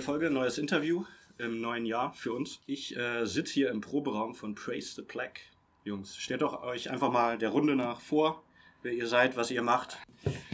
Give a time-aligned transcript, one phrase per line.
[0.00, 1.04] Neue Folge, neues Interview
[1.36, 2.60] im neuen Jahr für uns.
[2.64, 5.34] Ich äh, sitze hier im Proberaum von Praise the Plague.
[5.84, 8.42] Jungs, stellt doch euch einfach mal der Runde nach vor,
[8.80, 9.98] wer ihr seid, was ihr macht.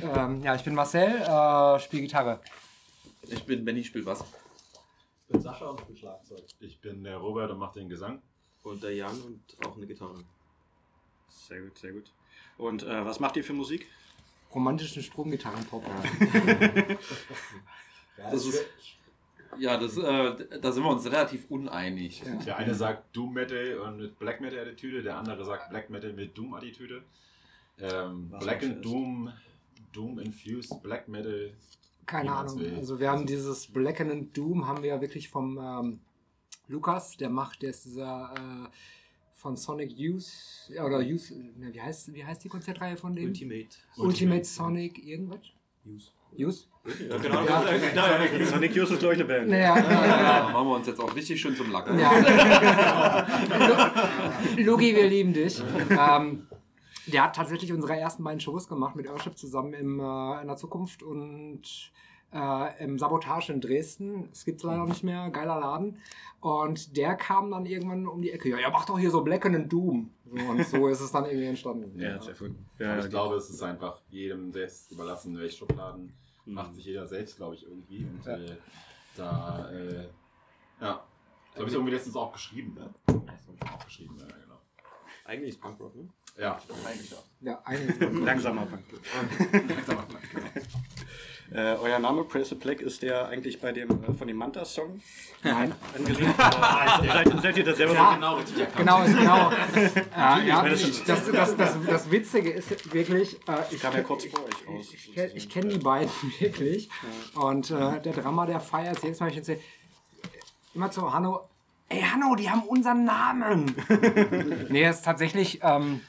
[0.02, 2.40] Ähm, ja, ich bin Marcel, äh, spiele Gitarre.
[3.22, 4.24] Ich bin Benny, spiel Bass.
[5.20, 6.42] Ich bin Sascha und spiele Schlagzeug.
[6.58, 8.20] Ich bin der Robert und mache den Gesang.
[8.64, 10.24] Und der Jan und auch eine Gitarre.
[11.28, 12.10] Sehr gut, sehr gut.
[12.58, 13.86] Und äh, was macht ihr für Musik?
[14.52, 15.84] Romantischen Stromgitarrenpop.
[15.86, 16.96] Ja,
[18.32, 18.64] Das ist-
[19.58, 22.22] Ja, das, äh, da sind wir uns relativ uneinig.
[22.24, 22.34] Ja.
[22.44, 26.12] Der eine sagt Doom Metal und mit Black Metal Attitüde, der andere sagt Black Metal
[26.12, 27.02] mit Doom Attitüde.
[27.78, 28.84] Ähm, Black and.
[28.84, 29.32] Doom,
[29.92, 31.52] Doom Infused Black Metal.
[32.06, 32.60] Keine Ahnung.
[32.60, 32.76] will.
[32.76, 36.00] Also wir haben dieses Black and Doom haben wir ja wirklich vom ähm,
[36.68, 38.68] Lukas, der macht, der ist dieser äh,
[39.32, 40.26] von Sonic Youth,
[40.68, 43.28] ja, oder Youth, ne, wie heißt, wie heißt die Konzertreihe von dem?
[43.28, 43.68] Ultimate.
[43.96, 45.40] Ultimate Sonic irgendwas?
[45.84, 46.10] Use.
[46.38, 46.68] Youth?
[47.08, 47.44] Ja, genau.
[47.44, 47.62] Ja.
[47.62, 49.48] Sonic, Sonic Youth ist, glaube ich, eine Band.
[49.48, 51.98] Naja, Da machen wir uns jetzt auch richtig schön zum Lacken.
[51.98, 52.12] Ja.
[54.56, 55.62] Lugi, wir lieben dich.
[55.90, 56.46] Ähm,
[57.06, 60.56] der hat tatsächlich unsere ersten beiden Shows gemacht mit Airship zusammen im, äh, in der
[60.56, 61.60] Zukunft und
[62.32, 64.28] äh, im Sabotage in Dresden.
[64.32, 65.98] Es gibt leider nicht mehr, geiler Laden.
[66.40, 68.50] Und der kam dann irgendwann um die Ecke.
[68.50, 70.10] Ja, ja, mach doch hier so Black and Doom.
[70.24, 71.98] So, und so ist es dann irgendwie entstanden.
[71.98, 72.54] Ja, sehr cool.
[72.78, 76.12] Aber Ja, ich glaube, es ist einfach jedem selbst überlassen, welche Schubladen
[76.46, 78.04] macht sich jeder selbst, glaube ich, irgendwie.
[78.04, 78.56] Und äh,
[79.16, 80.08] da, äh,
[80.80, 81.04] ja.
[81.54, 82.92] So habe ich irgendwie letztens auch geschrieben, ne?
[83.06, 84.60] Das habe ich auch geschrieben, ja, genau.
[85.24, 86.08] Eigentlich ist Punkrock, ne?
[86.38, 87.24] Ja, eigentlich auch.
[87.40, 87.98] Ja, einiges.
[87.98, 88.84] Langsamer Punk.
[91.52, 95.00] Äh, euer Name, Praise the Plague, ist der eigentlich bei dem äh, von dem Manta-Song
[95.44, 95.72] Nein.
[95.96, 96.34] angelegt?
[96.38, 98.08] Äh, seid, seid ihr da selber Ja.
[98.10, 98.78] so Genau, richtig erkannt.
[98.78, 99.52] Genau, ist genau.
[100.16, 104.24] ja, ja, weil das das, das, das, Witzige ist wirklich, äh, ich, kam ja kurz
[104.24, 104.86] ich, vor euch raus.
[104.92, 106.88] ich, kenn- ich kenne die beiden wirklich.
[107.34, 109.60] Und äh, der Drama, der feiert jedes Mal, wenn ich erzähle,
[110.74, 111.42] immer zu Hanno,
[111.88, 113.74] ey Hanno, die haben unseren Namen.
[114.68, 116.00] nee, es ist tatsächlich, ähm,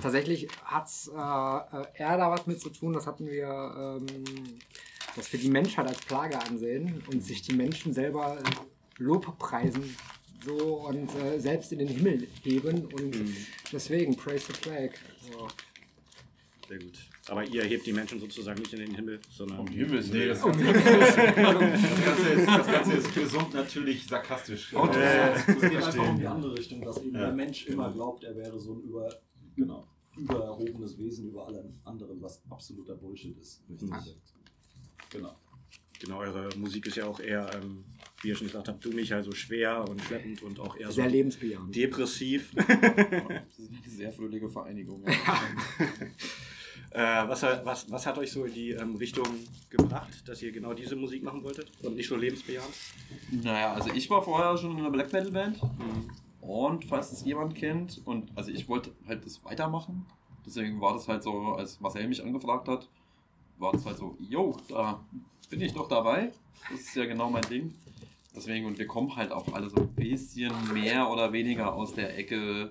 [0.00, 3.46] tatsächlich hat äh, äh, er da was mit zu tun, das hatten wir,
[4.00, 4.06] ähm,
[5.14, 8.38] dass wir die Menschheit als Plage ansehen und sich die Menschen selber
[8.98, 9.96] Lobpreisen
[10.44, 13.34] so und äh, selbst in den Himmel heben und
[13.72, 14.90] deswegen praise the flag.
[15.32, 15.48] So.
[16.68, 16.98] Sehr gut.
[17.28, 19.58] Aber ihr hebt die Menschen sozusagen nicht in den Himmel, sondern.
[19.58, 24.72] Um Himmels Nee, das, Ganze ist, das Ganze ist gesund natürlich sarkastisch.
[24.72, 27.26] Und Äh, es geht einfach um die andere Richtung, dass eben Ja.
[27.26, 29.12] der Mensch immer glaubt, er wäre so ein über,
[29.56, 29.86] Genau.
[30.16, 33.60] übererhobenes Wesen über allem anderen, was absoluter Bullshit ist.
[35.10, 35.34] Genau.
[35.98, 37.82] Genau, eure Musik ist ja auch eher, ähm,
[38.20, 40.96] wie ihr schon gesagt habt, du mich also schwer und schleppend und auch eher so
[40.96, 41.74] Sehr lebensbejahend.
[41.74, 42.52] depressiv.
[42.56, 42.66] Das
[43.58, 45.02] ist eine sehr fröhliche Vereinigung.
[46.90, 49.26] äh, was, hat- was, was hat euch so in die ähm, Richtung
[49.70, 52.74] gebracht, dass ihr genau diese Musik machen wolltet und nicht so lebensbejahend?
[53.30, 55.58] Naja, also ich war vorher schon in einer Black Metal Band.
[56.46, 60.06] Und falls das jemand kennt, und also ich wollte halt das weitermachen.
[60.46, 62.88] Deswegen war das halt so, als Marcel mich angefragt hat,
[63.58, 65.00] war das halt so, yo, da
[65.50, 66.32] bin ich doch dabei.
[66.70, 67.74] Das ist ja genau mein Ding.
[68.34, 72.16] Deswegen, und wir kommen halt auch alle so ein bisschen mehr oder weniger aus der
[72.16, 72.70] Ecke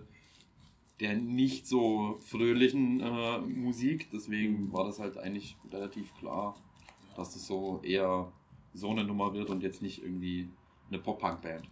[0.99, 4.09] der nicht so fröhlichen äh, Musik.
[4.11, 6.55] Deswegen war das halt eigentlich relativ klar,
[7.15, 8.31] dass das so eher
[8.73, 10.49] so eine Nummer wird und jetzt nicht irgendwie
[10.89, 11.65] eine Pop-Punk-Band.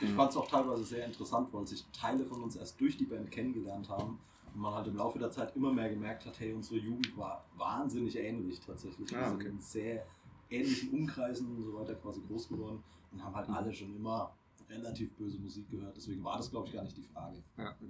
[0.00, 3.04] Ich fand es auch teilweise sehr interessant, weil sich Teile von uns erst durch die
[3.04, 4.18] Band kennengelernt haben
[4.54, 7.44] und man halt im Laufe der Zeit immer mehr gemerkt hat, hey, unsere Jugend war
[7.56, 9.10] wahnsinnig ähnlich tatsächlich.
[9.10, 9.48] Wir Ah, sind okay.
[9.48, 10.06] in sehr
[10.50, 12.82] ähnlichen Umkreisen und so weiter quasi groß geworden
[13.12, 14.32] und haben halt alle schon immer
[14.70, 15.96] relativ böse Musik gehört.
[15.96, 17.88] Deswegen war das, glaube ich, gar nicht die Frage, Ja, wie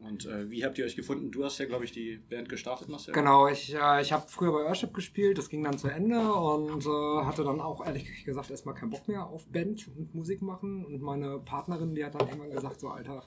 [0.00, 1.30] Und äh, wie habt ihr euch gefunden?
[1.30, 3.12] Du hast ja, glaube ich, die Band gestartet, Marcel.
[3.12, 6.86] Genau, ich, äh, ich habe früher bei Airship gespielt, das ging dann zu Ende und
[6.86, 10.84] äh, hatte dann auch ehrlich gesagt erstmal keinen Bock mehr auf Band und Musik machen.
[10.84, 13.24] Und meine Partnerin, die hat dann irgendwann gesagt: So, Alter,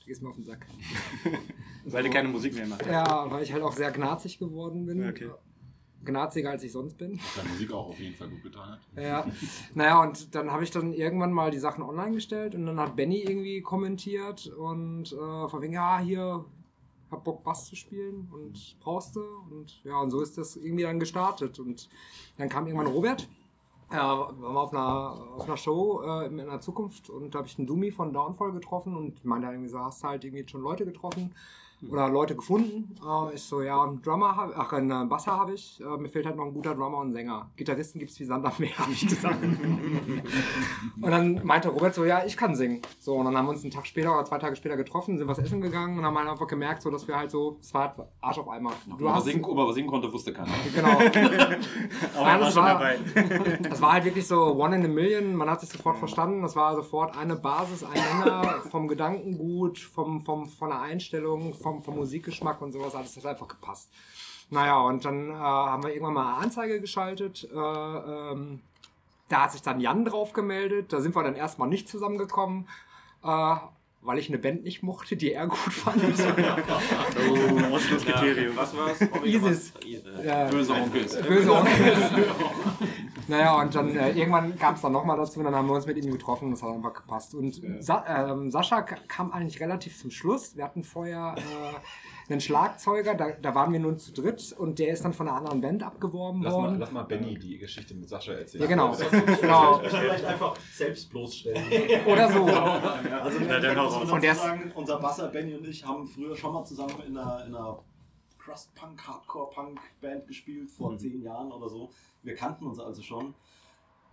[0.00, 0.66] du gehst mir auf den Sack.
[1.84, 2.86] Weil ihr keine Musik mehr macht.
[2.86, 5.08] Ja, weil ich halt auch sehr gnazig geworden bin.
[5.08, 5.30] Okay.
[6.04, 7.20] Gnaziger als ich sonst bin.
[7.36, 8.80] Der Musik auch auf jeden Fall gut getan hat.
[8.96, 9.26] Ja,
[9.74, 12.96] naja, und dann habe ich dann irgendwann mal die Sachen online gestellt und dann hat
[12.96, 16.44] Benny irgendwie kommentiert und äh, von wegen, ja, hier,
[17.10, 19.20] hab Bock Bass zu spielen und brauchst du.
[19.50, 21.58] Und ja, und so ist das irgendwie dann gestartet.
[21.58, 21.88] Und
[22.38, 23.28] dann kam irgendwann Robert,
[23.90, 27.48] äh, waren wir auf einer, auf einer Show äh, in der Zukunft und da habe
[27.48, 30.62] ich einen Dumi von Downfall getroffen und meinte irgendwie so, hast du halt irgendwie schon
[30.62, 31.34] Leute getroffen
[31.88, 32.94] oder Leute gefunden.
[33.02, 35.80] Äh, ist so, ja, einen Drummer, hab, ach, einen äh, Basser habe ich.
[35.80, 37.50] Äh, mir fehlt halt noch ein guter Drummer und ein Sänger.
[37.56, 39.42] Gitarristen gibt es wie Sand am Meer, habe ich gesagt.
[39.42, 42.82] und dann meinte Robert so, ja, ich kann singen.
[42.98, 45.28] So, und dann haben wir uns einen Tag später oder zwei Tage später getroffen, sind
[45.28, 47.94] was essen gegangen und haben halt einfach gemerkt, so, dass wir halt so, es war
[47.96, 48.74] halt Arsch auf einmal.
[48.98, 50.52] Du ob, er singen, ob er singen konnte, wusste keiner.
[50.74, 50.88] Genau.
[50.90, 51.56] Aber Nein,
[52.14, 52.98] war das war- dabei.
[53.62, 55.34] Das war halt wirklich so one in a million.
[55.34, 56.42] Man hat sich sofort verstanden.
[56.42, 61.69] Das war sofort eine Basis, ein Nenner vom Gedankengut, vom, vom, von der Einstellung, vom,
[61.82, 62.94] vom Musikgeschmack und sowas.
[62.94, 63.88] Alles hat einfach gepasst.
[64.50, 67.48] Naja, und dann äh, haben wir irgendwann mal eine Anzeige geschaltet.
[67.52, 68.60] Äh, ähm,
[69.28, 70.92] da hat sich dann Jan drauf gemeldet.
[70.92, 72.68] Da sind wir dann erstmal nicht zusammengekommen.
[73.22, 73.56] Äh,
[74.02, 76.02] weil ich eine Band nicht mochte, die er gut fand.
[77.28, 78.56] Oh, Ausschlusskriterium.
[78.56, 78.98] Was war's?
[79.24, 79.72] Isis.
[80.24, 81.20] Ja, Böse Onkels.
[81.20, 81.98] Böse Onkels.
[83.28, 85.86] naja, und dann äh, irgendwann kam es dann nochmal dazu und dann haben wir uns
[85.86, 87.34] mit ihm getroffen und das hat einfach gepasst.
[87.34, 90.56] Und Sa ähm, Sascha kam eigentlich relativ zum Schluss.
[90.56, 94.92] Wir hatten vorher äh, einen Schlagzeuger, da, da waren wir nun zu dritt und der
[94.92, 96.78] ist dann von einer anderen Band abgeworben Lass mal, worden.
[96.78, 98.62] lass mal Benny die Geschichte mit Sascha erzählen.
[98.62, 98.96] Ja, genau.
[99.40, 99.80] genau.
[99.84, 101.62] Vielleicht einfach selbst bloßstellen.
[102.06, 102.44] Oder so.
[102.44, 103.98] Also, Ja, raus.
[104.00, 106.94] muss Und der ist- sagen, unser Basser Benny und ich haben früher schon mal zusammen
[107.06, 107.78] in einer, in einer
[108.44, 111.90] Crust-Punk, Hardcore-Punk-Band gespielt, vor zehn Jahren oder so.
[112.22, 113.34] Wir kannten uns also schon.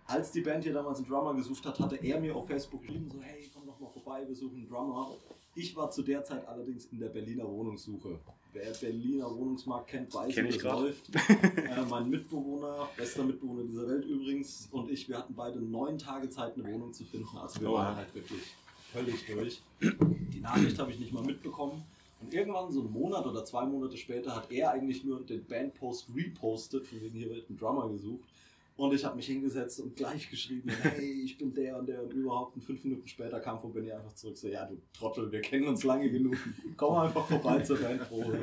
[0.06, 3.10] Als die Band hier damals einen Drummer gesucht hat, hatte er mir auf Facebook geschrieben,
[3.12, 5.10] so hey, komm doch mal vorbei, wir suchen einen Drummer.
[5.54, 8.18] Ich war zu der Zeit allerdings in der Berliner Wohnungssuche.
[8.54, 10.80] Wer Berliner Wohnungsmarkt kennt, weiß, Kenn wie das grad.
[10.80, 11.10] läuft.
[11.28, 16.30] äh, mein Mitbewohner, bester Mitbewohner dieser Welt übrigens, und ich, wir hatten beide neun Tage
[16.30, 17.36] Zeit, eine Wohnung zu finden.
[17.36, 17.74] Also wir Oh.
[17.74, 18.42] waren halt wirklich
[18.90, 19.60] völlig durch.
[19.82, 21.82] Die Nachricht habe ich nicht mal mitbekommen.
[22.20, 26.08] Und irgendwann, so einen Monat oder zwei Monate später, hat er eigentlich nur den Bandpost
[26.14, 28.28] repostet, von wegen hier wird ein Drummer gesucht.
[28.76, 32.12] Und ich habe mich hingesetzt und gleich geschrieben, hey, ich bin der und der und
[32.12, 32.54] überhaupt.
[32.54, 35.66] Und fünf Minuten später kam von Benny einfach zurück, so, ja, du Trottel, wir kennen
[35.66, 36.36] uns lange genug.
[36.76, 38.38] Komm einfach vorbei zur Bandprobe.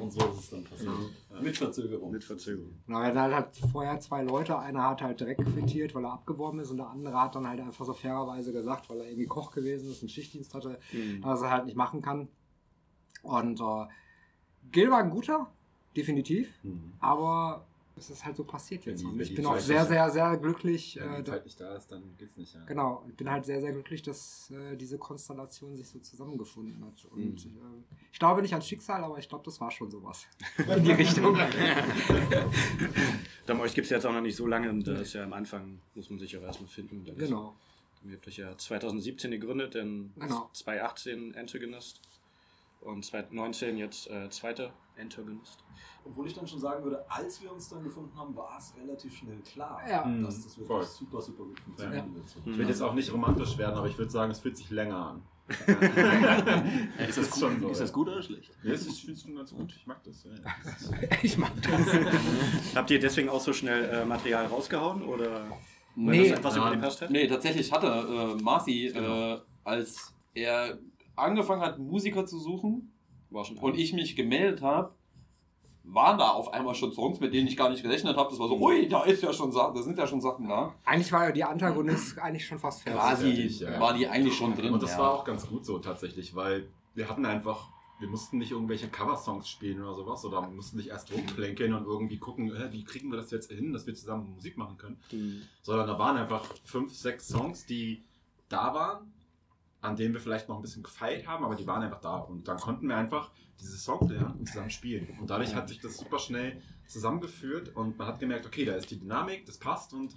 [0.00, 0.90] Und so ist es dann passiert.
[1.30, 1.42] Ja.
[1.42, 2.10] Mit Verzögerung.
[2.10, 2.72] Mit Verzögerung.
[2.86, 4.58] Genau, er hat halt vorher zwei Leute.
[4.58, 7.60] Einer hat halt direkt quittiert, weil er abgeworben ist, und der andere hat dann halt
[7.60, 10.78] einfach so fairerweise gesagt, weil er irgendwie Koch gewesen ist, einen Schichtdienst hatte,
[11.22, 12.28] dass er halt nicht machen kann.
[13.26, 13.86] Und äh,
[14.72, 15.50] Gil war ein guter,
[15.96, 16.92] definitiv, Mhm.
[17.00, 17.64] aber
[17.98, 19.00] es ist halt so passiert jetzt.
[19.00, 20.98] die- Und ich bin auch sehr, sehr, sehr glücklich.
[21.00, 22.54] Wenn Äh, die da, Zeit nicht da ist, dann geht's nicht.
[22.54, 22.62] Ja.
[22.66, 27.10] genau, ich bin halt sehr, sehr glücklich, dass äh, diese Konstellation sich so zusammengefunden hat.
[27.12, 27.56] Und Mhm.
[27.56, 27.82] äh,
[28.12, 30.26] ich glaube nicht ans Schicksal, aber ich glaube, das war schon sowas.
[30.76, 31.36] In die Richtung.
[33.46, 35.32] Dann, euch gibt es jetzt auch noch nicht so lange und das ist ja am
[35.32, 37.04] Anfang, muss man sich auch erstmal finden.
[37.16, 37.54] Genau.
[38.04, 40.50] Ihr habt euch ja 2017 gegründet, dann Genau.
[40.52, 42.00] 2018 Antagonist
[42.86, 45.58] und 2019 jetzt äh, zweiter Antagonist.
[46.04, 49.14] Obwohl ich dann schon sagen würde, als wir uns dann gefunden haben, war es relativ
[49.16, 50.04] schnell klar, Ja.
[50.22, 50.84] dass das wirklich Voll.
[50.84, 52.04] super, super gut funktioniert.
[52.44, 54.96] Ich will jetzt auch nicht romantisch werden, aber ich würde sagen, es fühlt sich länger
[54.96, 55.22] an.
[57.08, 57.94] Ist das, schon so, ist das ja.
[57.94, 58.50] gut oder schlecht?
[58.64, 59.72] Ja, es ist, ich finde es schon ganz gut.
[59.76, 60.24] Ich mag das.
[60.24, 60.32] Ja.
[61.22, 61.86] Ich mag das.
[62.74, 65.46] Habt ihr deswegen auch so schnell äh, Material rausgehauen oder
[65.94, 66.30] Nee.
[66.30, 67.10] das etwas hat?
[67.10, 70.78] Nee, tatsächlich hatte äh, Marci, äh, als er
[71.16, 72.92] angefangen hat, Musiker zu suchen
[73.30, 74.94] War schon und ich mich gemeldet habe,
[75.86, 78.30] waren da auf einmal schon Songs, mit denen ich gar nicht gerechnet habe.
[78.30, 80.74] Das war so, ui, da ist ja schon Sa da sind ja schon Sachen da.
[80.84, 83.00] Eigentlich war ja die Antagonist eigentlich schon fast fertig.
[83.00, 83.80] Quasi ja.
[83.80, 84.72] war die eigentlich schon drin.
[84.72, 84.98] Und das ja.
[84.98, 87.68] war auch ganz gut so tatsächlich, weil wir hatten einfach,
[88.00, 91.84] wir mussten nicht irgendwelche Coversongs spielen oder sowas oder wir mussten nicht erst rumplänkeln und
[91.84, 94.98] irgendwie gucken, äh, wie kriegen wir das jetzt hin, dass wir zusammen Musik machen können.
[95.12, 95.42] Mhm.
[95.62, 98.02] Sondern da waren einfach fünf, sechs Songs, die
[98.48, 99.12] da waren,
[99.82, 102.16] an denen wir vielleicht noch ein bisschen gefeilt haben, aber die waren einfach da.
[102.16, 103.30] Und dann konnten wir einfach
[103.60, 105.06] diese Songs lernen und zusammen spielen.
[105.20, 108.90] Und dadurch hat sich das super schnell zusammengeführt und man hat gemerkt, okay, da ist
[108.90, 110.14] die Dynamik, das passt und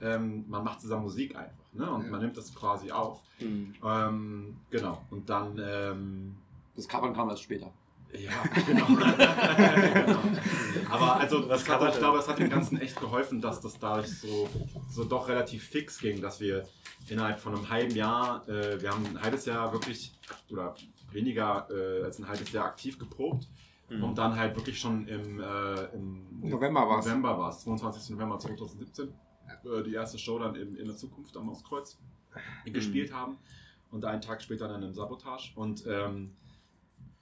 [0.00, 1.64] ähm, man macht zusammen Musik einfach.
[1.72, 1.90] Ne?
[1.90, 2.10] Und Ja.
[2.10, 3.20] man nimmt das quasi auf.
[3.40, 3.74] Mhm.
[3.84, 5.02] Ähm, genau.
[5.10, 6.36] Und dann, ähm,
[6.74, 7.70] Das Covern kam erst später.
[8.18, 8.86] Ja, genau.
[8.86, 10.18] genau.
[10.90, 14.08] Aber also, das hat, ich glaube, es hat dem Ganzen echt geholfen, dass das dadurch
[14.08, 14.48] so,
[14.90, 16.66] so doch relativ fix ging, dass wir
[17.08, 20.12] innerhalb von einem halben Jahr, äh, wir haben ein halbes Jahr wirklich,
[20.50, 20.74] oder
[21.10, 23.48] weniger äh, als ein halbes Jahr aktiv geprobt.
[23.88, 24.04] Mhm.
[24.04, 27.06] Und dann halt wirklich schon im, äh, im November war's.
[27.06, 28.10] November war es, 22.
[28.10, 29.08] November 2017.
[29.08, 31.98] Äh, die erste Show dann in, in der Zukunft am Auskreuz
[32.64, 33.38] gespielt haben.
[33.90, 35.52] Und einen Tag später dann im Sabotage.
[35.54, 36.32] Und ähm,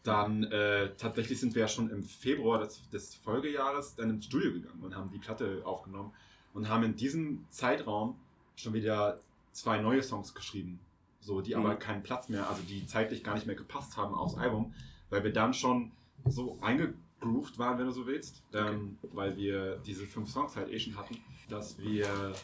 [0.02, 4.52] dann äh, tatsächlich sind wir ja schon im Februar des, des Folgejahres dann ins Studio
[4.52, 6.12] gegangen und haben die Platte aufgenommen
[6.54, 8.16] und haben in diesem Zeitraum
[8.56, 9.18] schon wieder
[9.52, 10.80] zwei neue Songs geschrieben.
[11.20, 11.78] So, die aber Mhm.
[11.78, 14.72] keinen Platz mehr, also die zeitlich gar nicht mehr gepasst haben aufs Album,
[15.10, 15.92] weil wir dann schon
[16.24, 20.80] so eingegroovt waren, wenn du so willst, ähm, weil wir diese fünf Songs halt eh
[20.80, 21.18] schon hatten,
[21.50, 22.34] dass wir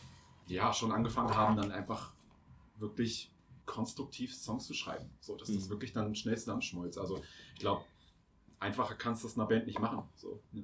[0.46, 2.12] ja schon angefangen haben, dann einfach
[2.78, 3.30] wirklich
[3.66, 5.70] konstruktiv Songs zu schreiben, so dass das Mhm.
[5.70, 6.96] wirklich dann schnell zusammenschmolz.
[6.98, 7.20] Also
[7.54, 7.84] ich glaube,
[8.60, 10.04] einfacher kannst du es einer Band nicht machen.
[10.14, 10.62] So, ja,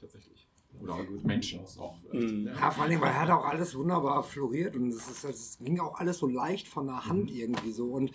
[0.00, 0.46] tatsächlich.
[0.80, 1.96] Oder gut, Menschen auch.
[2.12, 2.46] Mhm.
[2.46, 5.78] Ja, vor allem, weil er hat auch alles wunderbar floriert und es, ist, es ging
[5.80, 7.92] auch alles so leicht von der Hand irgendwie so.
[7.92, 8.10] Und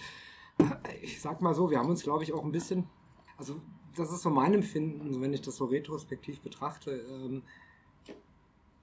[0.58, 2.90] äh, ich sag mal so, wir haben uns, glaube ich, auch ein bisschen,
[3.38, 3.62] also
[3.96, 6.92] das ist so mein Empfinden, so wenn ich das so retrospektiv betrachte.
[7.10, 7.44] Ähm,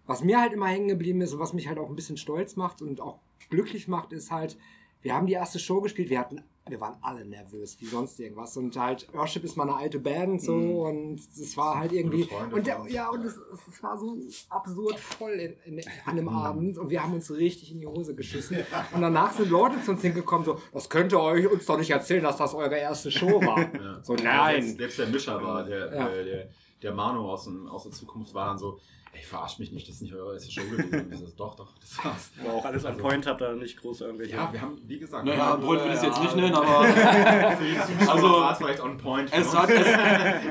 [0.07, 2.57] was mir halt immer hängen geblieben ist und was mich halt auch ein bisschen stolz
[2.57, 3.19] macht und auch
[3.51, 4.57] glücklich macht, ist halt,
[5.05, 8.57] wir haben die erste Show gespielt, wir hatten, wir waren alle nervös, wie sonst irgendwas.
[8.57, 12.27] Und halt, Worship ist mal eine alte Band so und es war halt irgendwie.
[12.51, 13.39] Und der, ja, und es,
[13.71, 14.17] es war so
[14.49, 18.15] absurd voll in, in, an dem Abend und wir haben uns richtig in die Hose
[18.15, 18.57] geschissen.
[18.95, 21.91] Und danach sind Leute zu uns hingekommen, so, das könnt ihr euch uns doch nicht
[21.91, 23.59] erzählen, dass das eure erste Show war.
[23.59, 24.03] Ja.
[24.03, 24.63] So, Ja, nein.
[24.63, 26.49] Selbst, selbst der Mischer war, der, äh, der,
[26.83, 28.81] der Manu aus, dem, aus der Zukunft war dann so,
[29.14, 31.11] ey, verarscht mich nicht, das ist nicht eure erste Show gewesen.
[31.12, 32.30] Ich so, doch, doch, das war's.
[32.42, 34.35] Aber auch alles on point, habt ihr nicht groß irgendwelche.
[34.35, 36.80] Ja, wir haben, wie gesagt, Naja, wir wollen wir das jetzt nicht nennen, aber
[38.09, 39.30] Also, war es vielleicht on point.
[39.33, 39.87] es hat, es,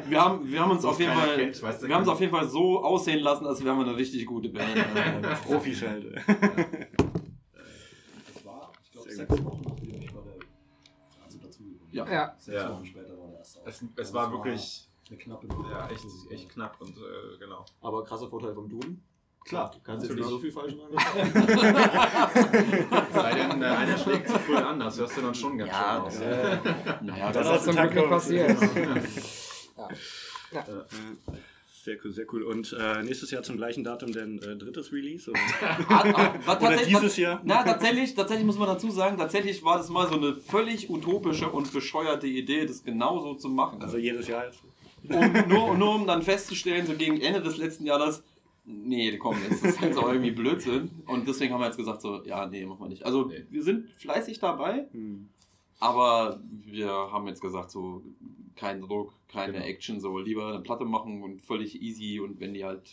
[0.09, 2.07] wir, haben, wir haben uns auf es jeden Fall, kennt, weißt du, wir haben es
[2.09, 4.73] auf jeden Fall so aussehen lassen, als wären wir eine richtig gute Band.
[5.45, 6.21] Profischelte.
[8.33, 10.33] Das war, ich glaube, sechs Wochen nachdem ich bei der.
[11.25, 12.07] Also dazugekommen Ja.
[12.11, 12.35] Ja.
[12.37, 12.69] Sechs Ja.
[12.71, 13.89] Wochen später war der erste Es, Auftritt.
[13.95, 15.69] es Also war wirklich eine knappe Nummer.
[15.69, 17.65] ja, echt, echt knapp und äh, genau.
[17.81, 19.01] Aber krasser Vorteil vom Doom.
[19.45, 20.95] Klar, Du kannst jetzt nicht so viel falsch machen.
[23.13, 25.81] Sei denn, äh, einer schlägt zu früh an, das hörst du dann schon ganz schön
[25.85, 26.19] aus.
[27.01, 28.57] naja, Das das ist zum Glück nicht passiert.
[31.83, 32.43] Sehr cool, sehr cool.
[32.43, 35.29] Und äh, nächstes Jahr zum gleichen Datum denn äh, drittes Release?
[35.29, 35.39] Oder?
[35.89, 36.15] Hat, hat,
[36.47, 37.41] war Oder tatsächlich- dieses Jahr?
[37.43, 41.49] Na, tatsächlich, tatsächlich muss man dazu sagen, tatsächlich war das mal so eine völlig utopische
[41.49, 43.81] und bescheuerte Idee, das genauso zu machen.
[43.81, 44.59] Also jedes Jahr jetzt?
[45.09, 48.23] Um, nur, nur um dann festzustellen, so gegen Ende des letzten Jahres,
[48.65, 50.89] nee, komm, jetzt ist halt auch irgendwie Blödsinn.
[51.07, 53.05] Und deswegen haben wir jetzt gesagt, so, ja, nee, machen wir nicht.
[53.05, 53.43] Also, Nee.
[53.49, 55.27] wir sind fleißig dabei, Hm.
[55.79, 58.01] aber wir haben jetzt gesagt, so,
[58.55, 59.65] kein Druck, keine Genau.
[59.65, 62.19] Action, so, lieber eine Platte machen und völlig easy.
[62.19, 62.83] Und wenn die halt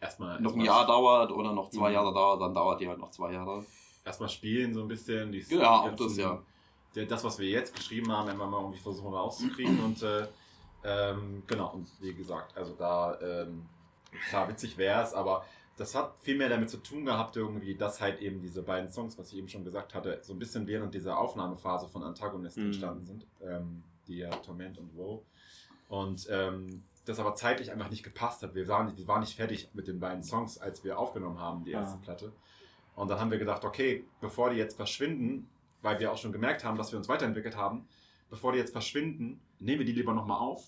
[0.00, 1.94] Erstmal, noch ein erstmal- Jahr dauert oder noch zwei Mhm.
[1.94, 3.64] Jahre dauert, dann dauert die halt noch zwei Jahre.
[4.02, 5.30] erstmal spielen so ein bisschen.
[5.30, 6.42] Die, Ja, auch ganzen- das, ja.
[7.06, 9.78] Das, was wir jetzt geschrieben haben, werden wir mal irgendwie versuchen rauszukriegen.
[9.84, 10.26] und äh,
[10.84, 13.66] ähm, genau, und wie gesagt, also da, ähm,
[14.28, 15.44] klar, witzig wäre es, aber
[15.76, 19.18] das hat viel mehr damit zu tun gehabt, irgendwie, dass halt eben diese beiden Songs,
[19.18, 22.66] was ich eben schon gesagt hatte, so ein bisschen während dieser Aufnahmephase von Antagonisten Mhm.
[22.68, 25.22] entstanden sind, ähm, die ja Torment und Woe.
[25.88, 28.54] Und ähm, das aber zeitlich einfach nicht gepasst hat.
[28.54, 31.64] Wir waren, nicht- wir waren nicht fertig mit den beiden Songs, als wir aufgenommen haben,
[31.64, 32.00] die erste Ah.
[32.04, 32.32] Platte.
[32.94, 35.48] Und dann haben wir gedacht, okay, bevor die jetzt verschwinden,
[35.82, 37.88] weil wir auch schon gemerkt haben, dass wir uns weiterentwickelt haben,
[38.28, 40.64] bevor die jetzt verschwinden, nehmen wir die lieber nochmal auf,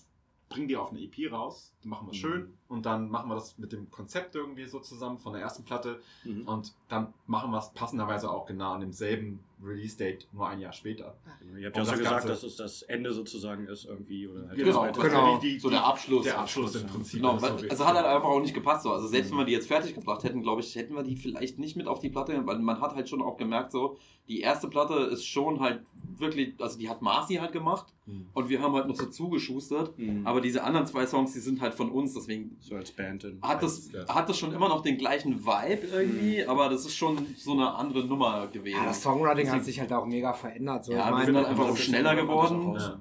[0.49, 2.17] bringen die auf eine EP raus, die machen wir Mhm.
[2.17, 5.63] schön und dann machen wir das mit dem Konzept irgendwie so zusammen von der ersten
[5.65, 6.47] Platte Mhm.
[6.47, 11.15] und dann machen wir es passenderweise auch genau an demselben Release-Date, nur ein Jahr später.
[11.57, 14.27] Ihr habt ja auch das gesagt, Ganze- dass es das Ende sozusagen ist irgendwie.
[14.27, 15.37] Oder halt Genau, zweite- genau.
[15.39, 16.23] Die, die, So der Abschluss.
[16.25, 17.21] Der Abschluss im Prinzip.
[17.21, 18.91] Genau, weil, ist so also hat halt einfach auch nicht gepasst so.
[18.91, 19.31] Also selbst Mhm.
[19.31, 21.87] wenn wir die jetzt fertig gebracht hätten, glaube ich, hätten wir die vielleicht nicht mit
[21.87, 25.25] auf die Platte, weil man hat halt schon auch gemerkt, so, die erste Platte ist
[25.25, 25.81] schon halt
[26.17, 28.27] wirklich, also die hat Marci halt gemacht Mhm.
[28.33, 29.97] und wir haben halt noch so zugeschustert.
[29.97, 30.27] Mhm.
[30.27, 33.25] Aber diese anderen zwei Songs, die sind halt von uns, deswegen so als Band.
[33.41, 37.25] Hat das, hat das schon immer noch den gleichen Vibe irgendwie, aber das ist schon
[37.37, 38.77] so eine andere Nummer gewesen.
[38.77, 40.83] Ja, das Songwriting hat sich halt auch mega verändert.
[40.83, 42.75] So, Ja, ich wir meine, sind halt einfach auch schneller geworden.
[42.77, 42.99] Ja.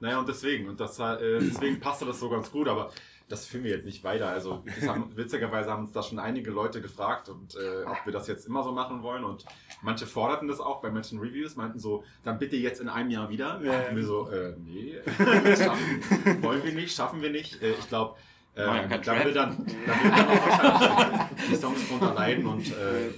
[0.00, 2.90] Naja, und deswegen, und das, äh, deswegen passte das so ganz gut, aber
[3.32, 4.28] das führen wir jetzt nicht weiter.
[4.28, 8.28] Also haben, witzigerweise haben uns da schon einige Leute gefragt, und, äh, ob wir das
[8.28, 9.24] jetzt immer so machen wollen.
[9.24, 9.46] Und
[9.80, 13.30] manche forderten das auch bei manchen Reviews, meinten so, dann bitte jetzt in einem Jahr
[13.30, 13.58] wieder.
[13.62, 13.88] Ja.
[13.88, 14.96] Und wir so, äh, nee,
[15.56, 17.62] schaffen, wollen wir nicht, schaffen wir nicht.
[17.62, 18.16] Äh, ich glaube,
[18.54, 22.70] äh, kein da will dann, da will dann auch wahrscheinlich die Songs drunter leiden und
[22.70, 23.12] äh, äh,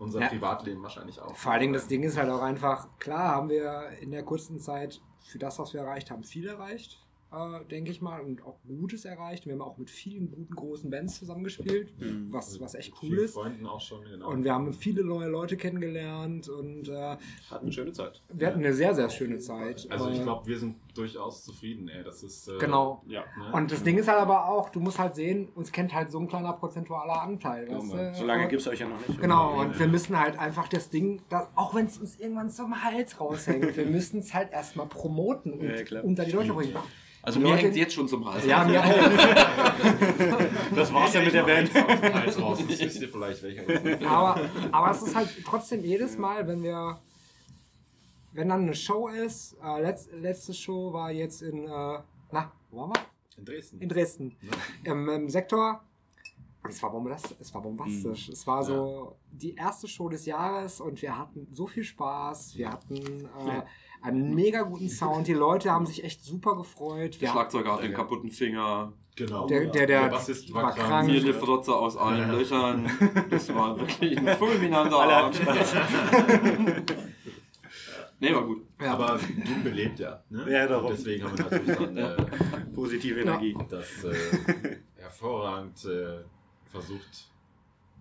[0.00, 0.28] unser Ja.
[0.28, 1.36] Privatleben wahrscheinlich auch.
[1.36, 4.58] Vor allen Dingen, das Ding ist halt auch einfach, klar haben wir in der kurzen
[4.58, 6.98] Zeit für das, was wir erreicht haben, viel erreicht,
[7.32, 9.46] äh, denke ich mal, und auch Gutes erreicht.
[9.46, 12.28] Wir haben auch mit vielen guten, großen Bands zusammengespielt, Mhm.
[12.32, 13.34] was, was echt cool ist.
[13.34, 14.30] Freunden auch schon, genau.
[14.30, 17.16] Und wir haben viele neue Leute kennengelernt und äh,
[17.50, 18.22] Hat eine schöne Zeit.
[18.32, 19.86] wir hatten eine sehr, sehr schöne Zeit.
[19.90, 22.02] Also ich Äh, glaube, wir sind durchaus zufrieden, ey.
[22.04, 22.48] Das ist.
[22.48, 23.02] Äh, Genau.
[23.06, 23.20] Ja.
[23.38, 23.52] Ne?
[23.52, 26.18] Und das Ding ist halt aber auch, du musst halt sehen, uns kennt halt so
[26.18, 27.68] ein kleiner prozentualer Anteil.
[27.68, 28.14] Weißt du?
[28.14, 29.20] So lange gibt es euch ja noch nicht.
[29.20, 32.82] Genau, und wir müssen halt einfach das Ding, das, auch wenn es uns irgendwann zum
[32.82, 36.74] Hals raushängt, wir müssen es halt erstmal promoten und Ja, unter die Leute bringen.
[37.26, 38.46] Also Die mir Leute- hängt jetzt schon zum Hals.
[38.46, 38.86] Ja, mir auch.
[40.76, 41.74] Das war's ja mit der Band.
[41.74, 44.08] Eins raus, das wisst ihr vielleicht welcher.
[44.08, 44.40] aber,
[44.70, 46.98] aber es ist halt trotzdem jedes Mal, wenn wir,
[48.32, 51.98] wenn dann eine Show ist, äh, letz, letzte Show war jetzt in, äh,
[52.30, 53.00] na, wo waren wir?
[53.38, 53.80] In Dresden.
[53.80, 54.36] In Dresden.
[54.84, 55.82] Im, Im Sektor.
[56.62, 56.92] Und es war,
[57.40, 58.28] es war bombastisch.
[58.28, 62.56] Es war so die erste Show des Jahres und wir hatten so viel Spaß.
[62.56, 63.62] Wir hatten, äh,
[64.02, 65.26] einen mega guten Sound.
[65.26, 67.20] Die Leute haben sich echt super gefreut.
[67.20, 68.92] Der Schlagzeuger hat den kaputten Finger.
[69.16, 69.46] Genau.
[69.46, 71.08] Der- der- der- Bassist war war krank.
[71.08, 72.90] Mir eine Frotze aus allen Löchern.
[73.30, 75.40] Das war wirklich ein fulminanter Alle Abend.
[78.18, 78.62] Nee, war gut.
[78.80, 80.22] ja, Aber Doom belebt ja.
[80.30, 80.50] Ne?
[80.50, 80.86] Ja, darum.
[80.90, 82.16] Und deswegen haben wir natürlich dann äh,
[82.74, 83.54] Positive Energie.
[83.68, 86.20] das äh, hervorragend äh,
[86.70, 87.28] versucht,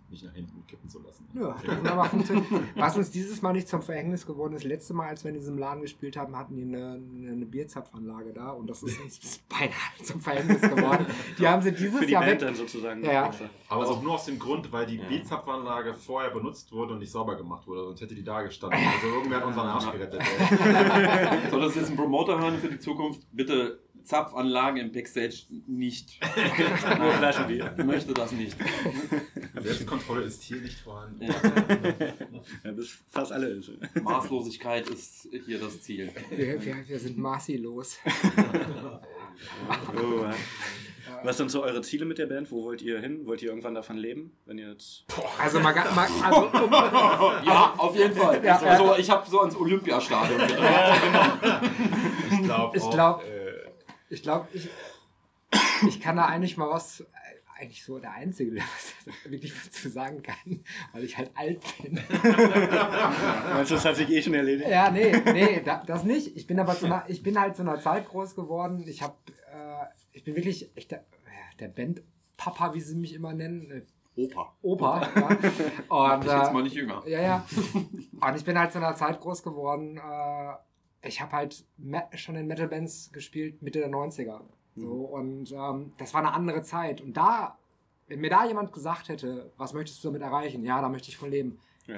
[0.09, 1.27] nicht nach hinten kippen zu lassen.
[1.33, 2.45] Ja, hat wunderbar funktioniert.
[2.75, 5.57] Was uns dieses Mal nicht zum Verhängnis geworden ist, letzte Mal, als wir in diesem
[5.57, 9.71] Laden gespielt haben, hatten die eine, eine, eine Bierzapfanlage da und das ist uns beinahe
[10.03, 11.05] zum Verhängnis geworden.
[11.37, 12.47] Die haben sie dieses Für die Jahr Band weg.
[12.47, 13.03] dann sozusagen.
[13.03, 13.31] Ja, ja.
[13.67, 17.35] Aber auch nur aus dem Grund, weil die Beatzapfanlage vorher benutzt wurde und nicht sauber
[17.35, 18.79] gemacht wurde, sonst hätte die da gestanden.
[18.79, 20.21] Also irgendwer hat unseren Arsch gerettet.
[21.49, 23.21] Soll das jetzt ein Promoter hören für die Zukunft?
[23.31, 26.19] Bitte Zapfanlagen im Backstage nicht.
[26.99, 27.73] Nur Flaschenbier.
[27.77, 28.55] Ich möchte das nicht.
[29.61, 31.23] Selbstkontrolle ist hier nicht vorhanden.
[31.23, 31.33] Ja.
[32.63, 33.71] Ja, bis fast alle ist.
[34.01, 36.11] Maßlosigkeit ist hier das Ziel.
[36.29, 37.97] Wir, wir, wir sind maßlos.
[39.95, 40.33] Oh, ja.
[41.23, 42.51] Was sind so eure Ziele mit der Band?
[42.51, 43.25] Wo wollt ihr hin?
[43.25, 44.37] Wollt ihr irgendwann davon leben?
[44.45, 45.05] Wenn ihr jetzt.
[45.39, 46.71] Also, mal, mal, also um,
[47.45, 48.43] Ja, auf jeden Fall.
[48.43, 51.01] Ja, also, ich habe so ans Olympiastadion gedacht.
[52.31, 53.23] Ich glaube, Ich auch, glaub-
[54.09, 54.69] ich glaube, ich,
[55.87, 57.03] ich kann da eigentlich mal was,
[57.57, 61.61] eigentlich so der Einzige, der was wirklich was zu sagen kann, weil ich halt alt
[61.81, 61.93] bin.
[63.53, 64.69] Meinst du, das hat sich eh schon erledigt?
[64.69, 66.35] Ja, nee, nee, da, das nicht.
[66.35, 68.83] Ich bin aber zu einer, ich bin halt zu einer Zeit groß geworden.
[68.87, 69.15] Ich habe,
[69.53, 71.05] äh, ich bin wirklich echt der,
[71.59, 72.01] der Band
[72.37, 74.53] Papa, wie sie mich immer nennen, Opa.
[74.61, 75.09] Opa.
[75.13, 75.27] Ja.
[75.89, 77.03] Und, Ich jetzt äh, mal nicht jünger.
[77.05, 77.45] Ja, ja.
[77.73, 79.97] Und ich bin halt zu einer Zeit groß geworden.
[79.97, 80.53] Äh,
[81.05, 81.65] ich habe halt
[82.15, 84.41] schon in Metal-Bands gespielt, Mitte der 90er.
[84.75, 87.01] So, und ähm, das war eine andere Zeit.
[87.01, 87.57] Und da,
[88.07, 90.63] wenn mir da jemand gesagt hätte, was möchtest du damit erreichen?
[90.63, 91.59] Ja, da möchte ich von leben.
[91.87, 91.95] Ja.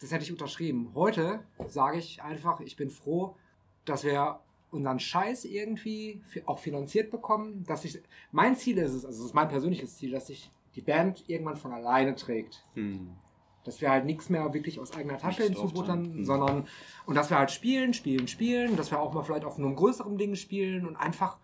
[0.00, 0.92] Das hätte ich unterschrieben.
[0.94, 3.36] Heute sage ich einfach, ich bin froh,
[3.84, 4.40] dass wir
[4.70, 7.64] unseren Scheiß irgendwie auch finanziert bekommen.
[7.66, 8.02] Dass ich,
[8.32, 11.56] mein Ziel ist es, also das ist mein persönliches Ziel, dass sich die Band irgendwann
[11.56, 13.16] von alleine trägt Hm.
[13.64, 16.02] Dass wir halt nichts mehr wirklich aus eigener Tasche hinzubuttern.
[16.20, 16.24] Mhm.
[16.24, 16.66] sondern
[17.06, 20.16] und dass wir halt spielen, spielen, spielen, dass wir auch mal vielleicht auf einem größeren
[20.16, 21.38] Ding spielen und einfach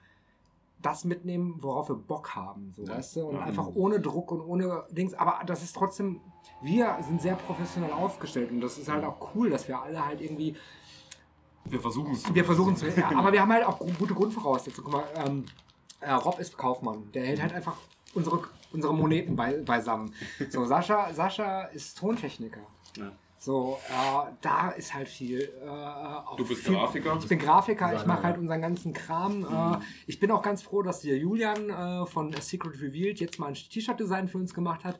[0.83, 3.41] das mitnehmen, worauf wir Bock haben, so weißt du, und Ja.
[3.43, 6.21] einfach ohne Druck und ohne Dings, aber das ist trotzdem,
[6.63, 10.21] wir sind sehr professionell aufgestellt und das ist halt auch cool, dass wir alle halt
[10.21, 10.55] irgendwie
[11.65, 12.33] Wir versuchen es.
[12.33, 14.93] wir versuchen zu, ja, aber wir haben halt auch gu- gute Grundvoraussetzungen.
[14.93, 15.47] Guck mal, ähm,
[16.01, 17.11] äh, Rob ist Kaufmann.
[17.13, 17.77] Der hält halt einfach
[18.15, 20.15] unsere, unsere Moneten bei, beisammen.
[20.51, 22.61] So, Sascha, Sascha ist Tontechniker.
[22.97, 23.13] Ja.
[23.39, 25.41] So, äh, da ist halt viel.
[25.65, 27.17] Äh, auch Du bist viel, Grafiker?
[27.21, 29.45] Ich bin Grafiker, ich mache halt unseren ganzen Kram.
[29.45, 33.39] Äh, ich bin auch ganz froh, dass der Julian äh, von A Secret Revealed jetzt
[33.39, 34.99] mal ein T-Shirt-Design für uns gemacht hat.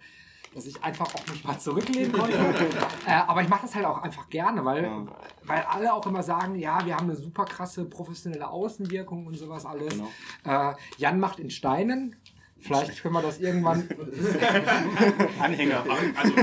[0.55, 2.39] Dass ich einfach auch mich mal zurücklehnen konnte.
[3.07, 5.03] äh, aber ich mache das halt auch einfach gerne, weil, Ja.
[5.45, 9.67] weil alle auch immer sagen, ja, wir haben eine super krasse professionelle Außenwirkung und sowas
[9.67, 9.93] alles.
[9.95, 10.09] Genau.
[10.45, 12.15] Äh, Jan macht in Steinen.
[12.59, 13.89] Vielleicht können wir das irgendwann.
[15.39, 15.85] Anhänger.
[16.17, 16.35] Also,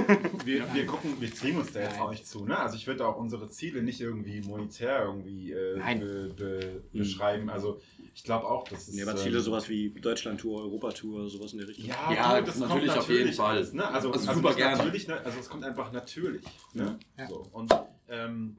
[0.46, 2.46] wir, wir gucken, wir zwingen uns da jetzt auch nicht zu.
[2.46, 2.58] Ne?
[2.58, 7.50] Also, ich würde auch unsere Ziele nicht irgendwie monetär irgendwie äh, be, be, beschreiben.
[7.50, 7.82] Also,
[8.16, 8.94] ich glaube auch, dass es.
[8.94, 11.86] Nee, aber ähm, Ziele sowas wie Deutschland-Tour, Europatour, sowas in der Richtung.
[11.88, 13.56] Ja, Ja, das natürlich, kommt auf jeden natürlich Fall.
[13.56, 13.74] alles.
[13.74, 13.88] Ne?
[13.88, 14.78] Also, Also also super gerne.
[14.78, 15.20] Natürlich, ne?
[15.26, 16.44] Also es kommt einfach natürlich.
[16.74, 17.00] Ne?
[17.18, 17.28] Ja.
[17.28, 17.48] So.
[17.52, 17.76] Und
[18.10, 18.58] ähm,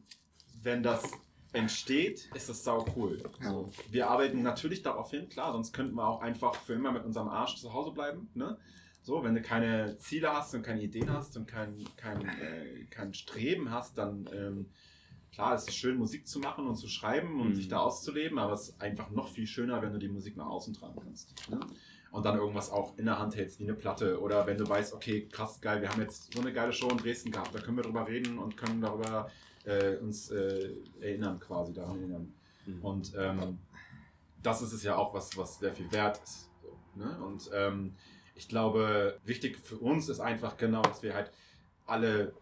[0.62, 1.04] wenn das
[1.54, 3.22] entsteht, ist das sau cool.
[3.40, 3.70] So.
[3.90, 7.28] Wir arbeiten natürlich darauf hin, klar, sonst könnten wir auch einfach für immer mit unserem
[7.28, 8.28] Arsch zu Hause bleiben.
[8.34, 8.56] Ne?
[9.02, 13.12] So, wenn du keine Ziele hast und keine Ideen hast und kein, kein, äh, kein
[13.14, 14.66] Streben hast, dann ähm,
[15.32, 17.54] klar, es ist schön, Musik zu machen und zu schreiben und Mhm.
[17.54, 20.46] sich da auszuleben, aber es ist einfach noch viel schöner, wenn du die Musik nach
[20.46, 21.34] außen tragen kannst.
[21.50, 21.60] Ne?
[22.12, 24.20] Und dann irgendwas auch in der Hand hältst, wie eine Platte.
[24.20, 26.98] Oder wenn du weißt, okay, krass, geil, wir haben jetzt so eine geile Show in
[26.98, 29.28] Dresden gehabt, da können wir drüber reden und können darüber
[29.64, 32.34] äh, uns äh, erinnern, quasi daran erinnern.
[32.66, 32.84] Mhm.
[32.84, 33.58] Und ähm,
[34.42, 36.50] das ist es ja auch, was, was sehr viel wert ist.
[36.62, 37.18] So, ne?
[37.24, 37.94] Und ähm,
[38.34, 41.30] ich glaube, wichtig für uns ist einfach genau, dass wir halt
[41.86, 42.34] alle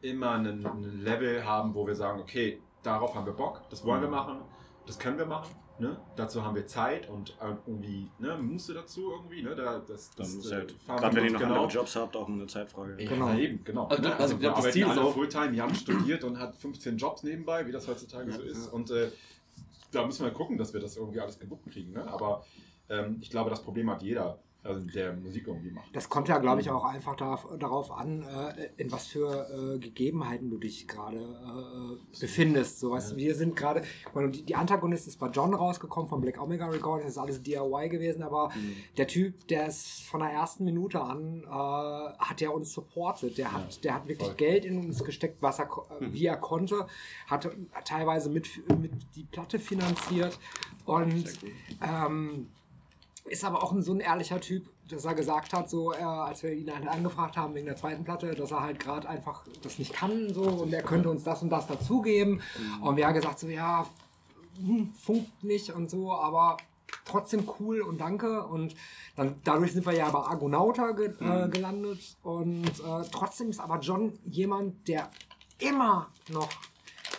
[0.00, 4.08] immer einen Level haben, wo wir sagen, okay, darauf haben wir Bock, das wollen wir
[4.08, 4.42] machen,
[4.86, 5.54] das können wir machen.
[5.80, 5.96] Ne?
[6.14, 9.42] Dazu haben wir Zeit und äh, irgendwie ne, Muße dazu irgendwie.
[9.42, 9.56] Ne?
[9.56, 11.54] Da, das, Dann das, ist äh, halt, gerade wir wenn ihr noch genau.
[11.54, 13.02] andere Jobs habt, auch eine Zeitfrage.
[13.02, 13.34] Ja, Genau.
[13.34, 13.86] eben, genau.
[13.86, 14.12] Also, ne?
[14.12, 15.52] also, Also, das arbeiten Ziel ist alle auch- Fulltime.
[15.56, 18.68] Jan studiert und hat 15 Jobs nebenbei, wie das heutzutage so ist.
[18.72, 19.10] Und äh,
[19.90, 21.92] da müssen wir gucken, dass wir das irgendwie alles gewuppt kriegen.
[21.92, 22.06] Ne?
[22.06, 22.44] Aber
[22.88, 25.94] ähm, ich glaube, das Problem hat jeder also der Musik irgendwie macht.
[25.94, 30.50] Das kommt ja, glaube ich, auch einfach darauf, an, äh, in was für äh, Gegebenheiten
[30.50, 32.80] du dich gerade äh, befindest.
[32.80, 33.82] So, weißt, du, Wir sind gerade,
[34.14, 38.22] die, Antagonist ist bei John rausgekommen von Black Omega Recordings, das ist alles DIY gewesen,
[38.22, 38.50] aber
[38.96, 43.36] der Typ, der ist von der ersten Minute an, hat der uns supportet.
[43.36, 44.36] Der hat, der hat wirklich voll.
[44.36, 46.86] Geld in uns gesteckt, was er, äh, wie er konnte,
[47.26, 47.48] hat
[47.84, 48.48] teilweise mit,
[48.80, 50.38] mit die Platte finanziert
[50.86, 51.24] und
[51.82, 52.48] ähm,
[53.24, 56.42] ist aber auch ein, so ein ehrlicher Typ, dass er gesagt hat, so äh, als
[56.42, 59.78] wir ihn halt angefragt haben wegen der zweiten Platte, dass er halt gerade einfach das
[59.78, 62.42] nicht kann so und er könnte uns das und das dazugeben.
[62.82, 63.86] Und wir haben gesagt so, ja,
[64.58, 66.58] hm, funkt nicht und so, aber
[67.04, 68.44] trotzdem cool und danke.
[68.44, 68.74] Und
[69.16, 72.16] dann dadurch sind wir ja bei Argonauta ge äh, gelandet.
[72.22, 75.10] Und äh, trotzdem ist aber John jemand, der
[75.58, 76.48] immer noch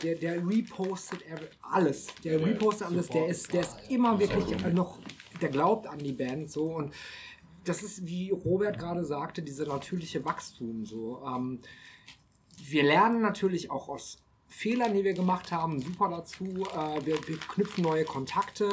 [0.04, 1.22] der, der repostet
[1.62, 2.08] alles.
[2.24, 3.08] Der repostet alles.
[3.08, 5.00] Der ist, der ist immer wirklich äh, noch,
[5.41, 6.93] der glaubt an die Band so und
[7.63, 11.21] das ist, wie Robert gerade sagte, diese natürliche Wachstum so.
[11.26, 11.60] Ähm,
[12.58, 16.45] wir lernen natürlich auch aus Fehlern, die wir gemacht haben, super dazu.
[16.45, 18.69] Äh, wir, wir knüpfen neue Kontakte.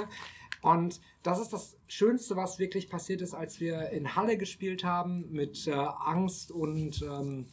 [0.60, 5.24] Und das ist das Schönste, was wirklich passiert ist, als wir in Halle gespielt haben
[5.32, 7.46] mit äh, Angst und ähm,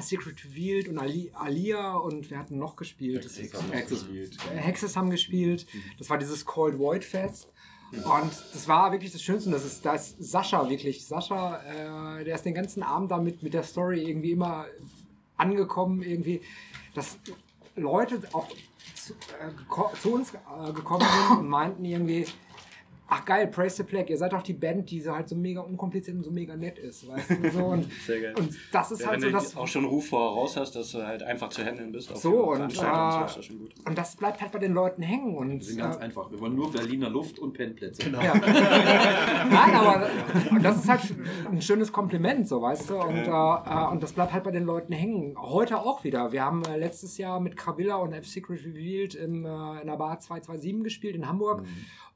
[0.00, 3.24] Secret Revealed und Ali, Alia und wir hatten noch gespielt.
[3.24, 3.38] Das-
[3.70, 4.06] Access.
[4.52, 5.66] äh, Hexes haben gespielt.
[5.98, 7.48] Das war dieses Cold Void Fest.
[8.02, 9.50] Und das war wirklich das Schönste.
[9.50, 11.06] Das ist, da ist Sascha wirklich.
[11.06, 14.66] Sascha, äh, der ist den ganzen Abend damit mit der Story irgendwie immer
[15.36, 16.42] angekommen, irgendwie,
[16.94, 17.18] dass
[17.76, 18.48] Leute auch
[18.94, 22.26] zu, äh, zu uns äh, gekommen sind und meinten irgendwie,
[23.08, 25.60] ach geil, Praise the Plague, ihr seid doch die Band, die so halt so mega
[25.60, 27.64] unkompliziert und so mega nett ist, weißt du, so.
[27.66, 28.34] Und, Sehr geil.
[28.36, 29.56] und das ist Ja, halt wenn so du das...
[29.56, 32.10] auch schon einen Ruf voraus hast, dass du halt einfach zu handeln bist.
[32.10, 33.86] auf So, und, Veranstaltungen, äh, das.
[33.86, 35.36] Und das bleibt halt bei den Leuten hängen.
[35.36, 36.30] Und, Wir sind ganz äh, einfach.
[36.30, 38.08] Wir wollen nur Berliner Luft und Pennplätze.
[38.10, 38.34] Ja.
[38.34, 40.08] Nein, aber
[40.62, 41.02] das ist halt
[41.50, 42.96] ein schönes Kompliment, so weißt du.
[42.96, 45.34] Und, äh, äh, und das bleibt halt bei den Leuten hängen.
[45.38, 46.32] Heute auch wieder.
[46.32, 49.96] Wir haben äh, letztes Jahr mit Kravilla und F Secret Revealed im, äh, in der
[49.96, 51.64] Bar 227 gespielt in Hamburg.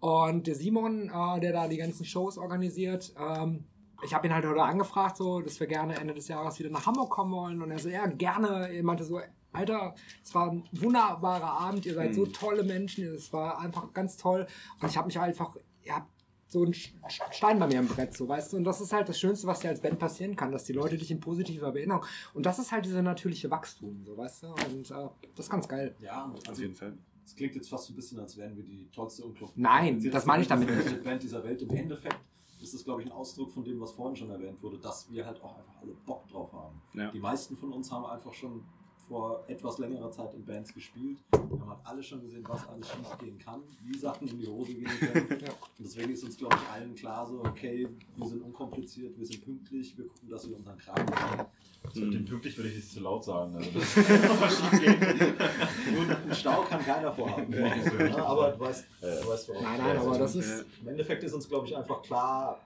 [0.00, 3.64] Und der Simon, äh, der da die ganzen Shows organisiert, ähm,
[4.04, 6.86] ich habe ihn halt heute angefragt, so, dass wir gerne Ende des Jahres wieder nach
[6.86, 7.62] Hamburg kommen wollen.
[7.62, 8.72] Und er so, ja, gerne.
[8.72, 9.20] Er meinte so,
[9.52, 14.16] Alter, es war ein wunderbarer Abend, ihr seid so tolle Menschen, es war einfach ganz
[14.16, 14.46] toll.
[14.80, 16.06] Und ich habe mich einfach, ihr habt
[16.46, 18.56] so einen Stein bei mir im Brett, so weißt du.
[18.56, 20.96] Und das ist halt das Schönste, was dir als Band passieren kann, dass die Leute
[20.96, 22.04] dich in positiver Erinnerung.
[22.34, 24.46] Und das ist halt dieser natürliche Wachstum, so weißt du.
[24.48, 25.94] Und äh, das ist ganz geil.
[26.00, 26.96] Ja, Auf jeden Fall.
[27.28, 30.24] Es klingt jetzt fast so ein bisschen, als wären wir die tollste und Nein, das
[30.24, 31.04] meine ich damit nicht.
[31.04, 31.60] Band dieser Welt.
[31.60, 32.16] Im Endeffekt
[32.62, 35.26] ist es, glaube ich, ein Ausdruck von dem, was vorhin schon erwähnt wurde, dass wir
[35.26, 36.80] halt auch einfach alle Bock drauf haben.
[36.94, 37.10] Ja.
[37.10, 38.64] Die meisten von uns haben einfach schon
[39.08, 41.18] vor etwas längerer Zeit in Bands gespielt.
[41.32, 44.46] Wir haben halt alle schon gesehen, was alles schief gehen kann, wie Sachen in die
[44.46, 45.26] Hose gehen können.
[45.78, 49.42] Und deswegen ist uns, glaube ich, allen klar so, okay, wir sind unkompliziert, wir sind
[49.44, 51.46] pünktlich, wir gucken, dass wir unseren Kragen machen.
[51.94, 52.10] So, Mhm.
[52.10, 53.56] den pünktlich würde ich nicht zu laut sagen.
[53.56, 57.52] Also das Nur einen Stau kann keiner vorhaben.
[57.52, 60.64] Ja, aber du weißt, du weißt worauf Nein, nein, aber das ist.
[60.82, 62.60] Im Endeffekt ist uns, glaube ich, einfach klar,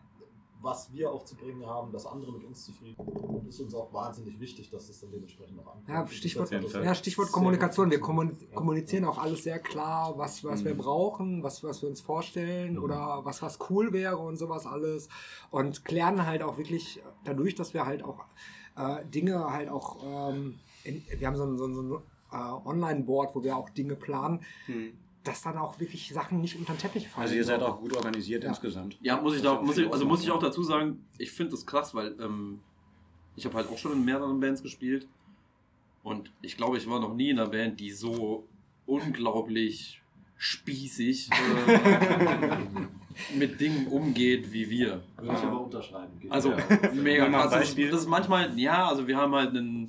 [0.62, 3.24] was wir auch zu bringen haben, dass andere mit uns zufrieden sind.
[3.24, 5.88] Und ist uns auch wahnsinnig wichtig, dass das dann dementsprechend auch ankommt.
[5.88, 7.90] Ja, Stichwort, ja, Stichwort Kommunikation.
[7.90, 12.78] Wir kommunizieren auch alles sehr klar, was, was wir brauchen, was, was wir uns vorstellen
[12.78, 15.08] oder was, was cool wäre und sowas alles.
[15.50, 18.24] Und klären halt auch wirklich dadurch, dass wir halt auch
[18.76, 22.68] äh, Dinge halt auch, ähm, in, wir haben so ein, so ein, so ein äh,
[22.68, 24.40] Online-Board, wo wir auch Dinge planen,
[25.24, 27.22] dass dann auch wirklich Sachen nicht unter den Teppich fallen.
[27.24, 28.50] Also ihr seid auch gut organisiert Ja.
[28.50, 28.96] insgesamt.
[29.00, 31.66] Ja, muss ich da, muss ich, also muss ich auch dazu sagen, ich finde das
[31.66, 32.60] krass, weil ähm,
[33.36, 35.06] ich habe halt auch schon in mehreren Bands gespielt
[36.02, 38.46] und ich glaube, ich war noch nie in einer Band, die so
[38.86, 40.02] unglaublich
[40.36, 45.02] spießig äh, mit Dingen umgeht wie wir.
[45.16, 46.18] Würde ich aber unterschreiben.
[46.18, 46.58] Geht Also ja.
[46.94, 47.44] mega krass.
[47.44, 47.90] Das ist, Beispiel.
[47.90, 49.86] das ist manchmal, ja, also wir haben halt ein,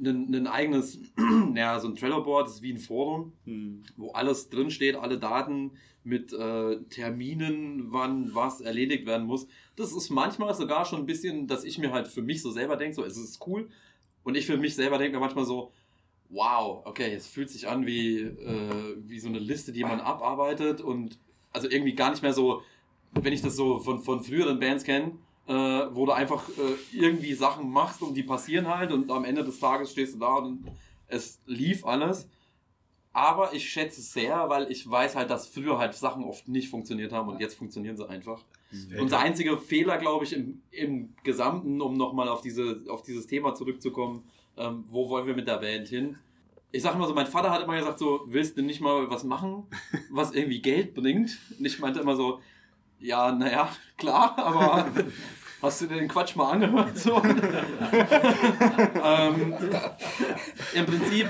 [0.00, 0.98] ein, ein eigenes,
[1.54, 3.82] ja, so ein Trello-Board, das ist wie ein Forum, Hm.
[3.96, 9.46] wo alles drin steht, alle Daten mit äh, Terminen, wann was erledigt werden muss.
[9.76, 12.76] Das ist manchmal sogar schon ein bisschen, dass ich mir halt für mich so selber
[12.76, 13.68] denke, so es ist cool.
[14.22, 15.72] Und ich für mich selber denke mir manchmal so,
[16.30, 20.80] wow, okay, es fühlt sich an wie, äh, wie so eine Liste, die man abarbeitet
[20.80, 21.18] und
[21.52, 22.62] also irgendwie gar nicht mehr so,
[23.12, 25.12] wenn ich das so von, von früheren Bands kenne,
[25.50, 29.42] äh, wo du einfach äh, irgendwie Sachen machst und die passieren halt und am Ende
[29.42, 30.64] des Tages stehst du da und
[31.08, 32.28] es lief alles.
[33.12, 36.70] Aber ich schätze es sehr, weil ich weiß halt, dass früher halt Sachen oft nicht
[36.70, 38.40] funktioniert haben und jetzt funktionieren sie einfach.
[39.00, 43.52] Unser einziger Fehler, glaube ich, im, im Gesamten, um nochmal auf, diese, auf dieses Thema
[43.52, 44.22] zurückzukommen,
[44.56, 46.16] ähm, wo wollen wir mit der Band hin?
[46.70, 49.24] Ich sage immer so, mein Vater hat immer gesagt so, willst du nicht mal was
[49.24, 49.64] machen,
[50.10, 51.36] was irgendwie Geld bringt?
[51.58, 52.40] Und ich meinte immer so,
[53.00, 54.86] Ja, naja, klar, aber
[55.62, 56.98] hast du dir den Quatsch mal angehört?
[56.98, 57.16] So?
[57.24, 57.34] ähm,
[60.74, 61.28] Im Prinzip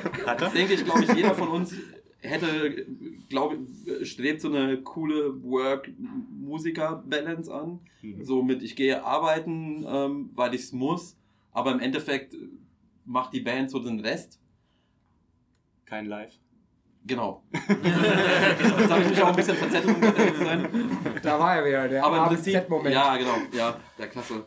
[0.55, 1.75] denke ich, glaube ich, jeder von uns
[2.21, 2.87] hätte,
[3.29, 3.59] glaube
[4.03, 7.81] strebt so eine coole Work-Musiker-Balance an.
[8.23, 11.16] So mit, ich gehe arbeiten, ähm, weil ich es muss,
[11.53, 12.37] aber im Endeffekt
[13.05, 14.38] macht die Band so den Rest.
[15.85, 16.33] Kein Live.
[17.05, 17.43] Genau.
[17.53, 20.91] Jetzt habe ich mich auch ein bisschen verzettelt, um ganz zu sein.
[21.23, 22.95] Da war er wieder, der Aber im Prinzip, Z-Moment.
[22.95, 24.45] ja, genau, ja, der klasse.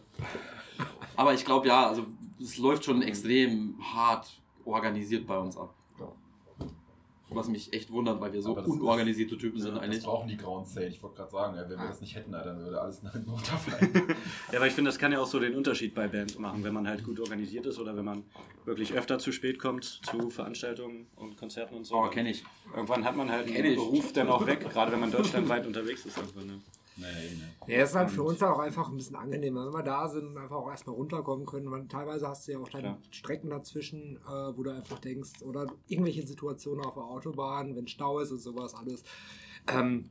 [1.16, 2.06] Aber ich glaube, ja, also
[2.42, 4.28] es läuft schon extrem hart
[4.66, 5.74] organisiert bei uns ab.
[7.36, 10.04] Was mich echt wundert, weil wir so das- unorganisierte Typen sind Das eigentlich.
[10.04, 10.92] brauchen die grauen Zellen.
[10.92, 13.30] Ich wollte gerade sagen, ja, wenn wir das nicht hätten, dann würde alles nach hinten
[13.30, 13.92] runterfallen.
[14.52, 16.74] Ja, aber ich finde, das kann ja auch so den Unterschied bei Bands machen, wenn
[16.74, 18.24] man halt gut organisiert ist oder wenn man
[18.66, 21.96] wirklich öfter zu spät kommt zu Veranstaltungen und Konzerten und so.
[21.96, 22.44] Oh, kenne ich.
[22.76, 23.76] Irgendwann hat man halt Kenn einen ich.
[23.78, 26.18] Beruf dann auch weg, gerade wenn man deutschlandweit unterwegs ist.
[26.18, 26.62] Irgendwann, ne?
[26.98, 27.06] Nee,
[27.68, 27.74] nee.
[27.74, 30.08] Ja, es ist halt für uns halt auch einfach ein bisschen angenehmer, wenn wir da
[30.10, 31.72] sind und einfach auch erstmal runterkommen können.
[31.72, 32.98] Weil teilweise hast du ja auch deine.
[33.12, 38.20] Strecken dazwischen, äh, wo du einfach denkst, oder irgendwelche Situationen auf der Autobahn, wenn Stau
[38.20, 39.04] ist und sowas alles.
[39.68, 40.10] Ähm,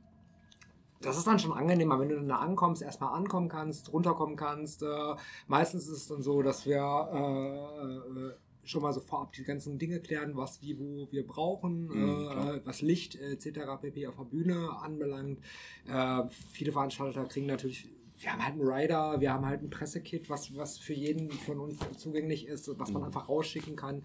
[1.03, 4.83] das ist dann schon angenehmer, wenn du dann da ankommst, erstmal ankommen kannst, runterkommen kannst.
[4.83, 5.15] Äh,
[5.47, 8.33] meistens ist es dann so, dass wir äh, äh,
[8.65, 11.89] schon mal so vorab die ganzen Dinge klären, was wie wo wir brauchen, Mhm,
[12.29, 12.55] klar.
[12.55, 13.59] äh, was Licht äh, etc.
[13.81, 14.07] pp.
[14.07, 15.39] auf der Bühne anbelangt.
[15.87, 16.21] Äh,
[16.51, 17.87] viele Veranstalter kriegen natürlich,
[18.19, 21.59] wir haben halt einen Rider, wir haben halt ein Pressekit, was, was für jeden von
[21.59, 22.93] uns zugänglich ist, was Mhm.
[22.93, 24.03] man einfach rausschicken kann.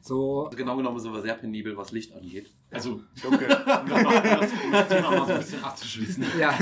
[0.00, 2.48] So, Also genau genommen sind wir sehr penibel, was Licht angeht.
[2.70, 3.48] Also, dunkel.
[3.50, 6.24] um das, noch- um das, Thema mal so ein bisschen abzuschließen.
[6.38, 6.58] ja.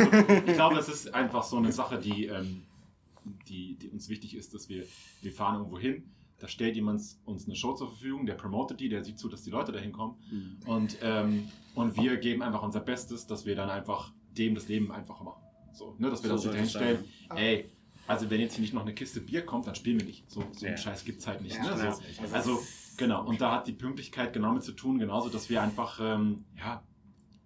[0.46, 2.62] Ich glaube, das ist einfach so eine Sache, die, ähm,
[3.48, 4.84] die, die uns wichtig ist, dass wir,
[5.20, 6.02] wir fahren irgendwo hin,
[6.38, 9.42] da stellt jemand uns eine Show zur Verfügung, der promotet die, der sieht zu, dass
[9.42, 10.16] die Leute dahin kommen
[10.66, 14.92] und, ähm, und wir geben einfach unser Bestes, dass wir dann einfach dem das Leben
[14.92, 15.42] einfacher machen.
[15.72, 16.82] So, ne, dass wir So uns soll dahin es sein.
[16.82, 17.04] stellen,
[17.38, 17.70] ey,
[18.06, 20.30] also wenn jetzt hier nicht noch eine Kiste Bier kommt, dann spielen wir nicht.
[20.30, 20.82] So, so einen Ja.
[20.82, 21.56] Scheiß gibt's halt nicht.
[21.56, 21.92] Ja, ne?
[21.94, 22.62] so, also,
[22.96, 26.44] genau, und da hat die Pünktlichkeit genau mit zu tun, genauso, dass wir einfach, ähm,
[26.56, 26.82] ja,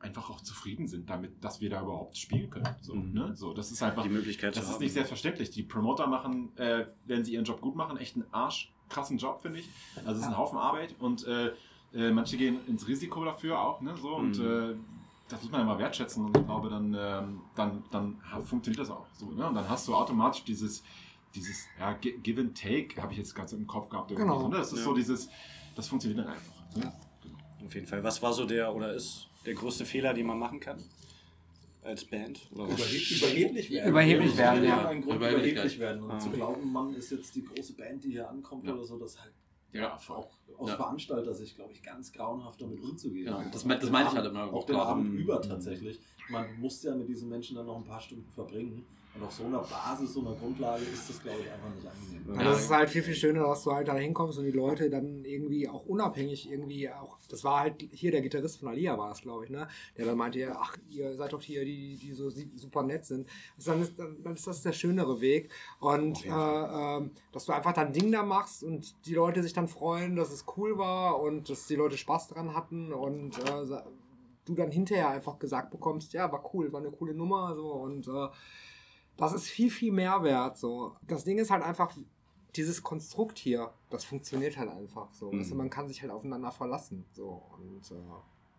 [0.01, 2.69] einfach auch zufrieden sind damit, dass wir da überhaupt spielen können.
[2.81, 3.13] So, Mhm.
[3.13, 3.37] ne?
[3.37, 4.83] so das ist einfach, Die Möglichkeit das zu ist haben.
[4.85, 5.51] nicht selbstverständlich.
[5.51, 9.41] Die Promoter machen, äh, wenn sie ihren Job gut machen, echt einen arsch krassen Job,
[9.41, 9.69] finde ich.
[9.97, 11.53] Also es ist ein Haufen Arbeit und äh,
[11.95, 13.95] äh, manche gehen ins Risiko dafür auch, ne?
[13.97, 14.73] So, und Mhm.
[14.75, 14.75] äh,
[15.29, 18.91] das muss man ja mal wertschätzen und ich glaube, dann, ähm, dann, dann funktioniert das
[18.91, 19.27] auch so.
[19.31, 19.47] Ne?
[19.47, 20.83] Und dann hast du automatisch dieses,
[21.37, 24.09] dieses ja, Gi- Give and Take, habe ich jetzt ganz im Kopf gehabt.
[24.15, 24.41] Genau.
[24.41, 24.57] So, ne?
[24.59, 24.85] Das ist Ja.
[24.87, 25.29] so dieses,
[25.77, 26.53] das funktioniert dann einfach.
[26.77, 26.93] Ne?
[27.65, 28.03] Auf jeden Fall.
[28.03, 30.83] Was war so der oder ist der größte Fehler, den man machen kann?
[31.83, 32.41] Als Band?
[32.53, 32.79] Oder was?
[32.93, 33.89] Überheb überheblich werden.
[33.91, 34.89] Überheblich Das werden, ja.
[34.89, 35.53] Ein Grund, Überheblichkeit.
[35.53, 36.03] überheblich werden.
[36.03, 36.19] Und Ah.
[36.21, 38.75] zu glauben, man ist jetzt die große Band, die hier ankommt Ja.
[38.75, 39.33] oder so, das halt
[39.73, 40.17] Ja, voll.
[40.17, 40.77] auch aus Ja.
[40.77, 43.27] Veranstalter-Sicht, glaube ich, ganz grauenhaft damit umzugehen.
[43.29, 44.89] Ja, das das meine ich halt immer Auch den klar.
[44.89, 45.19] Abend Mhm.
[45.19, 45.99] über tatsächlich.
[46.29, 48.85] Man muss ja mit diesen Menschen dann noch ein paar Stunden verbringen.
[49.13, 52.39] Und auf so einer Basis, so einer Grundlage ist das, glaube ich, einfach nicht angenehm.
[52.39, 54.89] Und das ist halt viel, viel schöner, dass du halt da hinkommst und die Leute
[54.89, 59.09] dann irgendwie auch unabhängig irgendwie auch, das war halt hier der Gitarrist von Alia war
[59.09, 59.67] das, glaube ich, ne?
[59.97, 63.27] Der dann meinte, ja, ach, ihr seid doch hier, die, die so super nett sind.
[63.57, 65.51] Das dann, ist, dann, ist das der schönere Weg.
[65.81, 69.67] Und äh, ähm, dass du einfach dein Ding da machst und die Leute sich dann
[69.67, 73.83] freuen, dass es cool war und dass die Leute Spaß dran hatten und äh,
[74.45, 78.07] du dann hinterher einfach gesagt bekommst, ja, war cool, war eine coole Nummer, so und
[78.07, 78.29] äh,
[79.17, 80.59] das ist viel, viel mehr wert.
[80.59, 80.97] So.
[81.07, 81.95] Das Ding ist halt einfach,
[82.57, 85.31] dieses Konstrukt hier, das funktioniert halt einfach so.
[85.31, 85.41] Mhm.
[85.41, 87.05] Also man kann sich halt aufeinander verlassen.
[87.13, 87.43] So.
[87.59, 88.01] Und äh,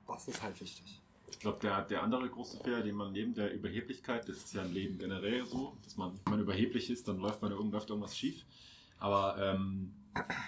[0.08, 1.02] das ist halt wichtig.
[1.30, 4.64] Ich glaube, der, der andere große Fehler, den man neben der Überheblichkeit, das ist ja
[4.64, 8.18] im Leben generell so, dass man, wenn man überheblich ist, dann läuft, man, läuft irgendwas
[8.18, 8.46] schief.
[9.00, 9.94] Aber ähm,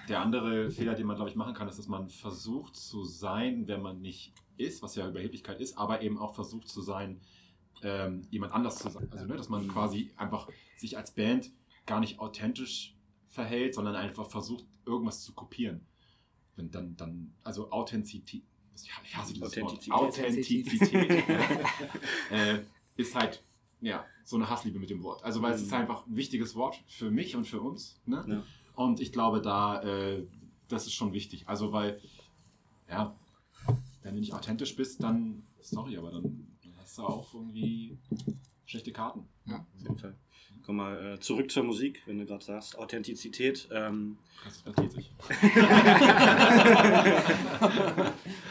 [0.09, 3.67] der andere Fehler, den man, glaube ich, machen kann, ist, dass man versucht zu sein,
[3.67, 7.19] wenn man nicht ist, was ja Überheblichkeit ist, aber eben auch versucht zu sein,
[7.83, 9.07] ähm, jemand anders zu sein.
[9.11, 11.51] Also, ne, dass man quasi einfach sich als Band
[11.85, 12.95] gar nicht authentisch
[13.29, 15.85] verhält, sondern einfach versucht, irgendwas zu kopieren.
[16.55, 18.43] Wenn dann, dann, also Authentizität.
[18.75, 19.93] Ich hasse dieses Authentizität.
[19.93, 20.01] Wort.
[20.01, 20.93] Authentizität.
[22.31, 22.59] äh,
[22.95, 23.43] ist halt,
[23.81, 25.23] ja, so eine Hassliebe mit dem Wort.
[25.23, 27.99] Also, weil es ist einfach ein wichtiges Wort für mich und für uns.
[28.05, 28.23] Ne?
[28.27, 28.43] Ja.
[28.75, 30.25] Und ich glaube, da, äh,
[30.69, 31.47] das ist schon wichtig.
[31.47, 31.99] Also, weil,
[32.89, 33.15] ja,
[34.03, 36.52] wenn du nicht authentisch bist, dann, sorry, aber dann
[36.93, 37.97] hast du auch irgendwie
[38.65, 39.27] schlechte Karten.
[39.49, 40.15] Auf jeden Fall.
[40.63, 42.77] Komm mal äh, zurück zur Musik, wenn du gerade sagst.
[42.77, 43.67] Authentizität.
[43.71, 45.11] Ähm, Das versteht sich.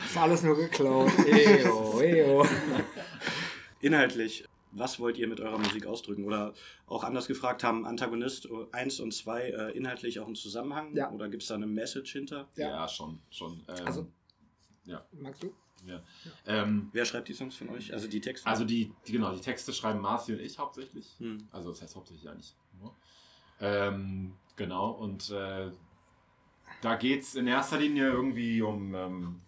[0.04, 1.10] Ist alles nur geklaut.
[1.26, 2.44] Eyo, eyo.
[3.80, 6.24] inhaltlich, was wollt ihr mit eurer Musik ausdrücken?
[6.24, 6.52] Oder
[6.86, 10.92] auch anders gefragt, haben Antagonist 1 und 2 äh, inhaltlich auch einen Zusammenhang?
[10.94, 11.10] Ja.
[11.12, 12.48] Oder gibt es da eine Message hinter?
[12.56, 12.70] Ja.
[12.70, 13.64] Ja, schon, schon.
[13.68, 14.06] Ähm, Also-
[14.84, 15.02] ja.
[15.12, 15.54] Magst du?
[15.86, 16.00] Ja.
[16.46, 17.92] Ähm, Wer schreibt die Songs von euch?
[17.92, 18.46] Also die Texte?
[18.48, 21.06] also die, die, genau, die Texte schreiben Marci und ich hauptsächlich.
[21.18, 21.48] Hm.
[21.50, 22.94] Also das heißt hauptsächlich ja nicht nur.
[23.60, 25.70] Ähm, genau, und äh,
[26.80, 29.40] da geht es in erster Linie irgendwie um, ähm,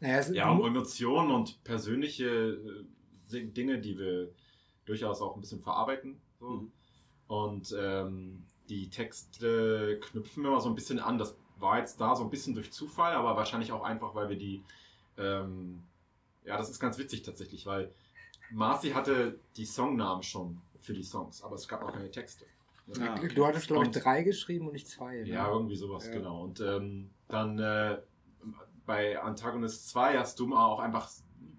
[0.00, 2.84] Naja, ja, um Emotionen und persönliche äh,
[3.32, 4.30] Di- Dinge, die wir
[4.84, 6.20] durchaus auch ein bisschen verarbeiten.
[6.40, 6.48] So.
[6.48, 6.72] Mhm.
[7.26, 11.16] Und ähm, die Texte knüpfen immer so ein bisschen an.
[11.18, 14.36] Das war jetzt da so ein bisschen durch Zufall, aber wahrscheinlich auch einfach, weil wir
[14.36, 14.62] die.
[15.18, 15.82] Ähm,
[16.44, 17.92] ja, das ist ganz witzig tatsächlich, weil
[18.50, 22.44] Marci hatte die Songnamen schon für die Songs, aber es gab noch keine Texte.
[23.00, 23.28] Ah, okay.
[23.34, 25.16] du hattest, glaube ich, drei geschrieben und nicht zwei.
[25.22, 25.26] Ne?
[25.28, 26.12] Ja, irgendwie sowas, Ja.
[26.12, 26.42] genau.
[26.42, 27.98] Und ähm, dann äh,
[28.84, 31.10] bei Antagonist 2 hast du mal auch einfach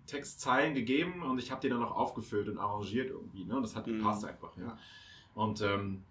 [0.05, 3.43] Textzeilen gegeben und ich habe die dann noch aufgefüllt und arrangiert irgendwie.
[3.45, 3.55] Ne?
[3.55, 3.97] Und das hat Mhm.
[3.97, 4.55] gepasst einfach.
[4.57, 4.65] Ja.
[4.67, 4.77] Ja.
[5.33, 6.03] Und ähm,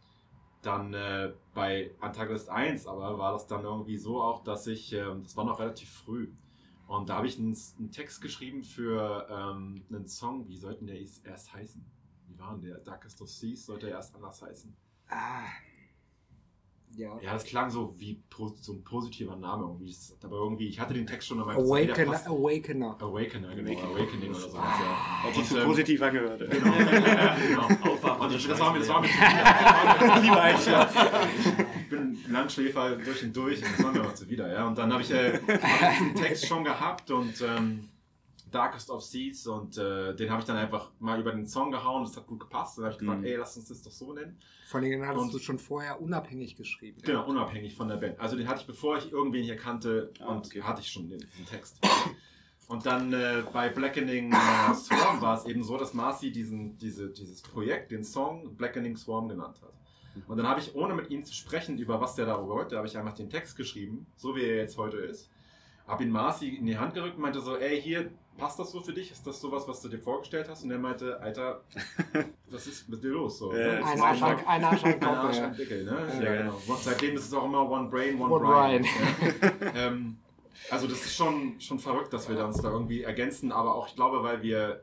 [0.63, 5.23] dann äh, bei Antagonist 1 aber war das dann irgendwie so auch, dass ich, ähm,
[5.23, 6.29] das war noch relativ früh.
[6.87, 10.97] Und da habe ich einen, einen Text geschrieben für ähm, einen Song, wie sollten der
[11.25, 11.85] erst heißen?
[12.29, 12.79] Wie war denn der?
[12.79, 14.75] Darkest of Seas sollte er erst anders heißen.
[15.09, 15.45] Ah.
[16.97, 17.19] Ja.
[17.21, 18.23] Ja, das klang so wie
[18.61, 19.89] so ein positiver Name irgendwie.
[19.91, 22.97] Das- Aber irgendwie, ich hatte den Text schon einmal gesagt, der Awakener, Awakener.
[23.03, 23.97] Awakener, genau, Awakening.
[23.97, 24.57] Awakening oder so.
[24.59, 25.25] Ah.
[25.29, 26.41] Sich Und, so ähm, positiv angehört.
[26.51, 27.63] Genau, ja, genau.
[27.93, 28.31] Aufwachen.
[28.37, 29.09] Ich, das war mir, das war mir
[30.23, 31.09] Lieber Einschlafen.
[32.29, 34.67] Langschläfer durch und durch und das war mir aber zuwider, ja.
[34.67, 37.89] Und dann habe ich äh, hab diesen Text schon gehabt und ähm,
[38.51, 42.05] Darkest of Seas und äh, den habe ich dann einfach mal über den Song gehauen,
[42.05, 42.79] das hat gut gepasst.
[42.79, 43.25] Dann habe ich gesagt, Mhm.
[43.27, 44.39] ey, lass uns das doch so nennen.
[44.69, 47.01] Von denen hattest Und- du schon vorher unabhängig geschrieben.
[47.03, 48.21] Genau, unabhängig von der Band.
[48.21, 50.63] Also den hatte ich, bevor ich irgendwen hier kannte, Ah, und okay.
[50.63, 51.79] hatte ich schon den, diesen Text.
[52.69, 57.11] Und dann äh, bei Blackening äh, Swarm war es eben so, dass Marcy diesen, diese,
[57.11, 59.73] dieses Projekt, den Song Blackening Swarm genannt hat.
[60.29, 62.87] Und dann habe ich, ohne mit ihm zu sprechen, über was der darüber wollte, habe
[62.87, 65.31] ich einfach den Text geschrieben, so wie er jetzt heute ist.
[65.87, 68.81] Habe ihn Marcy in die Hand gerückt und meinte so, ey, hier, passt das so
[68.81, 69.11] für dich?
[69.11, 70.65] Ist das sowas, was du dir vorgestellt hast?
[70.65, 71.63] Und er meinte, Alter,
[72.51, 73.39] was ist mit dir los?
[73.39, 73.85] So, Ja, ne?
[73.85, 74.85] Ein Arsch, an- ein Arsch
[75.41, 76.09] an Dickel, ne?
[76.15, 76.61] Ja, Ja, genau.
[76.67, 78.87] Und seitdem ist es auch immer One Brain, One, One Brian.
[79.61, 79.73] Brian.
[79.77, 80.17] ähm,
[80.71, 83.95] also das ist schon, schon verrückt, dass wir uns da irgendwie ergänzen, aber auch, ich
[83.95, 84.83] glaube, weil wir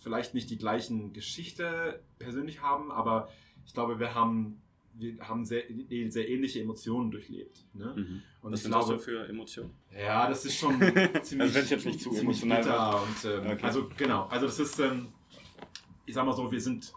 [0.00, 3.28] vielleicht nicht die gleichen Geschichte persönlich haben, aber
[3.68, 4.60] ich glaube, wir haben,
[4.94, 5.62] wir haben sehr,
[6.08, 7.64] sehr ähnliche Emotionen durchlebt.
[7.74, 7.92] Ne?
[7.96, 8.22] Mhm.
[8.42, 9.70] Und Was ich sind das glaube, für Emotionen?
[9.96, 10.80] ja, das ist schon
[11.22, 13.62] ziemlich, Also wenn jetzt nicht zu emotional bitter und ähm, Okay.
[13.66, 15.08] also genau, also das ist, ähm,
[16.06, 16.92] ich sag mal so, wir sind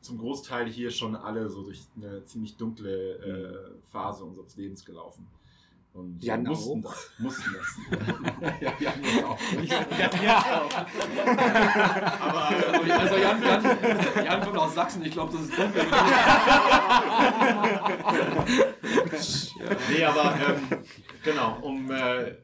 [0.00, 5.26] zum Großteil hier schon alle so durch eine ziemlich dunkle äh, Phase unseres Lebens gelaufen.
[5.92, 6.92] Und Jan wir mussten auch.
[6.92, 7.10] das.
[7.18, 7.76] Mussten das.
[8.60, 9.36] ja, Jan auch.
[12.20, 13.64] Aber also, also Jan, Jan,
[14.24, 15.84] Jan kommt aus Sachsen, ich glaube, das ist dunkel.
[19.90, 20.78] Nee, aber ähm,
[21.24, 22.36] genau, um äh,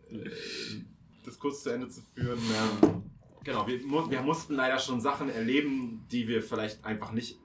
[1.24, 2.38] das kurz zu Ende zu führen.
[2.38, 3.02] Ähm,
[3.44, 3.80] genau, wir,
[4.10, 7.38] wir mussten leider schon Sachen erleben, die wir vielleicht einfach nicht,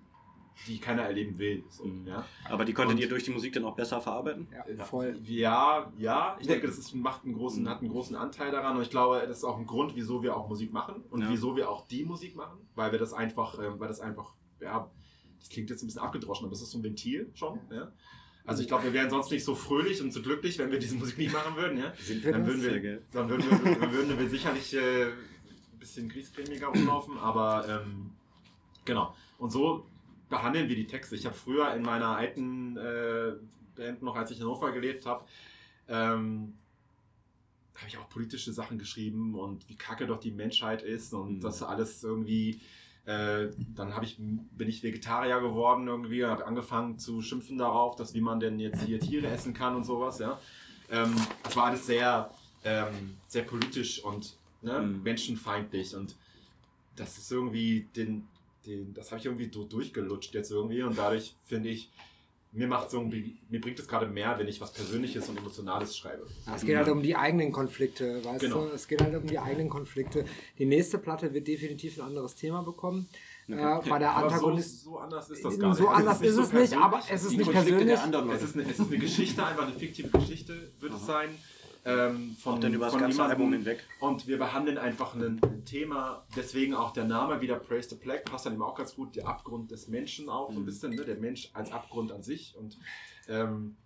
[0.68, 1.64] die keiner erleben will.
[1.70, 2.08] So, Mhm.
[2.08, 2.26] ja?
[2.50, 4.48] Aber die konntet Und- ihr durch die Musik dann auch besser verarbeiten?
[4.78, 5.20] Ja, voll.
[5.26, 8.84] ja, ja, ich denke, das ist, macht einen großen, hat einen großen Anteil daran und
[8.84, 11.30] ich glaube, das ist auch ein Grund, wieso wir auch Musik machen und Ja.
[11.30, 14.90] wieso wir auch die Musik machen, weil wir das einfach, ähm, weil das einfach, ja,
[15.40, 17.92] das klingt jetzt ein bisschen abgedroschen, aber das ist so ein Ventil schon, ja.
[18.46, 20.96] Also ich glaube, wir wären sonst nicht so fröhlich und so glücklich, wenn wir diese
[20.96, 21.94] Musik nicht machen würden, ja.
[21.96, 26.10] Sind wir Dann würden wir, dann würden wir, dann würden wir sicherlich äh, ein bisschen
[26.10, 28.12] griesgrämiger rumlaufen, aber ähm,
[28.86, 29.16] genau.
[29.38, 29.86] Und so
[30.32, 31.16] behandeln wir die Texte.
[31.16, 33.34] Ich habe früher in meiner alten äh,
[33.76, 35.26] Band, noch als ich in Hannover gelebt habe,
[35.88, 36.56] ähm,
[37.76, 41.42] habe ich auch politische Sachen geschrieben und wie kacke doch die Menschheit ist und Mhm.
[41.42, 42.60] das alles irgendwie.
[43.06, 48.14] Äh, dann ich, bin ich Vegetarier geworden irgendwie und habe angefangen zu schimpfen darauf, dass
[48.14, 50.20] wie man denn jetzt hier Tiere essen kann und sowas.
[50.20, 50.40] Ja,
[50.92, 52.30] ähm, das war alles sehr,
[52.64, 55.02] ähm, sehr politisch und ne, Mhm.
[55.04, 56.16] menschenfeindlich und
[56.96, 58.28] das ist irgendwie den,
[58.66, 61.92] den das habe ich irgendwie so durchgelutscht jetzt irgendwie und dadurch finde ich
[62.54, 66.28] mir macht irgendwie, mir bringt es gerade mehr, wenn ich was Persönliches und Emotionales schreibe.
[66.46, 68.66] Ja, es geht halt um die eigenen Konflikte, weißt Genau.
[68.68, 68.74] du?
[68.74, 70.26] Es geht halt um die eigenen Konflikte.
[70.58, 73.08] Die nächste Platte wird definitiv ein anderes Thema bekommen.
[73.48, 73.54] Äh,
[73.88, 74.84] bei der Aber so, Antagonist.
[74.84, 75.78] so anders ist das gar nicht.
[75.78, 76.86] So Also anders ist so es nicht, persönlich.
[76.86, 77.96] aber es ist Die nicht Konflikte persönlich.
[77.96, 81.06] der anderen Es ist, eine, es ist eine Geschichte, einfach eine fiktive Geschichte wird es
[81.06, 81.30] sein.
[81.84, 83.32] Ähm, von, dann über das ganze jemandem.
[83.32, 83.84] Album hinweg.
[84.00, 88.24] Und wir behandeln einfach ein, ein Thema, deswegen auch der Name wieder Praise the Plague,
[88.24, 91.04] passt dann eben auch ganz gut, der Abgrund des Menschen auch so ein bisschen, ne?
[91.04, 92.78] der Mensch als Abgrund an sich und
[93.28, 93.78] ähm,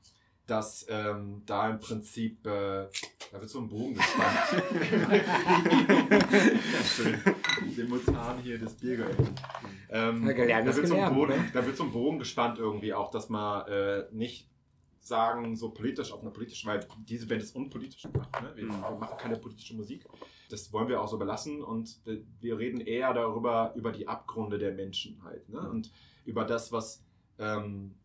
[0.48, 2.88] dass ähm, da im Prinzip, äh,
[3.32, 4.38] da wird so ein Bogen gespannt.
[6.86, 7.20] Schön.
[7.74, 9.42] Simultan hier das Bier geöffnet.
[9.90, 11.50] Ähm, Ja, da, wird so ein Bogen, ne?
[11.54, 14.48] da wird so ein Bogen gespannt irgendwie auch, dass man äh, nicht
[15.06, 18.30] sagen, so politisch, auf einer politischen, weil diese Band ist unpolitisch gemacht.
[18.42, 18.52] Ne?
[18.56, 18.82] Wir, Mhm.
[18.82, 20.06] wir machen keine politische Musik.
[20.50, 22.00] Das wollen wir auch so belassen und
[22.40, 25.48] wir reden eher darüber, über die Abgründe der Menschen halt.
[25.50, 25.60] Ne?
[25.70, 25.92] Und
[26.26, 27.04] über das, was
[27.38, 27.96] ähm,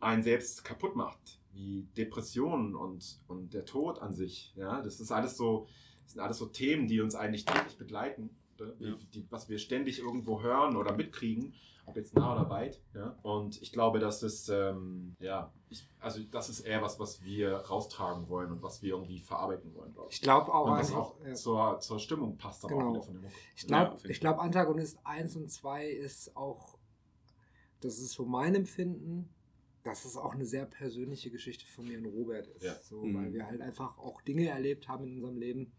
[0.00, 4.52] einen selbst kaputt macht, wie Depressionen und, und der Tod an sich.
[4.56, 4.82] Ja?
[4.82, 5.66] Das ist alles so,
[6.04, 8.30] das sind alles so Themen, die uns eigentlich täglich begleiten.
[8.58, 8.74] Ne?
[8.78, 8.90] Ja.
[8.92, 11.54] Die, die, was wir ständig irgendwo hören oder mitkriegen,
[11.88, 12.80] ob jetzt nah oder weit.
[12.94, 13.18] Ja?
[13.22, 17.52] Und ich glaube, das ist, ähm, ja, ich, also das ist eher was, was wir
[17.56, 19.92] raustragen wollen und was wir irgendwie verarbeiten wollen.
[19.94, 21.34] glaub Ich glaube auch und was auch ja.
[21.34, 22.88] zur, zur Stimmung passt aber Genau.
[22.90, 23.34] auch wieder von der Mucke.
[23.56, 26.78] Ich Ja, glaube, jeden ich glaub, Antagonist 1 und 2 ist auch,
[27.80, 29.28] das ist so mein Empfinden,
[29.84, 32.62] dass es auch eine sehr persönliche Geschichte von mir und Robert ist.
[32.64, 32.74] Ja.
[32.82, 33.14] So, Mhm.
[33.16, 35.72] Weil wir halt einfach auch Dinge erlebt haben in unserem Leben,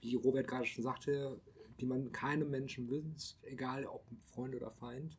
[0.00, 1.38] wie Robert gerade schon sagte,
[1.78, 4.04] die man keinem Menschen wünscht, egal ob
[4.34, 5.16] Freund oder Feind.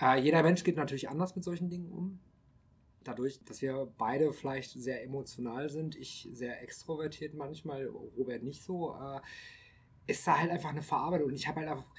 [0.00, 2.20] Äh, jeder Mensch geht natürlich anders mit solchen Dingen um.
[3.04, 8.94] Dadurch, dass wir beide vielleicht sehr emotional sind, ich sehr extrovertiert manchmal, Robert nicht so,
[8.94, 9.20] äh,
[10.06, 11.28] ist da halt einfach eine Verarbeitung.
[11.28, 11.94] Und ich habe halt einfach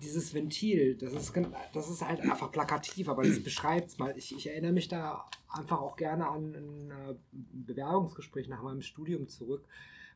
[0.00, 1.32] dieses Ventil, das ist,
[1.72, 4.16] das ist halt einfach plakativ, aber das beschreibt es mal.
[4.16, 9.28] Ich, ich erinnere mich da einfach auch gerne an ein äh, Bewerbungsgespräch nach meinem Studium
[9.28, 9.66] zurück,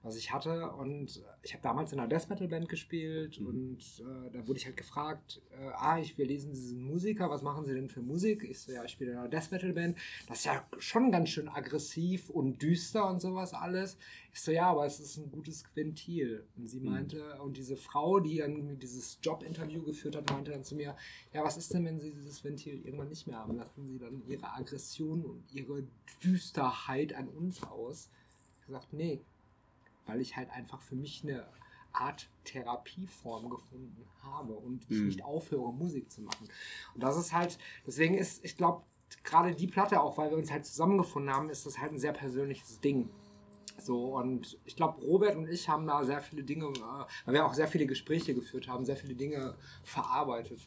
[0.02, 0.70] was ich hatte.
[0.72, 3.46] Und ich habe damals in einer Death Metal Band gespielt Mhm.
[3.46, 7.28] und äh, da wurde ich halt gefragt, äh, ah, ich, wir lesen, Sie sind Musiker,
[7.28, 8.42] was machen Sie denn für Musik?
[8.44, 9.98] Ich so, ja, ich spiele in einer Death Metal Band.
[10.28, 13.96] Das ist ja schon ganz schön aggressiv und düster und sowas alles.
[14.32, 16.44] Ich so, ja, aber es ist ein gutes Ventil.
[16.56, 20.76] Und sie meinte, und diese Frau, die dann dieses Jobinterview geführt hat, meinte dann zu
[20.76, 20.96] mir,
[21.34, 23.56] ja, was ist denn, wenn Sie dieses Ventil irgendwann nicht mehr haben?
[23.56, 25.82] Lassen Sie dann Ihre Aggression und Ihre
[26.22, 28.08] Düsterheit an uns aus?
[28.60, 29.20] Ich gesagt, nee,
[30.10, 31.46] weil ich halt einfach für mich eine
[31.92, 35.06] Art Therapieform gefunden habe und ich Mhm.
[35.06, 36.48] nicht aufhöre, Musik zu machen.
[36.94, 38.82] Und das ist halt, deswegen ist, ich glaube,
[39.24, 42.12] gerade die Platte, auch weil wir uns halt zusammengefunden haben, ist das halt ein sehr
[42.12, 43.08] persönliches Ding.
[43.80, 47.46] So, und ich glaube, Robert und ich haben da sehr viele Dinge, äh, weil wir
[47.46, 49.54] auch sehr viele Gespräche geführt haben, sehr viele Dinge
[49.84, 50.60] verarbeitet.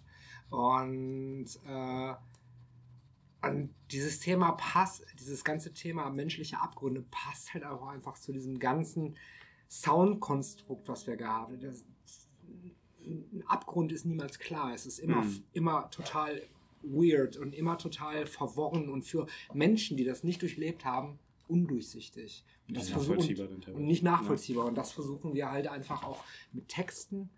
[0.49, 2.13] Und, äh,
[3.43, 8.59] und dieses Thema passt, dieses ganze Thema menschliche Abgründe passt halt auch einfach zu diesem
[8.59, 9.15] ganzen
[9.69, 11.61] Soundkonstrukt, was wir gehabt haben.
[11.61, 11.83] Das,
[13.05, 14.73] ein Abgrund ist niemals klar.
[14.73, 15.43] Es ist immer, Mhm.
[15.53, 16.41] immer total
[16.81, 22.43] weird und immer total verworren und für Menschen, die das nicht durchlebt haben, undurchsichtig.
[22.67, 24.65] Und, das Nicht versuchen, nachvollziehbar und nicht nachvollziehbar.
[24.65, 26.23] Und das versuchen wir halt einfach auch
[26.53, 27.29] mit Texten,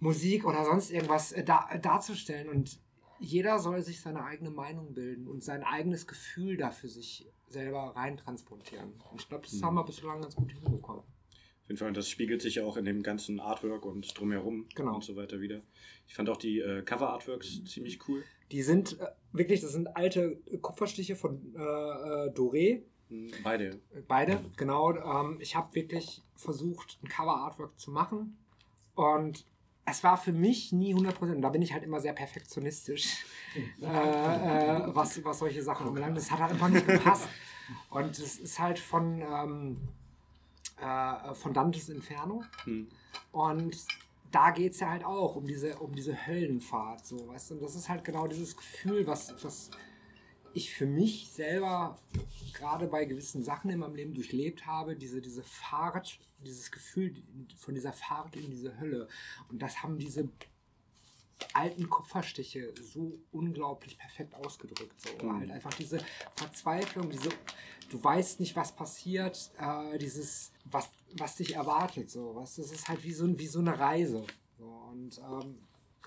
[0.00, 2.48] Musik oder sonst irgendwas äh, da, äh, darzustellen.
[2.48, 2.78] Und
[3.18, 8.92] jeder soll sich seine eigene Meinung bilden und sein eigenes Gefühl dafür sich selber reintransportieren.
[9.10, 11.02] Und ich glaube, das haben wir bislang ganz gut hinbekommen.
[11.02, 14.66] Auf jeden Fall, und das spiegelt sich ja auch in dem ganzen Artwork und drumherum
[14.74, 14.96] Genau.
[14.96, 15.62] und so weiter wieder.
[16.06, 18.22] Ich fand auch die äh, Cover-Artworks ziemlich cool.
[18.52, 22.82] Die sind äh, wirklich, das sind alte Kupferstiche von äh, äh, Doré.
[23.08, 23.80] Mhm, Beide.
[24.08, 24.92] Beide, genau.
[24.94, 28.36] Ähm, ich habe wirklich versucht, ein Cover-Artwork zu machen.
[28.94, 29.46] Und
[29.86, 31.34] es war für mich nie 100%.
[31.34, 33.24] Und da bin ich halt immer sehr perfektionistisch,
[33.82, 36.16] äh, äh, was, was solche Sachen anbelangt.
[36.16, 37.28] Das hat halt einfach nicht gepasst.
[37.90, 39.76] Und es ist halt von, ähm,
[40.80, 42.44] äh, von Dantes Inferno.
[42.64, 42.88] Hm.
[43.32, 43.76] Und
[44.30, 47.54] da geht es ja halt auch um diese, um diese Höllenfahrt, so, weißt du?
[47.54, 49.70] Und das ist halt genau dieses Gefühl, was, was
[50.54, 51.98] ich für mich selber
[52.54, 57.14] gerade bei gewissen Sachen in meinem Leben durchlebt habe, diese, diese Fahrt, dieses Gefühl
[57.58, 59.08] von dieser Fahrt in diese Hölle.
[59.48, 60.28] Und das haben diese
[61.52, 64.94] alten Kupferstiche so unglaublich perfekt ausgedrückt.
[65.00, 65.26] So.
[65.26, 65.40] Mhm.
[65.40, 65.98] Halt einfach diese
[66.36, 67.30] Verzweiflung, diese,
[67.90, 72.10] du weißt nicht, was passiert, äh, dieses, was, was dich erwartet.
[72.10, 72.34] So.
[72.36, 74.24] Was, das ist halt wie so, wie so eine Reise.
[74.58, 74.64] So.
[74.64, 75.58] Und ähm,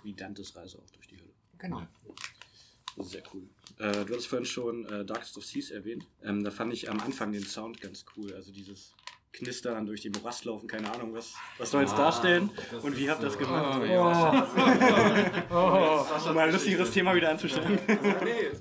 [0.04, 1.34] Wie Dantes Reise auch durch die Hölle.
[1.58, 1.82] genau.
[1.82, 1.90] Ist
[3.04, 3.44] sehr cool.
[3.80, 6.06] Äh, du hast vorhin schon äh, Darkest of Seas erwähnt.
[6.24, 8.34] Ähm, da fand ich am Anfang den Sound ganz cool.
[8.34, 8.94] Also dieses
[9.38, 12.98] Knistern durch die Morast laufen, keine Ahnung, was, was soll jetzt Ah, darstellen das und
[12.98, 13.82] wie habt ihr das so- gemacht?
[15.50, 17.80] Oh, Um mal ein lustigeres Thema wieder anzustellen.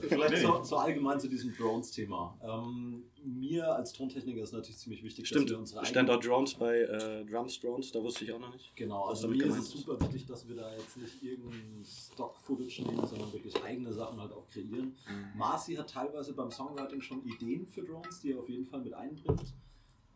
[0.09, 2.37] Vielleicht so, so allgemein zu diesem Drones-Thema.
[2.43, 6.23] Ähm, mir als Tontechniker ist natürlich ziemlich wichtig, Stimmt, dass wir unsere stand eigenen- auch
[6.37, 8.75] Drones bei äh, Drums Drones, da wusste ich auch noch nicht.
[8.77, 9.71] Genau, also damit mir ist es ist.
[9.85, 14.33] super wichtig, dass wir da jetzt nicht irgendein Stock-Footage nehmen, sondern wirklich eigene Sachen halt
[14.33, 14.95] auch kreieren.
[15.37, 18.95] Marci hat teilweise beim Songwriting schon Ideen für Drones, die er auf jeden Fall mit
[18.95, 19.43] einbringt.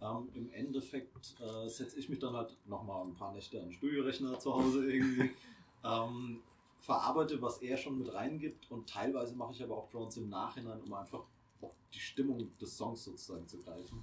[0.03, 3.73] Ähm, Im Endeffekt äh, setze ich mich dann halt nochmal ein paar Nächte an den
[3.73, 5.31] Studiorechner zu Hause irgendwie,
[5.85, 6.41] ähm,
[6.81, 10.81] verarbeite, was er schon mit reingibt und teilweise mache ich aber auch Drones im Nachhinein,
[10.81, 11.23] um einfach
[11.61, 14.03] auch die Stimmung des Songs sozusagen zu greifen.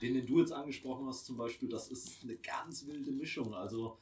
[0.00, 3.54] Den, den du jetzt angesprochen hast zum Beispiel, das ist eine ganz wilde Mischung.
[3.54, 3.96] Also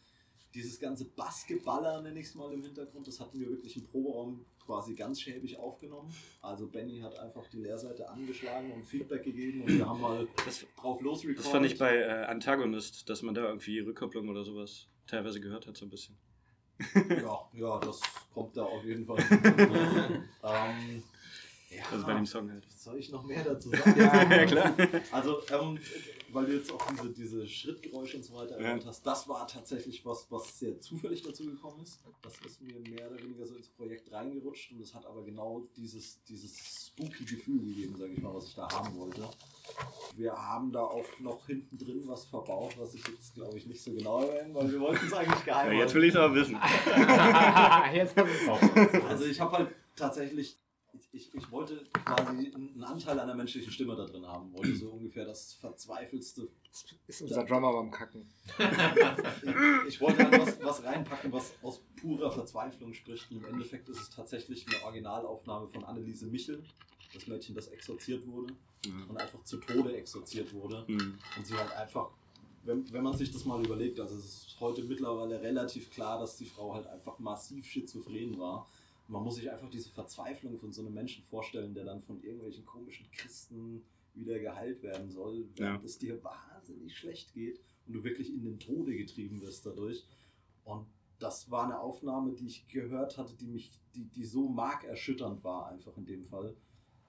[0.55, 4.45] dieses ganze Bassgeballer, nenne ich es mal im Hintergrund, das hatten wir wirklich im Proberaum
[4.65, 6.15] quasi ganz schäbig aufgenommen.
[6.43, 10.65] Also Benny hat einfach die Leerseite angeschlagen und Feedback gegeben und wir haben mal Das,
[10.79, 11.39] drauf losrecorded.
[11.45, 15.67] das fand ich bei äh, Antagonist, dass man da irgendwie Rückkopplung oder sowas teilweise gehört
[15.67, 16.17] hat, so ein bisschen.
[17.11, 18.01] Ja, ja, das
[18.35, 19.19] kommt da auf jeden Fall.
[20.43, 21.03] ähm,
[21.71, 22.67] ja, Also bei dem Song halt.
[22.67, 23.99] was soll ich noch mehr dazu sagen?
[24.01, 24.75] Ja, klar.
[25.13, 25.79] Also, ähm,
[26.33, 28.69] weil du jetzt auch diese, diese Schrittgeräusche und so weiter Ja.
[28.69, 31.99] erwähnt hast, das war tatsächlich was, was sehr zufällig dazu gekommen ist.
[32.23, 35.63] Das ist mir mehr oder weniger so ins Projekt reingerutscht und es hat aber genau
[35.77, 36.53] dieses, dieses
[36.87, 39.29] spooky Gefühl gegeben, sage ich mal, was ich da haben wollte.
[40.17, 43.83] Wir haben da auch noch hinten drin was verbaut, was ich jetzt glaube ich nicht
[43.83, 45.95] so genau erwähne, weil wir wollten es eigentlich Ja, geheim jetzt halten.
[45.95, 46.55] will ich es aber wissen.
[47.95, 49.05] Jetzt hast du es.
[49.05, 50.57] Also ich habe halt tatsächlich,
[51.13, 55.25] ich, ich wollte quasi einen Anteil einer menschlichen Stimme da drin haben, wollte so ungefähr
[55.25, 56.49] das verzweifelste.
[56.71, 58.27] Das ist unser Drummer beim Kacken.
[59.87, 63.31] Ich, ich wollte halt was, was reinpacken, was aus purer Verzweiflung spricht.
[63.31, 66.65] Und im Endeffekt ist es tatsächlich eine Originalaufnahme von Anneliese Michel,
[67.13, 68.55] das Mädchen, das exorziert wurde
[69.09, 70.85] und einfach zu Tode exorziert wurde.
[70.89, 71.19] Mhm.
[71.37, 72.11] Und sie halt einfach,
[72.65, 76.37] wenn, wenn man sich das mal überlegt, also es ist heute mittlerweile relativ klar, dass
[76.37, 78.69] die Frau halt einfach massiv schizophren war.
[79.13, 82.65] Man muss sich einfach diese Verzweiflung von so einem Menschen vorstellen, der dann von irgendwelchen
[82.65, 83.83] komischen Christen
[84.15, 85.87] wieder geheilt werden soll, während Ja.
[85.87, 90.05] es dir wahnsinnig schlecht geht und du wirklich in den Tode getrieben wirst dadurch.
[90.65, 90.87] Und
[91.19, 95.69] das war eine Aufnahme, die ich gehört hatte, die mich, die, die so markerschütternd war,
[95.69, 96.57] einfach in dem Fall.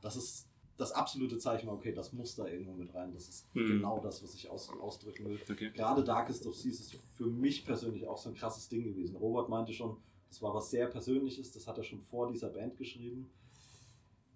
[0.02, 3.14] Das ist das absolute Zeichen war, okay, das muss da irgendwo mit rein.
[3.14, 3.68] Das ist Mhm.
[3.68, 5.40] genau das, was ich aus, ausdrücken will.
[5.50, 5.70] Okay.
[5.72, 9.16] Gerade Darkest of Seas ist für mich persönlich auch so ein krasses Ding gewesen.
[9.16, 9.98] Robert meinte schon,
[10.34, 13.30] das war was sehr Persönliches, das hat er schon vor dieser Band geschrieben.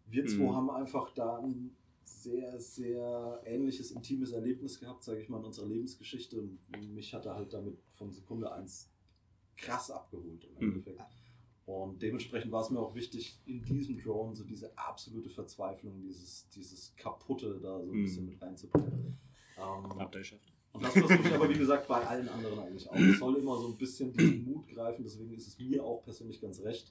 [0.05, 0.55] Wir zwei Mhm.
[0.55, 5.65] haben einfach da ein sehr, sehr ähnliches, intimes Erlebnis gehabt, sage ich mal, in unserer
[5.65, 6.39] Lebensgeschichte.
[6.39, 6.59] Und
[6.93, 8.91] mich hat er halt damit von Sekunde eins
[9.55, 10.71] krass abgeholt im Mhm.
[10.73, 11.01] Endeffekt.
[11.65, 16.47] Und dementsprechend war es mir auch wichtig, in diesem Drone so diese absolute Verzweiflung, dieses,
[16.49, 18.03] dieses Kaputte da so ein Mhm.
[18.03, 19.17] bisschen mit reinzubringen.
[19.57, 20.43] Ähm, Abteilschaft.
[20.78, 22.95] Und das versuche ich aber, wie gesagt, bei allen anderen eigentlich auch.
[22.95, 26.39] Es soll immer so ein bisschen diesen Mut greifen, deswegen ist es mir auch persönlich
[26.39, 26.89] ganz recht,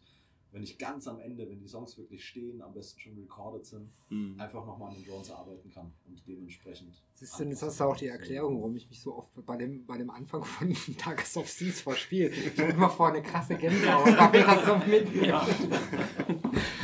[0.53, 3.89] wenn ich ganz am Ende, wenn die Songs wirklich stehen, am besten schon recorded sind,
[4.09, 4.41] Mhm.
[4.41, 6.95] einfach nochmal an den Drones arbeiten kann und dementsprechend.
[7.13, 9.99] Siehst du, hast du auch die Erklärung, warum ich mich so oft bei dem, bei
[9.99, 12.29] dem Anfang von Tages of Seas verspiele.
[12.31, 15.43] Ich habe immer vor eine krasse Gänsehaut, weil das so mit mir.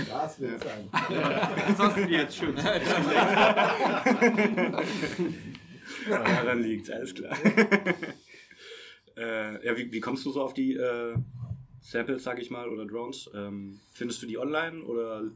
[0.09, 0.89] Das wird sein.
[0.93, 2.55] Das hast du dir jetzt schön
[6.09, 7.37] Ja, daran liegt alles klar.
[9.17, 11.17] äh, ja, wie, wie kommst du so auf die äh,
[11.81, 13.31] Samples, sag ich mal, oder Drones?
[13.35, 15.31] Ähm, findest du die online oder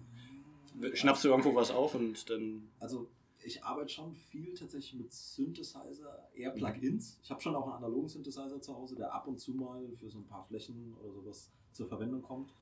[0.94, 2.68] schnappst du irgendwo was auf und dann.
[2.80, 3.08] Also
[3.42, 7.18] ich arbeite schon viel tatsächlich mit Synthesizer, eher Plugins.
[7.22, 10.10] Ich habe schon auch einen analogen Synthesizer zu Hause, der ab und zu mal für
[10.10, 12.52] so ein paar Flächen oder sowas zur Verwendung kommt.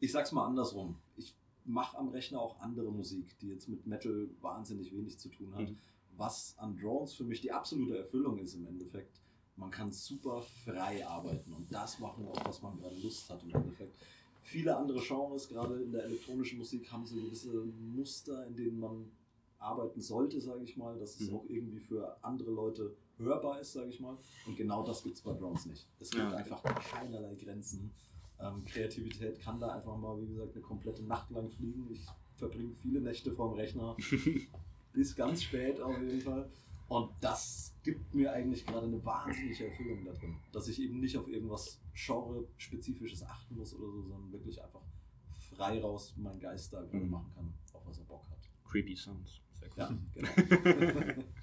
[0.00, 0.96] Ich sag's mal andersrum.
[1.16, 1.34] Ich
[1.64, 5.62] mache am Rechner auch andere Musik, die jetzt mit Metal wahnsinnig wenig zu tun hat.
[5.70, 5.78] Mhm.
[6.16, 9.20] Was an Drones für mich die absolute Erfüllung ist im Endeffekt.
[9.56, 13.54] Man kann super frei arbeiten und das machen, auf was man gerade Lust hat im
[13.54, 13.94] Endeffekt.
[14.42, 19.10] Viele andere Genres, gerade in der elektronischen Musik, haben so gewisse Muster, in denen man
[19.58, 21.36] arbeiten sollte, sage ich mal, dass es Mhm.
[21.36, 24.16] auch irgendwie für andere Leute hörbar ist, sage ich mal.
[24.46, 25.86] Und genau das gibt es bei Drones nicht.
[26.00, 27.92] Es gibt Ja, einfach keinerlei Grenzen.
[28.40, 31.88] Ähm, Kreativität kann da einfach mal, wie gesagt, eine komplette Nacht lang fliegen.
[31.92, 32.04] Ich
[32.36, 33.96] verbringe viele Nächte vorm Rechner,
[34.94, 36.48] bis ganz spät auf jeden Fall.
[36.88, 40.36] Und das gibt mir eigentlich gerade eine wahnsinnige Erfüllung da drin.
[40.52, 44.82] Dass ich eben nicht auf irgendwas Genre-spezifisches achten muss oder so, sondern wirklich einfach
[45.56, 47.10] frei raus meinen Geist da gerade Mhm.
[47.10, 48.38] machen kann, auf was er Bock hat.
[48.70, 49.40] Creepy Sounds.
[49.60, 49.76] Sehr cool.
[49.76, 50.28] Ja, genau.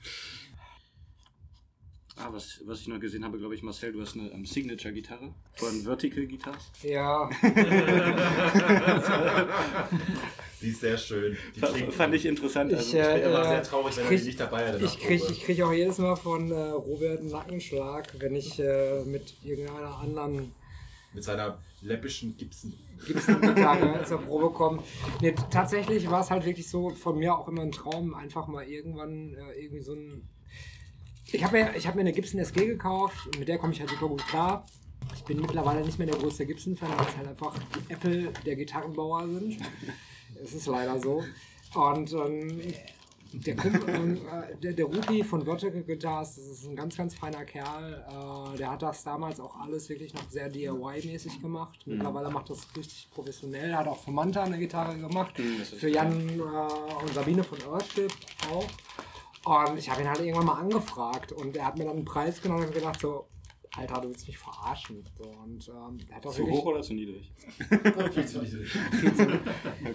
[2.17, 5.33] Ah, was, was ich noch gesehen habe, glaube ich, Marcel, du hast eine ähm, Signature-Gitarre
[5.53, 6.71] von Vertical Guitars.
[6.83, 7.29] Ja,
[10.61, 11.37] Die ist sehr schön.
[11.55, 12.71] Die klingt fand ich interessant.
[12.71, 14.67] Ich, Also, äh, Ich bin immer sehr traurig, wenn ich er krieg- die nicht dabei
[14.67, 14.73] hat.
[14.75, 18.35] in der ich kriege ich krieg auch jedes Mal von äh, Robert einen Nackenschlag, wenn
[18.35, 20.51] ich äh, mit irgendeiner anderen
[21.13, 22.73] Mit seiner läppischen Gibson.
[23.07, 24.83] Gibson-Gitarre zur Probe komme.
[25.21, 28.63] Nee, tatsächlich war es halt wirklich so von mir auch immer ein Traum, einfach mal
[28.63, 30.27] irgendwann äh, irgendwie so ein.
[31.33, 33.79] Ich habe mir, ich hab mir eine Gibson SG gekauft und mit der komme ich
[33.79, 34.67] halt super gut klar.
[35.15, 37.55] Ich bin mittlerweile nicht mehr der größte Gibson-Fan, weil es halt einfach
[37.87, 39.57] die Apple der Gitarrenbauer sind.
[40.43, 41.23] Es ist leider so.
[41.73, 42.61] Und ähm,
[43.33, 47.45] der, Kumpel, äh, der, der Rupi von Vertical Guitars, das ist ein ganz, ganz feiner
[47.45, 48.03] Kerl.
[48.53, 51.79] Äh, der hat das damals auch alles wirklich noch sehr DIY-mäßig gemacht.
[51.85, 53.73] Mittlerweile macht das richtig professionell.
[53.75, 55.37] Hat auch für Manta eine Gitarre gemacht.
[55.39, 58.11] Mhm, Für Jan äh, und Sabine von Örstip
[58.51, 58.67] auch.
[59.43, 62.41] Und ich habe ihn halt irgendwann mal angefragt und er hat mir dann einen Preis
[62.41, 63.25] genommen und gedacht so,
[63.77, 65.05] Alter, du willst mich verarschen.
[65.17, 67.31] Und ähm, hat auch Zu wirklich hoch oder zu niedrig?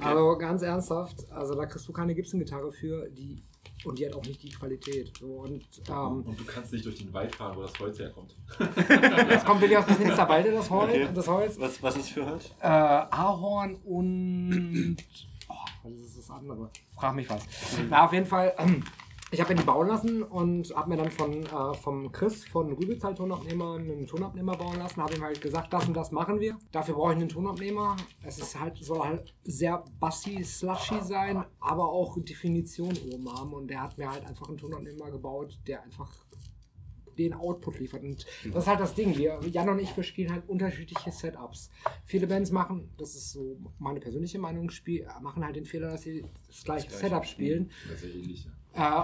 [0.00, 3.42] Also ganz ernsthaft, also da kriegst du keine Gibson-Gitarre für, die
[3.84, 5.12] und die hat auch nicht die Qualität.
[5.20, 8.34] So, und ähm, Und du kannst nicht durch den Wald fahren, wo das Holz herkommt.
[9.28, 10.90] jetzt kommt wirklich aus dem Finsterwalde das Holz.
[10.90, 11.08] Okay.
[11.14, 11.60] Das Holz.
[11.60, 12.50] Was, was ist für Holz?
[12.60, 14.96] Äh, Ahorn und.
[15.48, 15.54] Oh,
[15.84, 16.68] was ist das andere?
[16.96, 17.40] Frag mich was.
[17.88, 18.52] Na, auf jeden Fall.
[18.58, 18.82] Ähm,
[19.32, 23.14] ich habe ihn bauen lassen und habe mir dann von äh, vom Chris von Rübezahl
[23.14, 25.02] Tonabnehmer einen Tonabnehmer bauen lassen.
[25.02, 26.56] Habe ihm halt gesagt, das und das machen wir.
[26.70, 27.96] Dafür brauche ich einen Tonabnehmer.
[28.22, 33.52] Es ist halt, soll halt sehr bassy, slushy sein, aber auch Definition oben haben.
[33.52, 36.12] Und der hat mir halt einfach einen Tonabnehmer gebaut, der einfach
[37.18, 38.02] den Output liefert.
[38.04, 39.16] Und das ist halt das Ding.
[39.16, 41.70] Wir, Jan und ich, wir spielen halt unterschiedliche Setups.
[42.04, 46.02] Viele Bands machen, das ist so meine persönliche Meinung, spiel, machen halt den Fehler, dass
[46.02, 47.70] sie das gleiche Setup spielen.
[47.90, 48.44] Das ist ähnlich.
[48.44, 48.52] Ja.
[48.76, 49.02] Äh,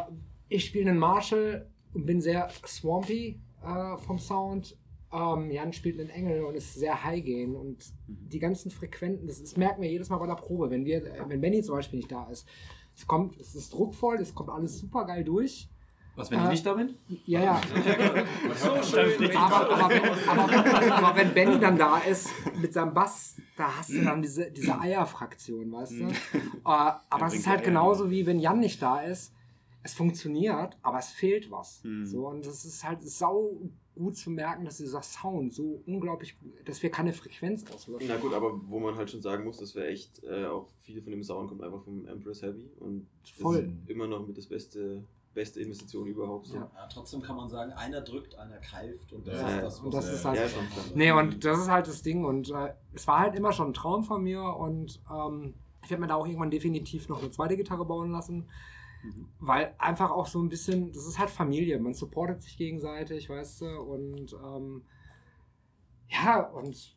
[0.48, 4.76] ich spiele einen Marshall und bin sehr swampy äh, vom Sound.
[5.12, 9.40] Ähm, Jan spielt einen Engel und ist sehr high gain und die ganzen Frequenten, das,
[9.40, 11.98] das merken wir jedes Mal bei der Probe, wenn wir, äh, wenn Benny zum Beispiel
[11.98, 12.46] nicht da ist.
[12.96, 15.68] Es kommt, es ist druckvoll, es kommt alles super geil durch.
[16.14, 16.94] Was, wenn ich Äh, nicht da bin?
[17.24, 17.54] Ja, ja.
[19.34, 22.28] aber, aber, wenn, aber, aber wenn Benny dann da ist
[22.60, 26.04] mit seinem Bass, da hast du dann diese, diese Eierfraktion, weißt du?
[26.04, 26.12] Äh,
[26.64, 29.32] aber es ist halt Eier genauso wie wenn Jan nicht da ist.
[29.82, 31.82] Es funktioniert, aber es fehlt was.
[31.84, 32.06] Mhm.
[32.06, 33.56] So, und es ist halt sau
[33.96, 38.06] gut zu merken, dass dieser Sound so unglaublich gut, dass wir keine Frequenz auslöschen.
[38.08, 41.02] Na gut, aber wo man halt schon sagen muss, das wäre echt, äh, auch viel
[41.02, 43.56] von dem Sound kommt einfach vom Empress Heavy und das Voll.
[43.82, 45.04] ist immer noch mit das beste,
[45.34, 46.46] beste Investition überhaupt.
[46.46, 46.54] So.
[46.56, 46.70] Ja.
[46.74, 49.92] Ja, trotzdem kann man sagen, einer drückt, einer keift und das Ja, ist das, und
[49.92, 50.82] was das er- ist halt- Ja.
[50.94, 52.24] Nee, und das ist halt das Ding.
[52.24, 54.42] Und äh, es war halt immer schon ein Traum von mir.
[54.42, 55.54] Und ähm,
[55.84, 58.48] ich werde mir da auch irgendwann definitiv noch eine zweite Gitarre bauen lassen.
[59.40, 61.78] Weil einfach auch so ein bisschen, das ist halt Familie.
[61.78, 63.66] Man supportet sich gegenseitig, weißt du.
[63.80, 64.82] Und ähm,
[66.08, 66.94] ja, und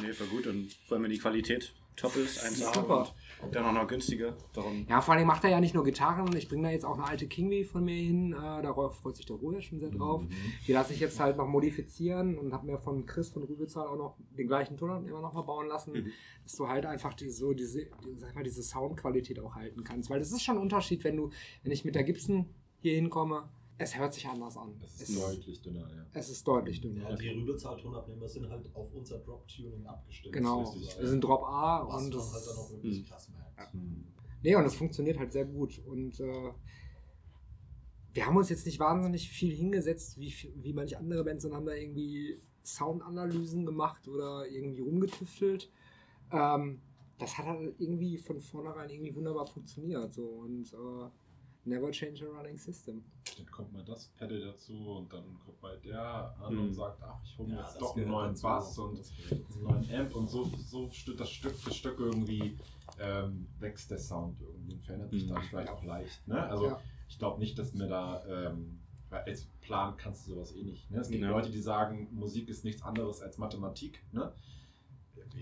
[0.00, 0.46] Nee, war gut.
[0.46, 3.08] Und vor allem, wenn die Qualität top ist, 1A Super.
[3.42, 4.36] und dann auch noch günstiger.
[4.54, 6.34] Darum ja, vor allem macht er ja nicht nur Gitarren.
[6.36, 8.32] Ich bringe da jetzt auch eine alte Kingwee von mir hin.
[8.32, 10.22] Äh, darauf freut sich der Ruhe schon sehr drauf.
[10.66, 13.96] Die lasse ich jetzt halt noch modifizieren und habe mir von Chris von Rübezahl auch
[13.96, 16.12] noch den gleichen Tonabnehmer noch mal bauen lassen, Mhm.
[16.44, 20.08] dass du halt einfach die, so diese, die, sag mal, diese Soundqualität auch halten kannst.
[20.10, 21.30] Weil das ist schon ein Unterschied, wenn du,
[21.62, 22.46] wenn ich mit der Gibson
[22.80, 23.48] hier hinkomme,
[23.78, 24.74] es hört sich anders an.
[24.82, 26.06] Es, ist deutlich dünner, ja.
[26.12, 27.10] es ist deutlich dünner.
[27.10, 30.34] Ja, die Rübezahl-Tonabnehmer sind halt auf unser Drop-Tuning abgestimmt.
[30.34, 30.74] Genau.
[30.74, 33.74] Wir sind Drop A Was und man das halt dann auch wirklich krass merkt.
[34.42, 35.80] Nee, und das funktioniert halt sehr gut.
[35.86, 36.52] Und äh,
[38.12, 41.66] wir haben uns jetzt nicht wahnsinnig viel hingesetzt, wie, wie manche andere Bands und haben
[41.66, 45.70] da irgendwie Soundanalysen gemacht oder irgendwie rumgetüftelt.
[46.32, 46.80] Ähm,
[47.18, 50.12] das hat halt irgendwie von vornherein irgendwie wunderbar funktioniert.
[50.12, 50.24] So.
[50.24, 51.10] Und äh,
[51.68, 53.04] never change a running system.
[53.36, 56.60] Dann kommt mal das Pedal dazu und dann kommt mal der an Mhm.
[56.60, 58.40] und sagt, ach, ich hole mir Ja, jetzt doch einen neuen.
[58.40, 58.98] Bass und
[59.30, 62.56] einen neuen Amp und so, so das Stück für Stück irgendwie
[63.00, 65.28] ähm, wächst der Sound irgendwie und verändert sich Mhm.
[65.34, 66.26] dann vielleicht auch leicht.
[66.26, 66.42] Ne?
[66.48, 66.80] Also Ja.
[67.08, 70.90] ich glaube nicht, dass mir da, ähm, weil als Plan kannst du sowas eh nicht.
[70.90, 70.98] Ne?
[71.00, 71.30] Es gibt Ja.
[71.30, 74.02] Leute, die sagen, Musik ist nichts anderes als Mathematik.
[74.12, 74.32] Ne?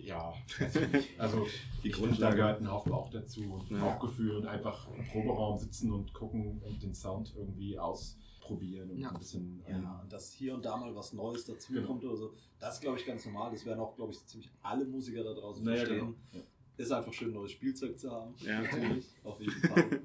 [0.02, 0.32] Ja,
[1.18, 1.46] also
[1.82, 2.36] Die Grundlage.
[2.36, 3.80] gehört ein Haufen Bauch dazu und Ja.
[3.80, 9.10] Bauchgefühl und einfach im Proberaum sitzen und gucken und den Sound irgendwie ausprobieren und Ja.
[9.10, 11.86] ein bisschen ähm, Ja, und dass hier und da mal was Neues dazu Genau.
[11.88, 13.50] kommt oder so, das ist, glaube ich, ganz normal.
[13.52, 15.98] Das werden auch, glaube ich, ziemlich alle Musiker da draußen Naja, verstehen.
[16.00, 16.14] genau.
[16.32, 16.40] Ja.
[16.84, 18.34] Ist einfach schön, neues Spielzeug zu haben.
[18.44, 18.60] Ja.
[18.62, 20.00] natürlich, auf jeden Fall.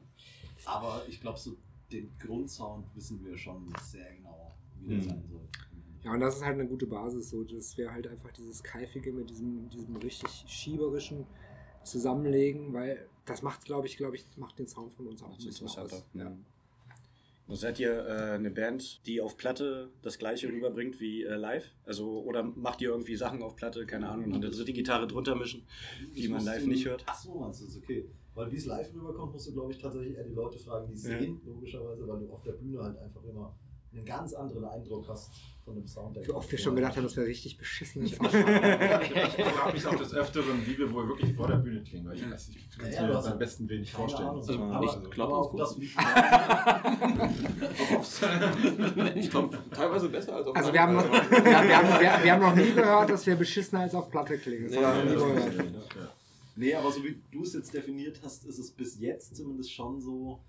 [0.65, 1.55] Aber ich glaube, so
[1.91, 5.09] den Grundsound wissen wir schon sehr genau, wie das Mhm.
[5.09, 5.47] sein soll.
[6.03, 7.29] Ja, und das ist halt eine gute Basis.
[7.29, 7.43] So.
[7.43, 11.25] Das wäre halt einfach dieses Keifige mit diesem, diesem richtig schieberischen
[11.83, 15.45] Zusammenlegen, weil das macht, glaube ich, glaube ich, macht den Sound von uns auch ein
[15.45, 16.05] bisschen aus.
[16.13, 16.35] Ja.
[17.47, 21.65] Und Seid ihr äh, eine Band, die auf Platte das gleiche rüberbringt wie äh, live?
[21.85, 25.35] Also, oder macht ihr irgendwie Sachen auf Platte, keine Ahnung, und eine dritte Gitarre drunter
[25.35, 25.63] mischen,
[26.15, 27.03] die Ich man live nicht hört?
[27.07, 27.77] Ach so, meinst du das?
[27.77, 28.07] Okay.
[28.35, 30.93] Weil wie es live rüberkommt, musst du, glaube ich, tatsächlich eher die Leute fragen, die
[30.93, 31.19] es Ja.
[31.19, 33.53] sehen, logischerweise, weil du auf der Bühne halt einfach immer
[33.93, 35.29] einen ganz anderen Eindruck hast
[35.65, 36.15] von dem Sound.
[36.15, 38.03] der Wie oft wir schon gedacht haben, das wäre richtig beschissen.
[38.05, 42.15] Ich frage mich auch des Öfteren, wie wir wohl wirklich vor der Bühne klingen, weil
[42.15, 44.29] ich, weiß, ich kann es Ja, mir das am besten wenig vorstellen.
[44.29, 44.45] Ahnung.
[44.49, 45.59] ich mal aber, klar, aber ist auf gut.
[45.59, 45.77] das
[49.15, 52.31] Ich glaube, teilweise besser als auf Also wir haben, noch, wir, wir, haben, wir, wir
[52.33, 54.65] haben noch nie gehört, dass wir beschissener als auf Platte klingen.
[54.65, 56.13] Das Ja, haben wir noch nie das gehört.
[56.55, 60.01] Nee, aber so wie du es jetzt definiert hast, ist es bis jetzt zumindest schon
[60.01, 60.39] so,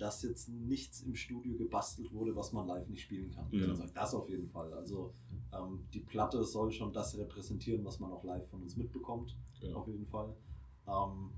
[0.00, 3.46] dass jetzt nichts im Studio gebastelt wurde, was man live nicht spielen kann.
[3.50, 3.68] Ja.
[3.68, 4.72] Also das auf jeden Fall.
[4.72, 5.12] Also
[5.52, 9.36] ähm, die Platte soll schon das repräsentieren, was man auch live von uns mitbekommt.
[9.60, 9.78] Genau.
[9.78, 10.34] Auf jeden Fall.
[10.88, 11.30] Ähm,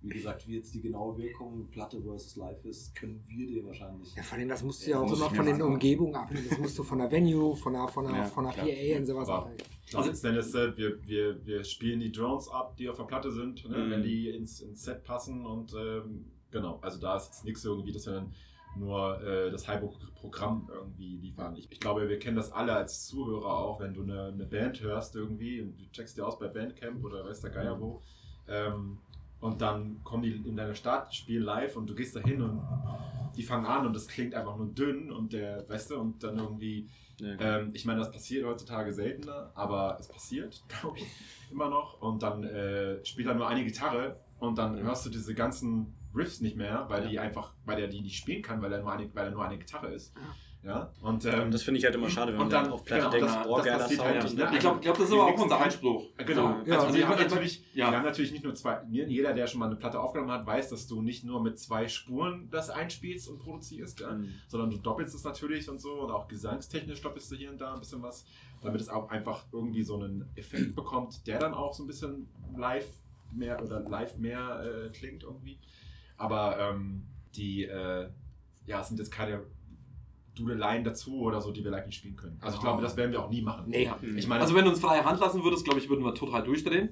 [0.00, 4.14] wie gesagt, wie jetzt die genaue Wirkung Platte versus Live ist, können wir dir wahrscheinlich.
[4.14, 5.60] Ja, vor allem, das musst du ja auch immer von den.
[5.60, 6.46] Umgebungen abhängen.
[6.48, 8.52] Das musst du von der Venue, von der, von der, Ja, von der.
[8.52, 9.58] PA und sowas abhängen.
[9.92, 13.32] Also letzten Endes, äh, wir, wir, wir spielen die Drones ab, die auf der Platte
[13.32, 13.90] sind, ne, Mhm.
[13.90, 17.92] wenn die ins, ins Set passen und ähm, genau, also da ist jetzt nichts irgendwie,
[17.92, 18.32] dass wir dann
[18.76, 21.56] nur äh, das Highbook-Programm irgendwie liefern.
[21.56, 24.80] Ich, ich glaube, wir kennen das alle als Zuhörer auch, wenn du eine, eine Band
[24.80, 28.02] hörst irgendwie und du checkst dir aus bei Bandcamp oder weiß der Geier wo
[28.46, 28.98] ähm,
[29.40, 32.60] und dann kommen die in deine Stadt, spielen live und du gehst da hin und
[33.36, 36.38] die fangen an und das klingt einfach nur dünn und der, weißt du, und dann
[36.38, 36.88] irgendwie
[37.18, 41.06] Ja, ähm, ich meine, das passiert heutzutage seltener, aber es passiert, glaube ich,
[41.50, 42.00] immer noch.
[42.00, 44.84] Und dann äh, spielt er nur eine Gitarre und dann Ja.
[44.84, 47.08] hörst du diese ganzen Riffs nicht mehr, weil Ja.
[47.10, 49.44] die einfach, weil er die nicht spielen kann, weil er nur eine, weil er nur
[49.44, 50.14] eine Gitarre ist.
[50.64, 50.92] Ja.
[51.00, 53.02] Und, ähm, das finde ich halt immer schade, wenn man und dann- dann auf Platte
[53.02, 54.00] genau, denkt, das- oh, das geiler Sound.
[54.02, 54.50] halt ne?
[54.54, 56.04] Ich glaube, glaub, das ist aber auch unser Einspruch.
[56.16, 56.42] Genau.
[56.42, 57.90] Ja, also, also wir, haben ich- natürlich, ja.
[57.92, 60.68] wir haben natürlich nicht nur zwei, jeder, der schon mal eine Platte aufgenommen hat, weiß,
[60.70, 64.10] dass du nicht nur mit zwei Spuren das einspielst und produzierst, ja?
[64.12, 64.34] Mhm.
[64.48, 67.72] sondern du doppelst es natürlich und so und auch gesangstechnisch doppelst du hier und da
[67.74, 68.26] ein bisschen was,
[68.60, 72.28] damit es auch einfach irgendwie so einen Effekt bekommt, der dann auch so ein bisschen
[72.56, 72.88] live
[73.32, 75.60] mehr oder live mehr äh, klingt irgendwie.
[76.18, 78.08] Aber ähm, die, äh,
[78.66, 79.44] ja, es sind jetzt keine
[80.34, 82.38] Dudeleien dazu oder so, die wir nicht spielen können.
[82.40, 83.64] Also ich glaube, das werden wir auch nie machen.
[83.68, 83.90] Nee.
[84.16, 86.42] Ich meine, Also wenn du uns freie Hand lassen würdest, glaube ich, würden wir total
[86.42, 86.90] durchdrehen.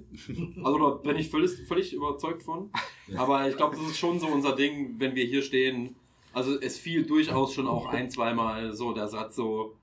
[0.65, 2.71] Also da bin ich völlig, völlig überzeugt von.
[3.09, 3.21] Ja.
[3.21, 5.95] Aber ich glaube, das ist schon so unser Ding, wenn wir hier stehen.
[6.33, 9.77] Also es fiel durchaus schon auch ein, zweimal so der Satz so,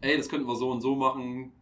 [0.00, 1.52] ey, das könnten wir so und so machen.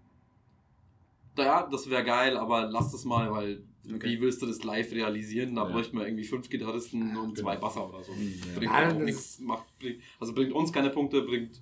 [1.37, 3.63] Ja, das wäre geil, aber lass das mal, weil
[3.95, 4.09] Okay.
[4.09, 5.55] wie willst du das live realisieren?
[5.55, 5.71] Da Ja.
[5.73, 7.35] bräuchten wir irgendwie fünf Gitarristen und Genau.
[7.35, 8.13] zwei Basser oder so.
[8.13, 8.59] Mhm, ja.
[8.59, 11.61] Bringt Ja, nichts, macht, bringt, also bringt uns keine Punkte, bringt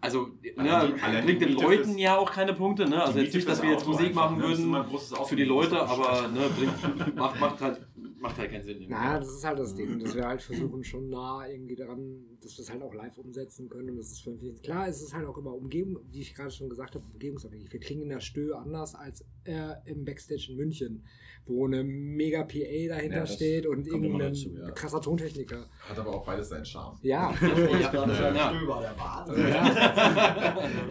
[0.00, 0.94] also ne,
[1.24, 3.02] bringt die den Miete Leuten fürs- ja auch keine Punkte, ne?
[3.02, 4.42] Also jetzt nicht, dass wir jetzt Musik einfach, machen ne?
[4.42, 5.24] Das ist würden Auto.
[5.24, 7.80] für die Leute, aber ne, bringt, macht, macht, halt,
[8.20, 8.84] macht halt keinen Sinn.
[8.88, 12.56] Naja, das ist halt das Ding, dass wir halt versuchen schon nah irgendwie daran, dass
[12.56, 13.90] wir es halt auch live umsetzen können.
[13.90, 16.50] Und das ist für mich klar, es ist halt auch immer Umgebung, wie ich gerade
[16.50, 17.72] schon gesagt habe, umgebungsabhängig.
[17.72, 21.04] Wir klingen in der Stö anders als äh, im Backstage in München,
[21.44, 24.70] wo eine mega PA dahinter Ja, steht und irgendein dazu, ja.
[24.70, 25.66] krasser Tontechniker.
[25.88, 26.98] Hat aber auch beides seinen Charme.
[27.02, 28.02] Ja, Ja,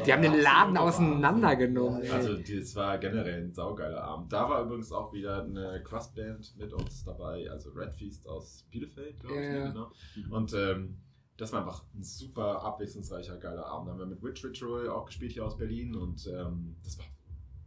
[0.05, 2.09] die haben den Laden auseinandergenommen.
[2.11, 4.31] Also das war generell ein saugeiler Abend.
[4.31, 9.19] Da war übrigens auch wieder eine Crust-Band mit uns dabei, also Red Feast aus Bielefeld,
[9.19, 9.45] glaube ich.
[9.47, 9.67] Ja, ja.
[9.71, 9.91] Genau.
[10.31, 10.97] Und ähm,
[11.37, 13.87] das war einfach ein super abwechslungsreicher, geiler Abend.
[13.87, 17.05] Da haben wir mit Witch Ritual auch gespielt hier aus Berlin und ähm, das war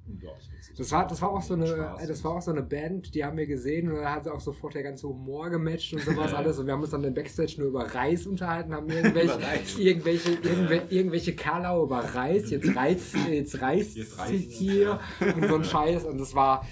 [0.06, 0.76] unglaublich witzig.
[0.76, 2.06] Das war, das war auch so eine, Spaß.
[2.08, 4.74] das war auch so eine Band, die haben wir gesehen und da hat auch sofort
[4.74, 6.58] der ganze Humor gematcht und sowas alles.
[6.58, 9.38] Und wir haben uns dann im Backstage nur über Reis unterhalten, haben irgendwelche,
[9.78, 14.30] irgendwelche, irgendwel, irgendwelche Karlau über Reis, jetzt Reis, jetzt Reis, Jetzt Reis.
[14.30, 16.04] hier und so ein Scheiß.
[16.04, 16.66] Und das war,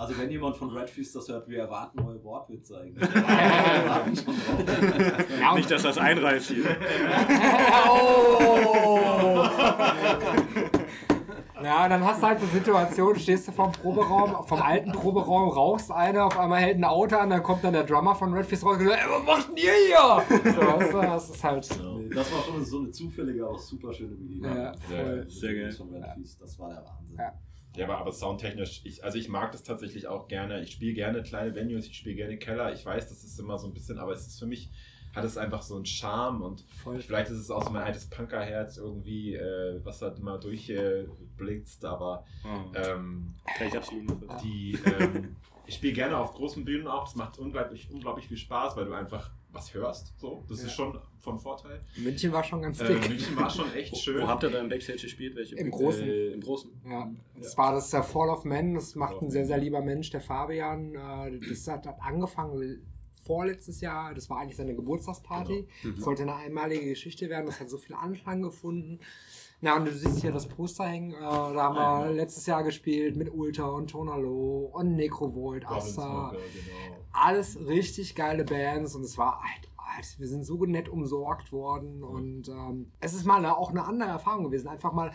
[0.00, 3.06] Also wenn jemand von Red Feast das hört, wir erwarten neue Wortwitze eigentlich.
[5.40, 6.64] Ja, Nicht, dass das einreißt hier.
[7.86, 8.98] oh!
[11.62, 15.90] Ja, dann hast du halt so Situationen, stehst du vom Proberaum, vom alten Proberaum, rauchst
[15.90, 18.64] eine, auf einmal hält ein Auto an, dann kommt dann der Drummer von Red Fist
[18.64, 20.52] raus und sagt, ey, was macht denn ihr hier?
[20.54, 23.92] So, weißt du, das ist halt, Nee, Das war schon so eine zufällige, aber super
[23.92, 24.56] schöne Begegnung.
[24.56, 25.26] Ja, voll.
[25.28, 25.72] Sehr geil.
[25.72, 26.40] Von Red Feast.
[26.40, 27.16] Das war der Wahnsinn.
[27.18, 27.32] Ja.
[27.76, 30.62] Ja, aber, aber soundtechnisch, ich, also ich mag das tatsächlich auch gerne.
[30.62, 32.72] Ich spiele gerne kleine Venues, ich spiele gerne Keller.
[32.72, 34.70] Ich weiß, das ist immer so ein bisschen, aber es ist für mich,
[35.14, 37.00] hat es einfach so einen Charme und voll.
[37.00, 42.24] vielleicht ist es auch so mein altes Punkerherz irgendwie, äh, was halt immer durchblitzt, aber
[42.74, 47.04] ähm, Kann ich absolut die, ähm, ich spiele gerne auf großen Bühnen auch.
[47.04, 50.12] Das macht unglaublich, unglaublich viel Spaß, weil du einfach was hörst.
[50.18, 50.66] So, das Ja.
[50.66, 51.80] ist schon von Vorteil.
[51.96, 53.08] München war schon ganz Äh, dick.
[53.08, 54.22] München war schon echt schön.
[54.22, 55.34] Wo habt ihr da im Backstage gespielt?
[55.36, 55.56] Welche?
[55.56, 56.02] Im Großen.
[56.08, 56.70] Äh, Im Großen.
[56.88, 60.10] Ja, das war das der Fall of Man, das macht ein sehr, sehr lieber Mensch,
[60.10, 60.94] der Fabian.
[60.94, 62.86] Äh, Das hat, hat angefangen
[63.30, 65.68] vorletztes Jahr, das war eigentlich seine Geburtstagsparty.
[65.84, 68.98] Das sollte eine einmalige Geschichte werden, das hat so viel Anklang gefunden.
[69.60, 73.14] Na, und du siehst hier das Poster hängen, äh, da haben wir letztes Jahr gespielt
[73.14, 76.30] mit Ulta und Tonalo und Necrovolt, Asta.
[76.30, 76.96] Genau.
[77.12, 82.02] Alles richtig geile Bands und es war halt, halt wir sind so nett umsorgt worden
[82.02, 85.12] und ähm, es ist mal eine, auch eine andere Erfahrung gewesen, einfach mal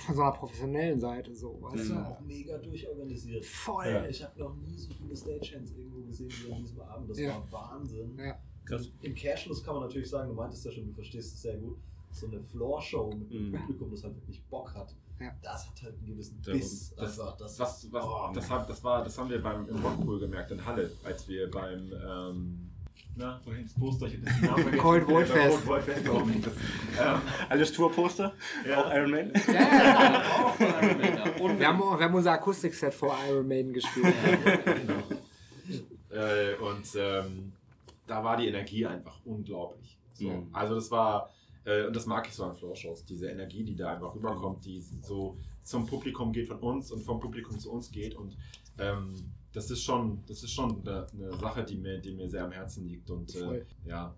[0.00, 2.08] von so einer professionellen Seite so, weißt Das war du?
[2.10, 3.44] auch mega durchorganisiert.
[3.44, 3.86] Voll.
[3.86, 4.06] Ja.
[4.06, 7.10] Ich habe noch nie so viele Stagehands irgendwo gesehen wie an diesem Abend.
[7.10, 7.36] Das Ja.
[7.50, 8.16] war Wahnsinn.
[8.18, 8.38] Ja.
[8.64, 8.88] Krass.
[9.02, 11.78] Im Cashless kann man natürlich sagen, du meintest ja schon, du verstehst es sehr gut.
[12.10, 13.56] So eine Floor-Show mit einem Mhm.
[13.56, 14.94] Publikum, das halt wirklich Bock hat.
[15.20, 15.32] Ja.
[15.42, 16.94] Das hat halt einen gewissen Biss.
[16.96, 17.36] das- einfach.
[17.36, 20.50] das, Was, was, oh, das, hat, das, war, das haben wir beim im Rockpool gemerkt
[20.52, 22.67] in Halle, als wir beim ähm,
[23.18, 24.78] na, wohin das Poster, ich Namen vergessen.
[24.78, 25.50] Cold Volt Fest.
[25.50, 26.46] Cold Volt Fest, auch nicht.
[26.46, 28.32] Das, ähm, Alles Tourposter?
[28.66, 28.84] Ja.
[28.84, 29.32] Auch Iron Man?
[29.46, 29.60] Ja, ja,
[30.12, 30.44] ja.
[30.44, 31.40] Auch von einem Meter.
[31.40, 34.14] Und Wir haben, wir haben unser Akustikset vor Iron Maiden gespielt.
[36.10, 37.52] Äh, und ähm,
[38.06, 39.98] da war die Energie einfach unglaublich.
[40.14, 40.30] So.
[40.30, 40.48] Mhm.
[40.52, 41.30] Also das war,
[41.64, 44.82] äh, und das mag ich so an Floor-Shows, diese Energie, die da einfach rüberkommt, die
[45.02, 48.14] so zum Publikum geht von uns und vom Publikum zu uns geht.
[48.14, 48.36] Und
[48.78, 52.44] ähm, das ist schon, das ist schon eine, eine Sache, die mir, die mir sehr
[52.44, 53.10] am Herzen liegt.
[53.10, 54.14] Und äh, ja,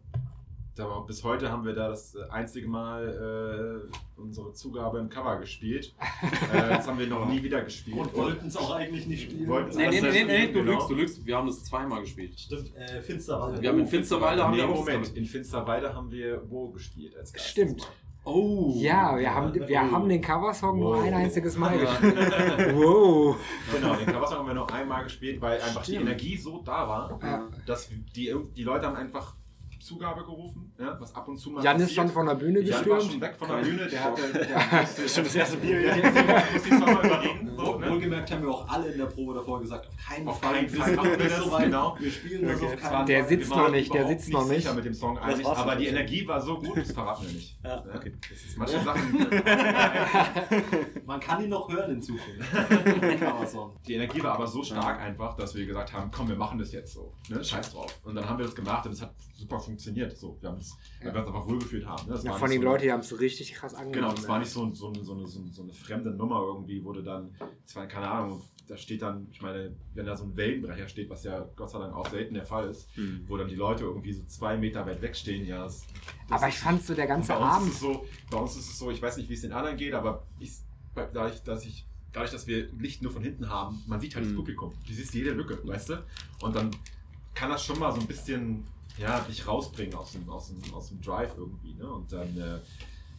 [0.75, 5.95] da bis heute haben wir da das einzige Mal äh, unsere Zugabe im Cover gespielt.
[6.53, 7.97] äh, das haben wir noch nie wieder gespielt.
[7.97, 9.49] Und wollten es auch eigentlich nicht spielen.
[9.49, 10.73] Wollten- Nee, nee, nee, nee, nee, du Genau.
[10.73, 11.27] lügst, du lügst.
[11.27, 12.39] Wir haben das zweimal gespielt.
[12.39, 13.61] Stimmt, äh, Finsterwalde.
[13.61, 17.17] Wir haben in Finsterwalde haben nee, wir auch Moment, in Finsterwalde haben wir Wo gespielt
[17.17, 17.87] als Stimmt.
[18.25, 18.73] Oh.
[18.77, 21.05] Ja, wir haben, wir haben den Coversong nur Wow.
[21.05, 22.17] ein einziges Mal gespielt.
[22.75, 23.37] wow.
[23.73, 26.07] Genau, den Coversong haben wir noch einmal gespielt, weil einfach die Stimmt.
[26.07, 27.43] Energie so da war, Ja.
[27.67, 29.35] dass die, die Leute haben einfach
[29.81, 31.97] Zugabe gerufen, ja, was ab und zu mal Jan ist passiert.
[32.07, 33.13] schon von der Bühne Jan war gestürmt.
[33.13, 35.81] schon weg von der Bühne, der hatte der musste, Schon das erste Bier.
[35.81, 37.51] der musste die zweimal überreden.
[37.57, 37.91] So, ne?
[37.91, 40.55] Wohlgemerkt haben wir auch alle in der Probe davor gesagt, auf keinen Auf Fall.
[40.55, 41.65] keinen wir Fall machen wir das, so weit.
[41.65, 41.97] genau.
[41.99, 43.29] Wir spielen das auf keinen Der Fall.
[43.29, 44.63] sitzt Wir noch nicht, der sitzt noch nicht.
[44.63, 45.81] sicher mit dem Song eigentlich, aber nicht.
[45.87, 47.57] die Energie war so gut, das verraten wir nicht.
[47.65, 48.13] Ja, okay.
[48.29, 49.27] Das ist manche Sachen.
[51.07, 52.27] Man kann ihn noch hören in Zukunft.
[53.87, 56.73] Die Energie war aber so stark einfach, dass wir gesagt haben, komm, wir machen das
[56.73, 57.13] jetzt so.
[57.29, 57.43] Ne?
[57.45, 57.99] Scheiß drauf.
[58.05, 59.70] Und dann haben wir das gemacht und es hat super funktioniert.
[59.79, 60.73] So, wir haben es,
[61.05, 62.09] uns einfach wohlgefühlt haben.
[62.11, 62.21] Ne?
[62.23, 63.93] Ja, von den so- Leuten, die haben es richtig krass angenommen.
[63.95, 66.93] Genau, das war nicht so, so, eine- so, eine, so, eine, fremde Nummer irgendwie, wo
[66.93, 70.37] du dann, das war keine Ahnung, da steht dann, ich meine, wenn da so ein
[70.37, 73.25] Wellenbrecher steht, was ja Gott sei Dank auch selten der Fall ist, Mhm.
[73.27, 75.65] wo dann die Leute irgendwie so zwei Meter weit wegstehen, ja.
[75.65, 75.83] Das,
[76.29, 77.69] das Aber ich fand so der ganze bei uns Abend.
[77.69, 79.77] Ist es so, bei uns ist es so, ich weiß nicht, wie es den anderen
[79.77, 80.53] geht, aber ich,
[80.95, 84.33] dadurch, dass ich, dadurch, dass wir Licht nur von hinten haben, man sieht halt das
[84.33, 84.37] Mhm.
[84.37, 84.73] Publikum.
[84.87, 86.05] Du siehst jede Lücke, weißt du?
[86.41, 86.71] Und dann
[87.35, 88.65] kann das schon mal so ein bisschen,
[88.99, 91.91] ja, dich rausbringen aus dem, aus dem, aus dem Drive irgendwie, ne?
[91.91, 92.59] Und dann, äh,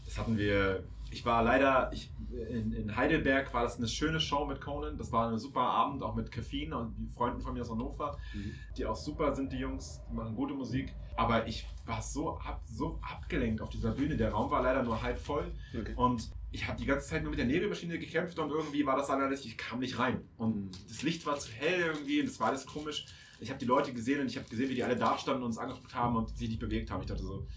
[0.05, 2.09] das hatten wir, ich war leider, ich,
[2.49, 4.97] in, in Heidelberg war das eine schöne Show mit Conan.
[4.97, 8.17] Das war ein super Abend, auch mit Caffeine und die Freunden von mir aus Hannover,
[8.33, 8.55] Mhm.
[8.77, 10.93] die auch super sind, die Jungs, die machen gute Musik.
[11.17, 14.15] Aber ich war so, ab, so abgelenkt auf dieser Bühne.
[14.15, 15.51] Der Raum war leider nur halb voll.
[15.77, 15.93] Okay.
[15.95, 19.09] Und ich habe die ganze Zeit nur mit der Nebelmaschine gekämpft und irgendwie war das
[19.09, 20.21] alles, ich kam nicht rein.
[20.37, 23.05] Und das Licht war zu hell irgendwie und das war alles komisch.
[23.41, 25.47] Ich habe die Leute gesehen und ich habe gesehen, wie die alle da standen und
[25.49, 27.01] uns angeguckt haben und sich nicht bewegt haben.
[27.01, 27.47] Ich dachte so,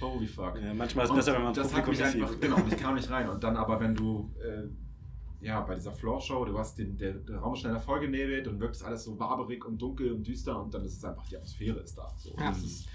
[0.00, 0.56] holy fuck.
[0.60, 2.76] Ja, manchmal ist es besser, wenn man das hat Publikum mich nicht einfach, genau, ich
[2.82, 3.28] kam nicht rein.
[3.28, 7.38] Und dann aber, wenn du, äh, ja, bei dieser Floor-Show, du hast den, der, der
[7.38, 10.84] Raum schneller vollgenebelt und wirkt es alles so waberig und dunkel und düster und dann
[10.84, 12.12] ist es einfach, die Atmosphäre ist da.
[12.18, 12.34] So.
[12.36, 12.48] Ja.
[12.50, 12.86] Das ist,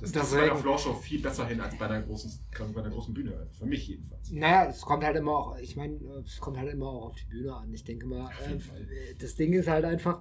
[0.00, 2.32] das Deswegen- ist bei der Floor-Show viel besser hin als bei einer großen,
[2.74, 3.46] bei einer großen Bühne.
[3.56, 4.32] Für mich jedenfalls.
[4.32, 5.94] Naja, es kommt halt immer auch, ich meine,
[6.26, 7.72] es kommt halt immer auch auf die Bühne an.
[7.72, 10.20] Ich denke mal, äh, das Ding ist halt einfach,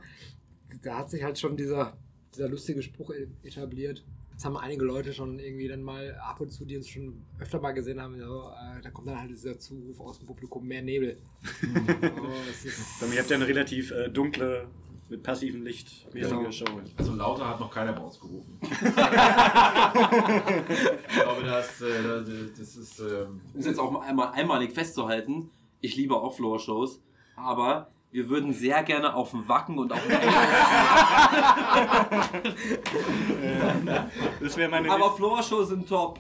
[0.82, 1.98] da hat sich halt schon dieser,
[2.34, 4.04] dieser lustige Spruch e- etabliert.
[4.34, 7.60] Das haben einige Leute schon irgendwie dann mal ab und zu, die uns schon öfter
[7.60, 10.82] mal gesehen haben, so, äh, da kommt dann halt dieser Zuruf aus dem Publikum, mehr
[10.82, 11.18] Nebel.
[11.62, 11.68] so,
[12.68, 14.68] ist, Bei mir habt ihr eine relativ äh, dunkle,
[15.12, 16.50] mit passivem Licht Genau.
[16.52, 16.66] Show.
[16.98, 18.58] Also lauter hat noch keiner bei uns gerufen.
[18.62, 18.80] ich
[21.22, 22.24] glaube, das, äh,
[22.58, 23.00] das, ist.
[23.00, 25.52] Ähm, es jetzt auch einmal einmalig festzuhalten,
[25.82, 27.02] ich liebe auch Floor-Shows,
[27.36, 30.12] aber wir würden sehr gerne auf dem Wacken und auf dem
[34.42, 36.20] Das wäre meine Aber Floor-Shows sind top.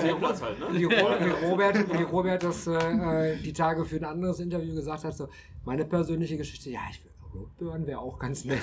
[0.00, 0.66] Sehr Platz halt, ne?
[0.72, 5.04] wie, Ro wie, Robert, wie Robert das äh, die Tage für ein anderes Interview gesagt
[5.04, 5.28] hat, so,
[5.64, 8.60] meine persönliche Geschichte, ja, ich will Roadburn wäre auch ganz nett.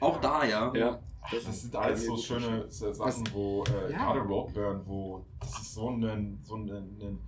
[0.00, 0.72] Auch da, ja.
[0.74, 0.98] Ja.
[1.30, 3.98] Das sind alles so schöne Sachen, wo äh, Ja.
[4.12, 7.18] gerade Roadburn, wo das ist so ein, so ein, ein,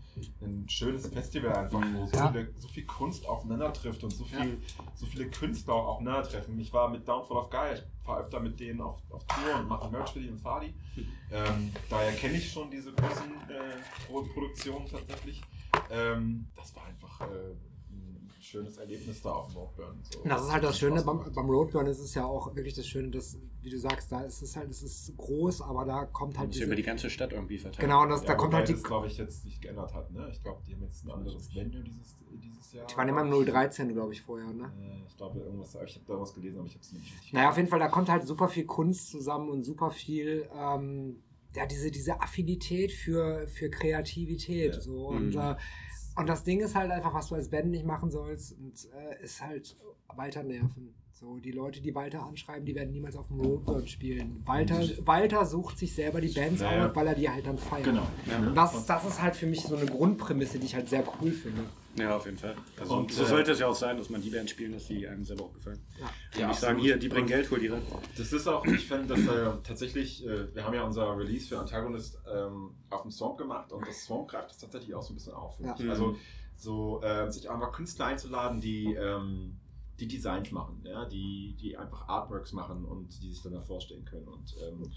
[0.40, 2.32] ein schönes Festival einfach, wo so, Ja.
[2.32, 4.61] viele, so viel Kunst aufeinander trifft und so, viel,
[4.94, 6.59] so viele Künstler auch aufeinandertreffen.
[6.59, 9.68] Ich war mit Downfall of Guy, ich fahre öfter mit denen auf, auf Tour und
[9.68, 10.74] mache Merch für die und fahre die.
[11.32, 15.40] Ähm, daher kenne ich schon diese großen äh, Pro- Produktionen tatsächlich.
[15.90, 17.55] Ähm, das war einfach äh,
[18.51, 19.98] schönes Erlebnis da auf dem Roadburn.
[20.03, 20.18] So.
[20.20, 22.86] Und das ist halt das Schöne beim, beim Roadburn, ist es ja auch wirklich das
[22.86, 26.36] Schöne, dass, wie du sagst, da ist es halt, es ist groß, aber da kommt
[26.38, 27.80] halt Das ist diese, über die ganze Stadt irgendwie verteilt.
[27.80, 29.94] genau, und das, da Ja, kommt wobei halt die, das, glaube ich, jetzt sich geändert
[29.94, 30.11] hat.
[30.11, 30.28] Ne?
[30.32, 32.86] Ich glaube, die haben jetzt ein anderes Venue dieses, dieses Jahr.
[32.86, 34.64] die waren immer im 013, glaube ich, vorher, ne?
[34.80, 37.32] Äh, Ich glaube, irgendwas, ich habe da was gelesen, aber ich habe es nicht richtig.
[37.32, 41.22] Naja, auf jeden Fall, da kommt halt super viel Kunst zusammen und super viel, ähm,
[41.55, 44.74] ja, diese, diese Affinität für, für Kreativität.
[44.76, 44.80] Ja.
[44.80, 45.09] So.
[45.09, 45.38] Und, Mhm.
[45.38, 45.57] äh,
[46.20, 49.24] und das Ding ist halt einfach, was du als Band nicht machen sollst, und, äh,
[49.24, 49.76] ist halt
[50.14, 50.94] Walter nerven.
[51.12, 54.42] So, die Leute, die Walter anschreiben, die werden niemals auf dem Roadburn spielen.
[54.46, 57.84] Walter, Walter sucht sich selber die Bands aus, weil er die halt dann feiert.
[57.84, 58.06] Genau.
[58.38, 61.30] Und das, das ist halt für mich so eine Grundprämisse, die ich halt sehr cool
[61.30, 61.64] finde.
[61.97, 62.57] Ja, auf jeden Fall.
[62.78, 64.86] Also, Und, so äh, sollte es ja auch sein, dass man die Bands spielen, dass
[64.86, 65.80] die einem selber auch gefallen.
[65.99, 66.07] Ja.
[66.07, 67.82] Und Ja, nicht sagen, hier, die bringen Geld, hol die rein.
[68.16, 71.59] Das ist auch, ich finde, dass äh, tatsächlich, äh, wir haben ja unser Release für
[71.59, 75.16] Antagonist ähm, auf dem Swamp gemacht und das Swamp greift das tatsächlich auch so ein
[75.16, 75.59] bisschen auf.
[75.61, 75.74] Ja.
[75.78, 75.91] ich.
[75.91, 76.16] Also
[76.57, 79.57] so äh, sich einfach Künstler einzuladen, die, ähm,
[79.99, 84.05] die Designs machen, ja, die, die einfach Artworks machen und die sich dann da vorstellen
[84.05, 84.28] können.
[84.28, 84.93] Und ähm,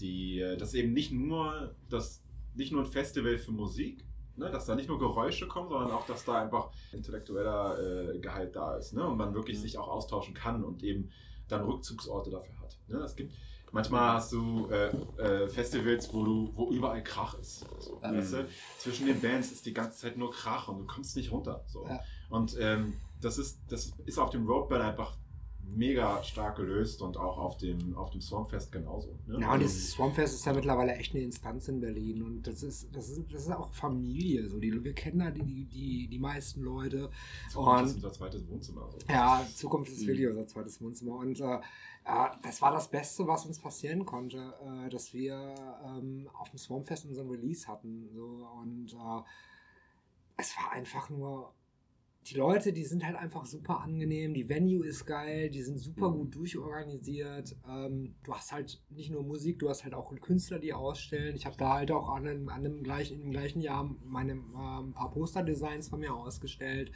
[0.00, 2.22] die, äh, das ist eben nicht nur das,
[2.54, 4.04] nicht nur ein Festival für Musik,
[4.36, 8.54] ne, dass da nicht nur Geräusche kommen, sondern auch, dass da einfach intellektueller äh, Gehalt
[8.56, 11.10] da ist, ne, und man wirklich sich auch austauschen kann und eben
[11.48, 12.76] dann Rückzugsorte dafür hat.
[12.88, 12.98] Ne.
[12.98, 13.34] Es gibt
[13.72, 14.86] Manchmal hast du äh,
[15.20, 17.64] äh, Festivals, wo du, wo überall Krach ist.
[17.80, 18.12] So, Ja.
[18.14, 18.48] weißt du?
[18.78, 21.62] Zwischen den Bands ist die ganze Zeit nur Krach und du kommst nicht runter.
[21.66, 21.84] So.
[21.86, 22.00] Ja.
[22.30, 25.12] Und ähm, das, ist, das ist auf dem Roadband einfach
[25.68, 29.18] mega stark gelöst und auch auf dem, auf dem Songfest genauso.
[29.26, 29.40] Ne?
[29.40, 32.94] Ja, und das Swampfest ist ja mittlerweile echt eine Instanz in Berlin und das ist,
[32.94, 34.48] das ist, das ist auch Familie.
[34.48, 34.58] So.
[34.58, 37.10] Die, wir kennen da die, die, die, die meisten Leute.
[37.50, 38.88] Zukunft Und- ist unser zweites Wohnzimmer.
[38.90, 38.98] So.
[39.08, 41.16] Ja, Zukunft ist wirklich unser zweites Wohnzimmer.
[41.16, 41.60] Und äh,
[42.06, 45.34] ja, das war das Beste, was uns passieren konnte, äh, dass wir
[45.84, 48.08] ähm, auf dem Swarmfest unseren Release hatten.
[48.14, 48.48] So.
[48.62, 49.22] Und äh,
[50.36, 51.52] es war einfach nur.
[52.26, 56.10] Die Leute, die sind halt einfach super angenehm, die Venue ist geil, die sind super
[56.10, 57.54] gut durchorganisiert.
[57.68, 61.36] Ähm, du hast halt nicht nur Musik, du hast halt auch Künstler, die ausstellen.
[61.36, 64.92] Ich habe da halt auch an einem, an einem gleichen, im gleichen Jahr meine ähm,
[64.92, 66.90] paar Poster-Designs von mir ausgestellt.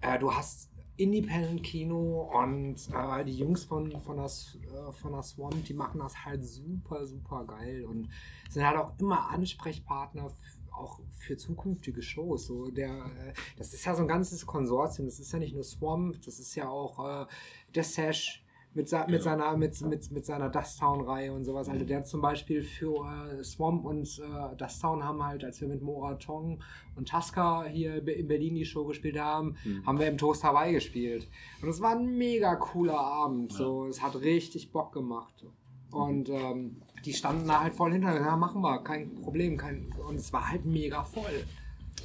[0.00, 5.22] Äh, du hast Independent-Kino und äh, die Jungs von, von, der, S- äh, von der
[5.24, 8.08] Swamp, die machen das halt super, super geil und
[8.50, 12.46] sind halt auch immer Ansprechpartner f- auch für zukünftige Shows.
[12.46, 15.06] So der, äh, das ist ja so ein ganzes Konsortium.
[15.06, 17.26] Das ist ja nicht nur Swamp, das ist ja auch äh,
[17.74, 18.40] der Sesh
[18.76, 19.22] mit, sa mit Genau.
[19.22, 21.68] seiner mit, mit, mit seiner Dusttown-Reihe und sowas.
[21.68, 23.06] Also der hat zum Beispiel für
[23.38, 26.60] äh, Swamp und äh, Dusttown haben halt, als wir mit Moratong
[26.96, 29.56] und Tasca hier in Berlin die Show gespielt haben,
[29.86, 31.28] haben wir im Toast Hawaii gespielt.
[31.62, 33.52] Und es war ein mega cooler Abend.
[33.52, 35.46] So, es hat richtig Bock gemacht.
[35.92, 38.14] Und ähm, die standen da halt voll hinter.
[38.20, 39.56] Ja, machen wir, kein Problem.
[39.56, 41.44] Kein, und es war halt mega voll.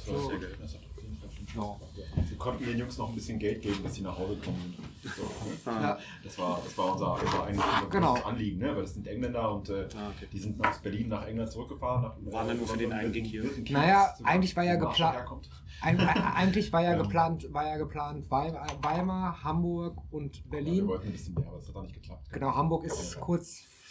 [0.06, 0.12] So.
[0.12, 2.04] Das hat auf jeden Fall schon Spaß gemacht, ja.
[2.30, 4.74] Wir konnten den Jungs noch ein bisschen Geld geben, dass sie nach Hause kommen.
[5.02, 5.80] So, ne?
[5.82, 5.98] Ja.
[6.24, 8.14] Das war, das war unser, unser eigentlich unser Genau.
[8.14, 8.74] Anliegen, ne?
[8.76, 10.26] weil das sind Engländer und äh, Ah, okay.
[10.32, 12.02] die sind aus Berlin nach England zurückgefahren.
[12.24, 13.44] Nach, Waren dann nur für den einen Gig hier?
[13.70, 15.16] Naja, eigentlich war ja geplant-
[15.82, 17.02] eigentlich war ja, Ja.
[17.02, 20.86] geplant, war ja geplant Weimar, Weimar, Hamburg und Ja, wir Berlin.
[20.86, 22.28] wollten ein bisschen mehr, aber es hat auch nicht geklappt.
[22.32, 23.18] Genau, Hamburg ist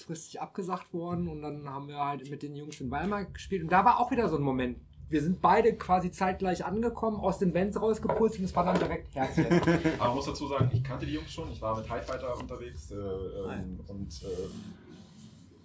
[0.10, 3.64] kurzfristig abgesagt worden und dann haben wir halt mit den Jungs in Weimar gespielt.
[3.64, 4.80] Und da war auch wieder so ein Moment.
[5.07, 9.14] Wir sind beide quasi zeitgleich angekommen, aus den Bands rausgeputzt und es war dann direkt
[9.16, 9.45] Herzchen.
[9.99, 11.51] Aber man muss dazu sagen, ich kannte die Jungs schon.
[11.51, 12.91] Ich war mit High Fighter unterwegs.
[12.91, 14.51] Äh, ähm, und ähm,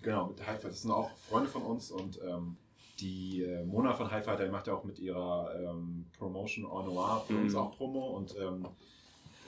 [0.02, 0.68] genau, mit High Fighter.
[0.68, 1.90] Das sind auch Freunde von uns.
[1.90, 2.56] Und ähm,
[3.00, 6.86] die äh, Mona von High Fighter die macht ja auch mit ihrer ähm, Promotion en
[6.86, 7.58] noir für uns Mhm.
[7.58, 8.16] auch Promo.
[8.16, 8.66] Und ähm,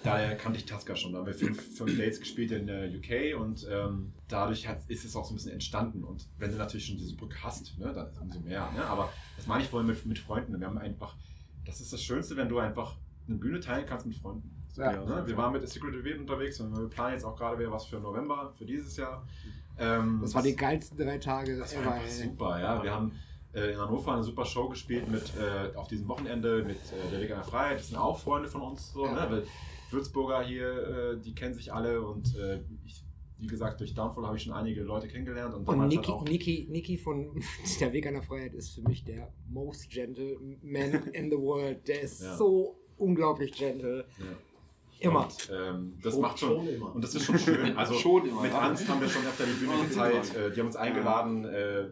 [0.06, 1.12] daher kannte ich Tasca schon.
[1.12, 5.04] Da haben wir fünf, fünf Dates gespielt in äh, UK und ähm, dadurch hat, ist
[5.04, 6.02] es auch so ein bisschen entstanden.
[6.04, 8.70] Und wenn du natürlich schon diese Brücke hast, ne, dann ist es umso mehr.
[8.74, 8.84] Ne?
[8.84, 10.58] Aber das meine ich vorhin mit, mit Freunden.
[10.58, 11.14] Wir haben einfach,
[11.64, 12.96] das ist das Schönste, wenn du einfach
[13.28, 14.50] eine Bühne teilen kannst mit Freunden.
[14.76, 14.92] Ja.
[15.04, 15.26] ne?
[15.26, 17.86] Wir waren mit The Secret Event unterwegs und wir planen jetzt auch gerade wieder was
[17.86, 19.26] für November, für dieses Jahr.
[19.78, 22.82] Ähm, Das war die geilsten drei Tage das war super, ja.
[22.82, 23.12] Wir haben
[23.54, 27.20] äh, in Hannover eine super Show gespielt mit äh, auf diesem Wochenende mit äh, der
[27.20, 27.78] Weg an der Freiheit.
[27.78, 28.92] Das sind auch Freunde von uns.
[28.92, 29.26] So, Ja.
[29.28, 29.42] ne?
[29.96, 30.68] Würzburger hier,
[31.16, 33.02] äh, die kennen sich alle und äh, ich,
[33.38, 35.54] wie gesagt, durch Downfall habe ich schon einige Leute kennengelernt.
[35.54, 37.42] Und, Und Niki, halt auch, Niki, Niki von
[37.80, 41.86] Der Weg an der Freiheit ist für mich der most gentle man in the world.
[41.88, 42.36] Der ist Ja.
[42.36, 44.06] so unglaublich gentle.
[44.18, 44.24] Ja.
[45.10, 45.24] Immer.
[45.24, 46.94] Und, ähm, das Schon- macht schon, schon immer.
[46.94, 47.76] und das ist schon schön.
[47.76, 48.60] Also Schon immer, mit ja.
[48.60, 50.04] Angst haben wir schon öfter die Bühne genau.
[50.06, 51.90] Äh, die haben uns eingeladen, äh, äh,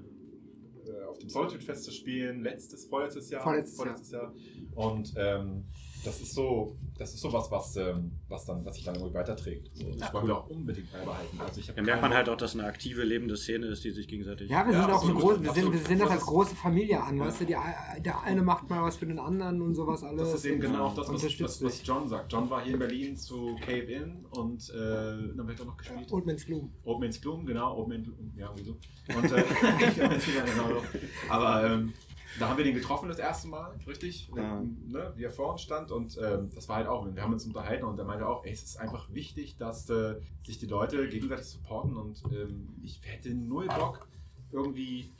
[1.10, 3.42] auf dem Solitude Fest zu spielen, letztes, vorletztes Jahr.
[3.42, 4.32] Vorletztes Jahr.
[4.74, 5.64] Und ähm,
[6.04, 9.14] das ist so, das ist so was, was, ähm, was dann, was sich dann irgendwie
[9.14, 9.70] weiterträgt.
[9.74, 11.40] So, das wollen wir auch unbedingt beibehalten.
[11.40, 14.06] Also ich Da merkt man halt auch, dass eine aktive, lebende Szene ist, die sich
[14.06, 14.50] gegenseitig.
[14.50, 16.54] Ja, wir Ja, sind auch eine absolut, große, wir sehen, wir sehen das als große
[16.54, 17.56] Familie an, weißt du, die,
[18.04, 20.30] der eine macht mal was für den anderen und sowas alles.
[20.30, 21.86] Das ist eben genau auch das, was, was, was.
[21.86, 22.32] John sagt.
[22.32, 26.10] John war hier in Berlin zu Cave In und äh, dann wird er noch gespielt.
[26.10, 26.70] Old Man's Gloom.
[26.84, 28.76] Open Man's Gloom, genau, Open Man's Gloom, ja, wieso?
[29.16, 29.36] Und, äh,
[30.36, 30.82] ja, genau.
[31.28, 31.92] Aber ähm,
[32.38, 34.30] da haben wir den getroffen das erste Mal, richtig?
[34.36, 34.60] Ja.
[34.60, 37.44] Ne, wie er vor uns stand und ähm, das war halt auch, wir haben uns
[37.44, 41.08] unterhalten und er meinte auch, ey, es ist einfach wichtig, dass äh, sich die Leute
[41.08, 44.06] gegenseitig supporten und ähm, ich hätte null Bock,
[44.52, 45.10] irgendwie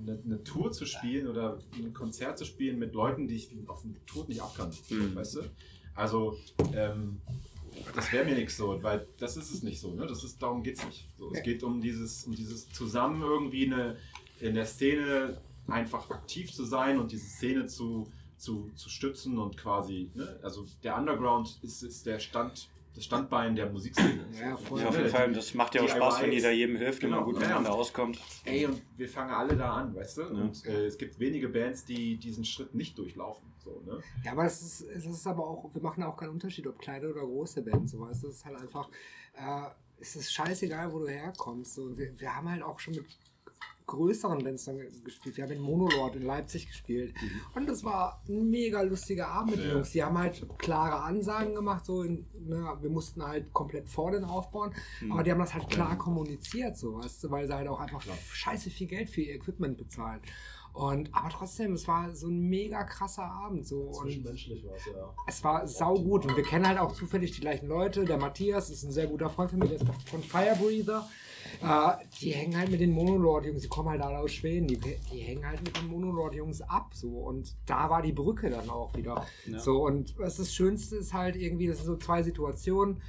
[0.00, 3.82] eine, eine Tour zu spielen oder ein Konzert zu spielen mit Leuten, die ich auf
[3.82, 5.14] dem Tod nicht abkann, Mhm.
[5.14, 5.40] weißt du?
[5.94, 6.36] Also,
[6.74, 7.20] ähm,
[7.94, 9.92] das wäre mir nichts so, weil das ist es nicht so.
[9.94, 10.06] Ne?
[10.06, 11.08] Das ist, darum geht es nicht.
[11.18, 13.96] So, es geht um dieses, um dieses zusammen irgendwie eine,
[14.40, 15.36] in der Szene
[15.68, 20.38] einfach aktiv zu sein und diese Szene zu, zu, zu stützen und quasi, ne?
[20.42, 24.26] also der Underground ist, ist der Stand das Standbein der Musikszene.
[24.38, 24.80] Ja, voll.
[24.80, 25.28] Ja, auf jeden Fall.
[25.28, 27.40] Und das macht ja auch Spaß, wenn jeder jedem hilft und Genau, man gut ja.
[27.40, 28.20] miteinander auskommt.
[28.44, 30.26] Ey, und wir fangen alle da an, weißt du?
[30.26, 33.50] Und äh, es gibt wenige Bands, die diesen Schritt nicht durchlaufen.
[33.64, 34.02] So, ne?
[34.24, 37.08] Ja, aber das ist, es ist aber auch, wir machen auch keinen Unterschied, ob kleine
[37.08, 38.90] oder große Bands, so weißt du, es ist halt einfach,
[39.34, 41.74] äh, es ist scheißegal, wo du herkommst.
[41.74, 43.06] So, wir, wir haben halt auch schon mit
[43.92, 45.36] größeren Bands dann gespielt.
[45.36, 47.14] Wir haben in Monolord in Leipzig gespielt.
[47.54, 49.90] Und das war ein mega lustiger Abend mit den Jungs.
[49.90, 54.24] Die haben halt klare Ansagen gemacht, so in, ne, wir mussten halt komplett vor den
[54.24, 54.74] aufbauen,
[55.10, 58.02] aber die haben das halt klar kommuniziert, so weißt du, weil sie halt auch einfach
[58.32, 60.20] scheiße viel Geld für ihr Equipment bezahlen.
[60.72, 63.66] Und aber trotzdem, es war so ein mega krasser Abend.
[63.66, 63.92] So.
[63.92, 65.14] Zwischenmenschlich war es ja.
[65.26, 68.06] es war saugut und wir kennen halt auch zufällig die gleichen Leute.
[68.06, 71.06] Der Matthias ist ein sehr guter Freund von mir, der ist von Firebreather.
[71.62, 75.18] Äh, die hängen halt mit den Monolord-Jungs, die kommen halt alle aus Schweden, die, die
[75.18, 76.90] hängen halt mit den Monolord-Jungs ab.
[76.94, 77.08] So.
[77.08, 79.26] Und da war die Brücke dann auch wieder.
[79.58, 83.00] So, und was das Schönste ist halt irgendwie, das sind so zwei Situationen.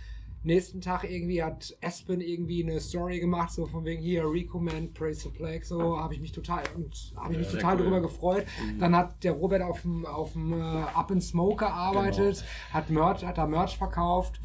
[0.46, 5.22] Nächsten Tag irgendwie hat Aspen irgendwie eine Story gemacht, so von wegen hier Recommend, Praise
[5.22, 8.46] the Plague, so habe ich mich total und habe ich mich total darüber gefreut.
[8.78, 13.24] Dann hat der Robert auf dem auf dem äh, Up in Smoke gearbeitet, hat Merch,
[13.24, 14.42] hat da Merch verkauft.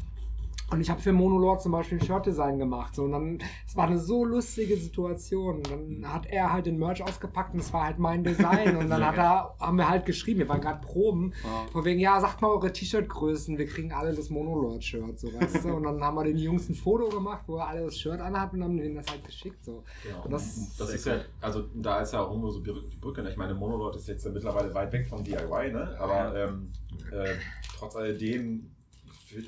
[0.71, 2.95] Und ich habe für Monolord zum Beispiel ein Shirt-Design gemacht.
[2.95, 5.57] So, und dann, es war eine so lustige Situation.
[5.57, 8.77] Und dann hat er halt den Merch ausgepackt und es war halt mein Design.
[8.77, 11.33] Und dann hat er, haben wir halt geschrieben, wir waren gerade Proben,
[11.71, 15.69] von wegen, ja, sagt mal eure T-Shirt-Größen, wir kriegen alle das Monolord-Shirt, so weißt du.
[15.69, 18.57] Und dann haben wir den Jungs ein Foto gemacht, wo er alle das Shirt anhatten
[18.57, 19.63] und haben denen das halt geschickt.
[19.63, 19.83] So.
[20.03, 20.23] Genau.
[20.25, 23.23] Und das, Das ist ja, also da ist ja auch irgendwo so die Brücke.
[23.23, 23.31] Ne?
[23.31, 25.95] Ich meine, Monolord ist jetzt mittlerweile weit weg vom DIY, ne?
[25.99, 26.71] aber ähm,
[27.11, 27.35] äh,
[27.77, 28.69] trotz alledem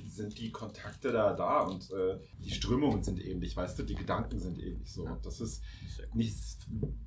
[0.09, 4.39] sind die Kontakte da da und äh, die Strömungen sind ähnlich, weißt du, die Gedanken
[4.39, 5.03] sind ähnlich so.
[5.03, 5.61] Und das ist
[6.13, 6.35] nicht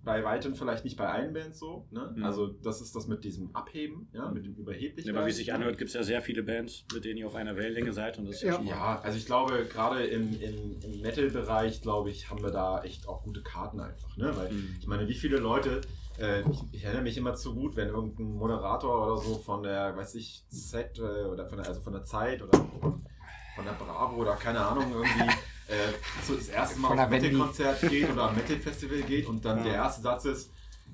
[0.02, 1.86] bei weitem vielleicht nicht bei allen Bands so.
[1.90, 2.12] Ne?
[2.16, 2.24] Mhm.
[2.24, 5.08] Also das ist das mit diesem Abheben, ja, mit dem Überheblichen.
[5.12, 7.26] Ja, aber wie es sich anhört, gibt es ja sehr viele Bands, mit denen ihr
[7.26, 8.18] auf einer Wellenlänge seid.
[8.18, 12.42] Und das ja, Ja, also ich glaube, gerade im, im, im Metal-Bereich, glaube ich, haben
[12.42, 14.16] wir da echt auch gute Karten einfach.
[14.16, 14.32] Ne?
[14.36, 14.76] Weil Mhm.
[14.80, 15.80] ich meine, wie viele Leute,
[16.18, 19.96] äh, ich, ich erinnere mich immer zu gut, wenn irgendein Moderator oder so von der,
[19.96, 24.16] weiß ich, Z äh, oder von der, also von der Zeit oder von, der Bravo
[24.16, 25.20] oder keine Ahnung, irgendwie
[25.68, 25.92] äh,
[26.26, 27.10] so das erste Mal auf.
[27.10, 29.64] Metal-Konzert geht oder ein Metal-Festival geht und dann Ja.
[29.64, 30.50] der erste Satz ist,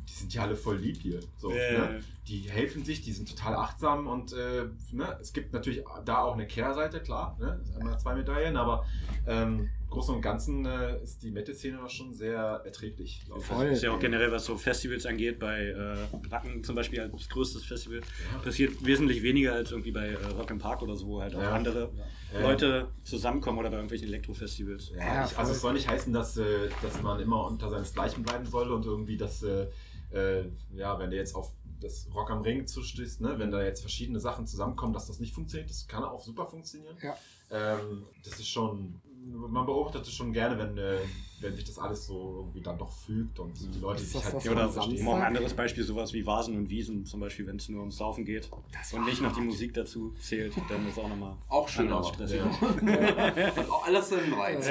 [0.09, 1.21] die sind ja alle voll lieb hier.
[1.39, 1.57] So, Ja,
[1.89, 2.05] ne?
[2.29, 5.18] Die helfen sich, die sind total achtsam und äh, ne?
[5.21, 7.61] es gibt natürlich da auch eine Kehrseite, klar, ne?
[7.79, 8.85] Einmal zwei Medaillen, aber
[9.27, 13.22] ähm, Großen und Ganzen äh, ist die Metal-Szene schon sehr erträglich.
[13.41, 13.66] Voll.
[13.66, 17.64] ist ja auch generell, was so Festivals angeht, bei äh, Wacken zum Beispiel als größtes
[17.64, 18.01] Festival,
[18.43, 21.43] passiert wesentlich weniger als irgendwie bei äh, Rock im Park oder so, wo halt auch
[21.43, 21.53] Ja.
[21.55, 21.91] andere
[22.32, 22.41] Ja.
[22.43, 24.91] Leute zusammenkommen oder bei irgendwelchen Elektrofestivals.
[24.91, 28.22] Ja, Ja, ich, also es soll nicht heißen, dass, äh, dass man immer unter seinesgleichen
[28.22, 29.66] bleiben soll und irgendwie das, äh,
[30.12, 30.45] äh,
[30.76, 34.20] ja, wenn du jetzt auf das Rock am Ring zustößt, ne, wenn da jetzt verschiedene
[34.20, 36.97] Sachen zusammenkommen, dass das nicht funktioniert, das kann auch super funktionieren.
[37.03, 37.16] Ja.
[37.51, 40.99] Ähm, das ist schon, man beobachtet es schon gerne, wenn, äh,
[41.41, 44.34] wenn sich das alles so irgendwie dann doch fügt und die Leute sich das halt
[44.36, 47.57] das Ja, oder auch ein anderes Beispiel, sowas wie Vasen und Wiesen, zum Beispiel, wenn
[47.57, 48.49] es nur ums Saufen geht
[48.93, 52.05] und nicht noch die Musik dazu zählt, dann ist auch nochmal Auch schön, aber.
[52.05, 52.41] stressig.
[52.43, 54.68] Hat auch alles seinen Reiz.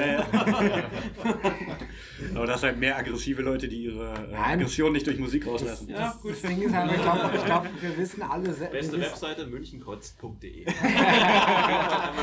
[2.34, 4.34] Aber das sind halt mehr aggressive Leute, die ihre äh.
[4.36, 5.88] Aggression nicht durch Musik rauslassen.
[5.88, 9.00] Ja, das, das Ding ist halt, ich glaube, glaub, wir wissen alle, se- Beste wir
[9.00, 9.46] wissen, Webseite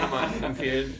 [0.01, 0.93] nochmal empfehlen.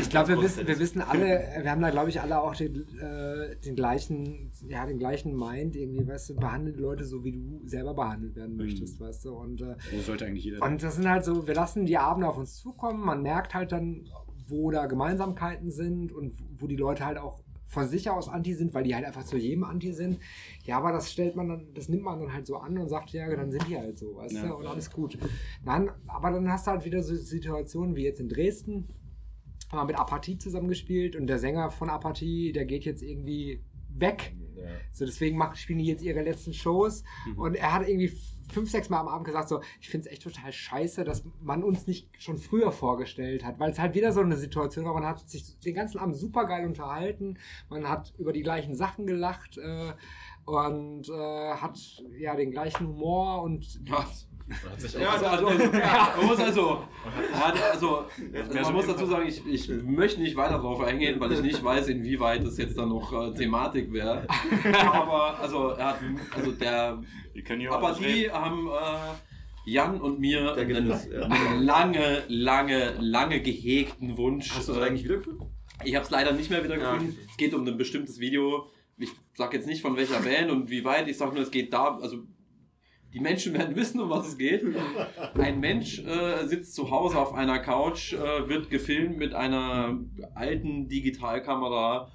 [0.00, 2.86] Ich glaube, wir wissen, wir wissen alle, wir haben da, glaube ich, alle auch den,
[2.98, 7.60] äh, den gleichen, ja, den gleichen Mind, irgendwie, weißt du, behandelt Leute so, wie du
[7.68, 10.62] selber behandelt werden möchtest, weißt du, und, äh, So sollte eigentlich jeder.
[10.64, 13.72] und das sind halt so, wir lassen die Abende auf uns zukommen, man merkt halt
[13.72, 14.08] dann,
[14.48, 18.74] wo da Gemeinsamkeiten sind und wo die Leute halt auch von sich aus anti sind,
[18.74, 20.18] weil die halt einfach zu jedem anti sind.
[20.64, 23.10] Ja, aber das stellt man dann, das nimmt man dann halt so an und sagt,
[23.10, 24.48] ja, dann sind die halt so, weißt Ja.
[24.48, 25.16] du, und alles gut.
[25.64, 28.88] Nein, aber dann hast du halt wieder so Situationen wie jetzt in Dresden,
[29.70, 34.34] haben wir mit Apathie zusammengespielt und der Sänger von Apathie, der geht jetzt irgendwie weg.
[34.56, 34.68] Ja.
[34.92, 37.04] So, deswegen machen, spielen die jetzt ihre letzten Shows.
[37.36, 38.12] Und er hat irgendwie
[38.52, 41.62] fünf, sechs Mal am Abend gesagt, so, ich finde es echt total scheiße, dass man
[41.62, 43.58] uns nicht schon früher vorgestellt hat.
[43.58, 46.46] Weil es halt wieder so eine Situation war, man hat sich den ganzen Abend super
[46.46, 49.92] geil unterhalten, man hat über die gleichen Sachen gelacht äh,
[50.44, 51.78] und äh, hat
[52.18, 54.26] ja den gleichen Humor und Was?
[54.62, 55.64] Man hat sich Ja, auch- also, also,
[56.18, 56.84] man muss also,
[57.32, 58.04] hat, also,
[58.62, 61.88] man muss dazu sagen, ich, ich möchte nicht weiter darauf eingehen, weil ich nicht weiß,
[61.88, 64.26] inwieweit das jetzt dann noch äh, Thematik wäre.
[64.92, 65.98] Aber, also, er hat,
[66.36, 67.00] also der
[67.70, 71.54] Aber die haben äh, Jan und mir Der einen ja.
[71.60, 74.50] lange, lange, lange gehegten Wunsch.
[74.54, 75.46] Hast du das äh, eigentlich wiedergefunden?
[75.84, 76.92] ich habe es leider nicht mehr wieder Ja.
[76.92, 77.16] gefunden.
[77.30, 78.66] Es geht um ein bestimmtes Video.
[78.98, 81.08] Ich sag jetzt nicht von welcher Band und wie weit.
[81.08, 82.18] Ich sag nur, es geht da, also
[83.12, 84.62] Die Menschen werden wissen, um was es geht.
[85.34, 89.98] Ein Mensch äh, sitzt zu Hause auf einer Couch, äh, wird gefilmt mit einer
[90.34, 92.10] alten Digitalkamera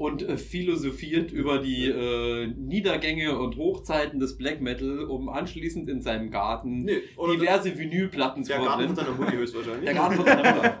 [0.00, 6.00] und äh, philosophiert über die äh, Niedergänge und Hochzeiten des Black Metal, um anschließend in
[6.00, 7.02] seinem Garten Nee,
[7.34, 9.84] diverse Vinylplatten zu Der Garten von seiner Mutti höchstwahrscheinlich.
[9.84, 10.78] Der Garten von seiner Mutter.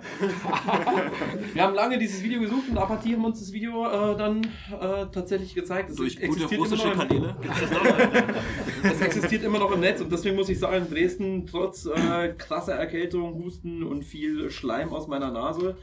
[1.52, 5.04] Wir haben lange dieses Video gesucht und Apathie haben uns das Video äh, dann äh,
[5.12, 5.90] tatsächlich gezeigt.
[5.90, 7.36] Es Durch gute existiert immer russische noch im- Kanäle.
[8.82, 12.72] Es existiert immer noch im Netz und deswegen muss ich sagen, Dresden, trotz äh, krasser
[12.72, 15.76] Erkältung, Husten und viel Schleim aus meiner Nase,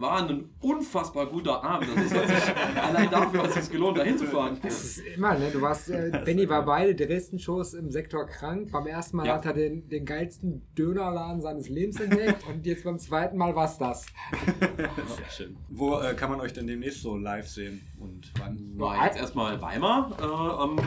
[0.00, 1.90] war ein unfassbar guter Abend.
[2.08, 2.18] Sich,
[2.82, 4.58] allein dafür hat es sich gelohnt, da hinzufahren.
[4.62, 5.50] Das ist immer, ne?
[5.52, 8.70] Du warst, äh, Benny war beide Dresden-Shows im Sektor krank.
[8.72, 9.34] Beim ersten Mal Ja.
[9.34, 13.76] hat er den, den geilsten Dönerladen seines Lebens entdeckt und jetzt beim zweiten Mal war's
[13.78, 14.06] das.
[14.58, 15.56] Sehr schön.
[15.68, 18.58] Wo äh, kann man euch denn demnächst so live sehen und wann?
[18.76, 20.78] War jetzt erstmal Weimar äh, am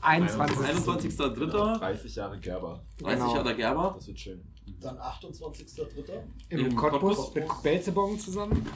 [0.00, 0.76] 21.
[0.76, 1.78] 21.03.
[1.78, 2.80] 30 Jahre Gerber.
[3.00, 3.34] 30 Genau.
[3.34, 3.92] Jahre Gerber.
[3.96, 4.40] Das wird schön.
[4.80, 6.22] Dann 28.03.
[6.50, 7.34] Im, Im Cottbus, Cottbus.
[7.34, 8.66] mit Belzebong zusammen.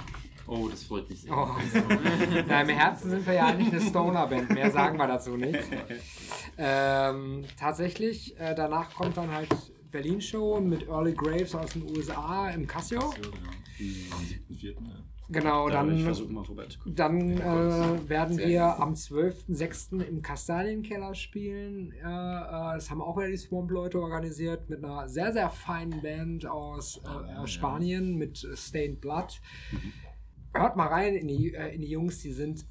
[0.47, 1.33] Oh, das freut mich sehr.
[1.33, 1.49] Oh.
[2.49, 4.51] Na, Im Herzen sind wir ja eigentlich eine Stoner-Band.
[4.51, 5.61] Mehr sagen wir dazu nicht.
[6.59, 9.49] Ähm, tatsächlich, äh, danach kommt dann halt
[9.91, 13.01] Berlin-Show mit Early Graves aus den USA im Casio.
[13.01, 13.51] So, genau.
[14.13, 14.75] Am 7.4.
[15.32, 16.44] Genau, ich dann, mal
[16.86, 20.02] dann äh, werden wir am 12.06.
[20.02, 21.93] im Kastanienkeller spielen.
[21.93, 27.01] Äh, das haben auch wieder die Swamp-Leute organisiert mit einer sehr, sehr feinen Band aus,
[27.05, 29.40] äh, aus Spanien mit Stained Blood.
[30.52, 32.65] Hört mal rein in die, äh, in die Jungs, die sind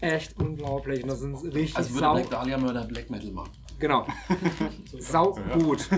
[0.00, 3.50] echt unglaublich und das sind richtig Also würde Black Dahlia Mörder Black Metal machen.
[3.78, 4.06] Genau.
[4.98, 5.88] Sau gut.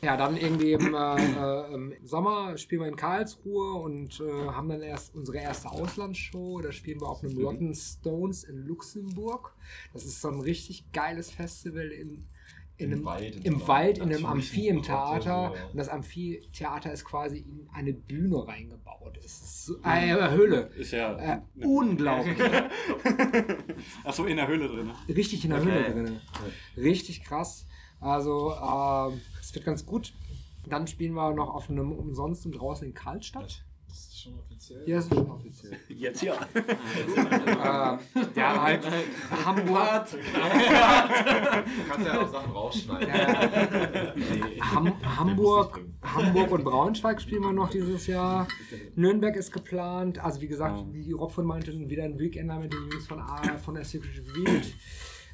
[0.00, 4.68] Ja, dann irgendwie im, äh, äh, im Sommer spielen wir in Karlsruhe und äh, haben
[4.68, 6.60] dann erst unsere erste Auslandsshow.
[6.60, 9.54] Da spielen wir auf einem Rotten Stones in Luxemburg.
[9.92, 12.26] Das ist so ein richtig geiles Festival in,
[12.78, 15.52] in Im einem, Wald, in im Wald, in einem Amphitheater.
[15.72, 19.18] Und das Amphitheater ist quasi in eine Bühne reingebaut.
[19.24, 20.70] Es ist so, äh, eine Höhle.
[20.76, 21.16] Ist ja.
[21.18, 22.38] Äh, unglaublich.
[24.04, 24.90] Achso, in der Höhle drin.
[25.08, 25.70] Richtig in der Okay.
[25.70, 26.20] Höhle drin.
[26.76, 27.66] Richtig krass.
[28.00, 30.12] Also, äh, es wird ganz gut.
[30.66, 33.64] Dann spielen wir noch auf einem Umsonst und draußen in Karlstadt.
[34.28, 34.82] Schon offiziell.
[34.86, 35.78] Ja, ist schon offiziell.
[35.88, 36.34] Jetzt ja.
[36.54, 37.98] äh,
[38.34, 38.82] ja, halt
[39.44, 40.06] Hamburg.
[40.10, 40.18] Du
[41.90, 43.12] kannst ja auch Sachen rausschneiden.
[44.60, 48.46] Ham Hamburg, Hamburg und Braunschweig spielen wir noch dieses Jahr.
[48.96, 50.18] Nürnberg ist geplant.
[50.18, 53.58] Also wie gesagt, wie Rob von meinte, wieder ein Weekender mit den Jungs von, A,
[53.64, 54.74] von der Secret Wild.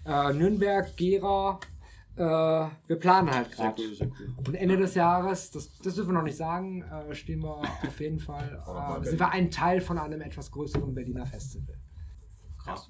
[0.07, 1.59] Äh, Nürnberg, Gera.
[2.17, 3.83] Äh, wir planen halt gerade.
[3.83, 4.13] cool.
[4.47, 8.01] Und Ende des Jahres, das, das dürfen wir noch nicht sagen, äh, stehen wir auf
[8.01, 8.63] jeden Fall,
[9.03, 11.75] äh, sind wir ein Teil von einem etwas größeren Berliner Festival.
[12.63, 12.89] Krass.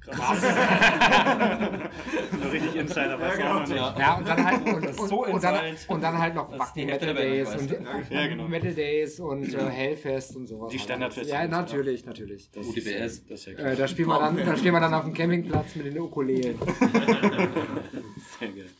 [0.00, 0.40] Krass.
[2.42, 3.98] so richtig Insider was ja, genau.
[3.98, 6.58] Ja, und dann halt, und, Das ist und, so und, dann, und dann halt noch
[6.58, 7.70] Wacken Metal Days und
[8.10, 8.48] Ja, genau.
[8.48, 10.70] Metal Days und äh, Hellfest und sowas.
[10.70, 10.84] Die halt.
[10.84, 12.50] Standardfestivals, Ja, natürlich, natürlich.
[12.50, 12.86] Das UDBS.
[12.86, 15.12] Ist, das ist ja Äh, da, spielen wir dann, da stehen wir dann auf dem
[15.12, 16.58] Campingplatz mit den Ukulelen.
[18.38, 18.70] Sehr geil.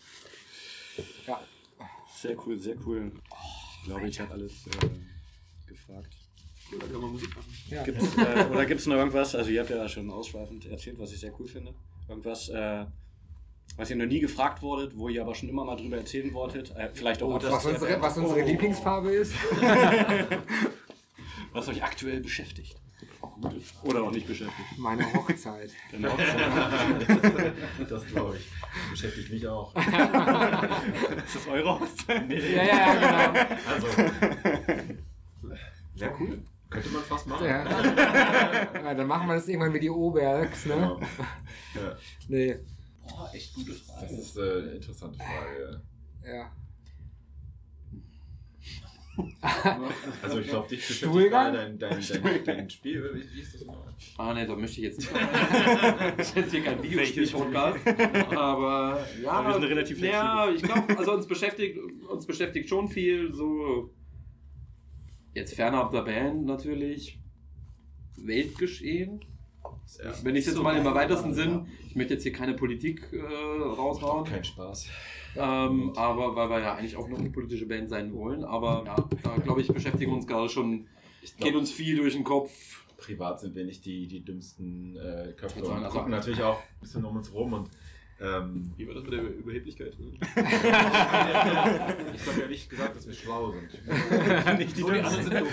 [1.27, 1.41] Ja.
[2.21, 3.11] Sehr cool, sehr cool.
[3.79, 4.89] Ich glaube, ich habe alles äh,
[5.67, 6.15] gefragt.
[7.71, 7.83] Ja.
[7.83, 11.13] Gibt's, äh, oder gibt es noch irgendwas, also ihr habt ja schon ausschweifend erzählt, was
[11.13, 11.73] ich sehr cool finde.
[12.09, 12.85] Irgendwas, äh,
[13.77, 16.77] was ihr noch nie gefragt wurdet, wo ihr aber schon immer mal drüber erzählen wolltet.
[16.77, 19.33] Äh, vielleicht auch Was unsere, was unsere Lieblingsfarbe ist.
[21.53, 22.77] was euch aktuell beschäftigt.
[23.83, 24.79] Oder auch nicht beschäftigt.
[24.79, 25.71] Meine Hochzeit.
[25.91, 26.17] Genau.
[27.89, 28.51] Das glaube ich.
[28.91, 29.75] Beschäftigt mich auch.
[29.77, 29.87] ist
[31.37, 32.29] das eure Hochzeit?
[32.29, 32.55] Nee.
[32.55, 33.57] Ja, ja, ja, genau.
[33.69, 33.87] Also.
[35.95, 36.43] Ja, cool.
[36.71, 37.47] Könnte man fast machen.
[37.47, 37.65] Ja.
[38.75, 40.75] ja, dann machen wir das irgendwann wie die Obergs, ne?
[40.75, 41.01] Genau.
[41.75, 41.97] Ja,
[42.29, 42.57] Nee.
[43.09, 44.07] Boah, echt gute Frage.
[44.07, 45.83] das ist äh, eine interessante Frage.
[46.25, 46.53] Ja.
[50.23, 53.03] Also ich glaube, dich beschäftigt dein, dein, dein, dein Spiel.
[53.15, 53.87] Wie, wie ist das noch?
[54.19, 55.11] Ah ne, da möchte ich jetzt nicht.
[56.17, 57.79] das ist jetzt hier kein Videospiel-Podcast.
[58.37, 61.79] Aber ja, Aber wir sind relativ ja, ich glaube, also uns beschäftigt,
[62.09, 63.91] uns beschäftigt schon viel so
[65.35, 67.19] jetzt fernab der Band natürlich
[68.17, 69.21] Weltgeschehen.
[70.23, 73.19] Wenn ich es jetzt mal im weitesten Sinn, ich möchte jetzt hier keine Politik äh,
[73.19, 74.25] raushauen.
[74.25, 74.87] Kein Spaß.
[75.37, 78.45] Ähm, aber weil wir ja eigentlich auch noch eine politische Band sein wollen.
[78.45, 80.87] Aber ja, da glaube ich, beschäftigen uns gerade schon,
[81.23, 82.51] Ich geht uns viel durch den Kopf.
[82.97, 86.81] privat sind wir nicht die, die dümmsten äh, Köpfe und also- gucken natürlich auch ein
[86.81, 87.71] bisschen um uns rum und
[88.23, 89.97] ähm, Wie war das mit der Überheblichkeit?
[90.21, 90.37] ich
[92.27, 93.71] habe ja nicht gesagt, dass wir schlau sind.
[94.59, 95.47] nicht die So, die anderen sind.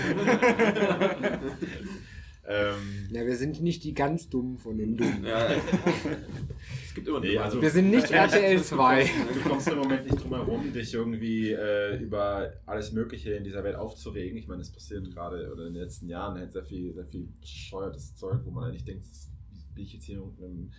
[2.48, 5.26] Ähm, Ja, wir sind nicht die ganz Dummen von den Dummen.
[5.26, 5.48] Ja,
[6.88, 9.10] es gibt immer nee, also Wir sind nicht RTL 2.
[9.34, 13.64] Du kommst im Moment nicht drum herum, dich irgendwie äh, über alles Mögliche in dieser
[13.64, 14.38] Welt aufzuregen.
[14.38, 17.28] Ich meine, es passiert gerade oder in den letzten Jahren halt sehr viel, sehr viel
[17.42, 19.28] bescheuertes Zeug, wo man eigentlich denkt, das
[19.76, 20.72] bin ich jetzt hier in irgendeinem,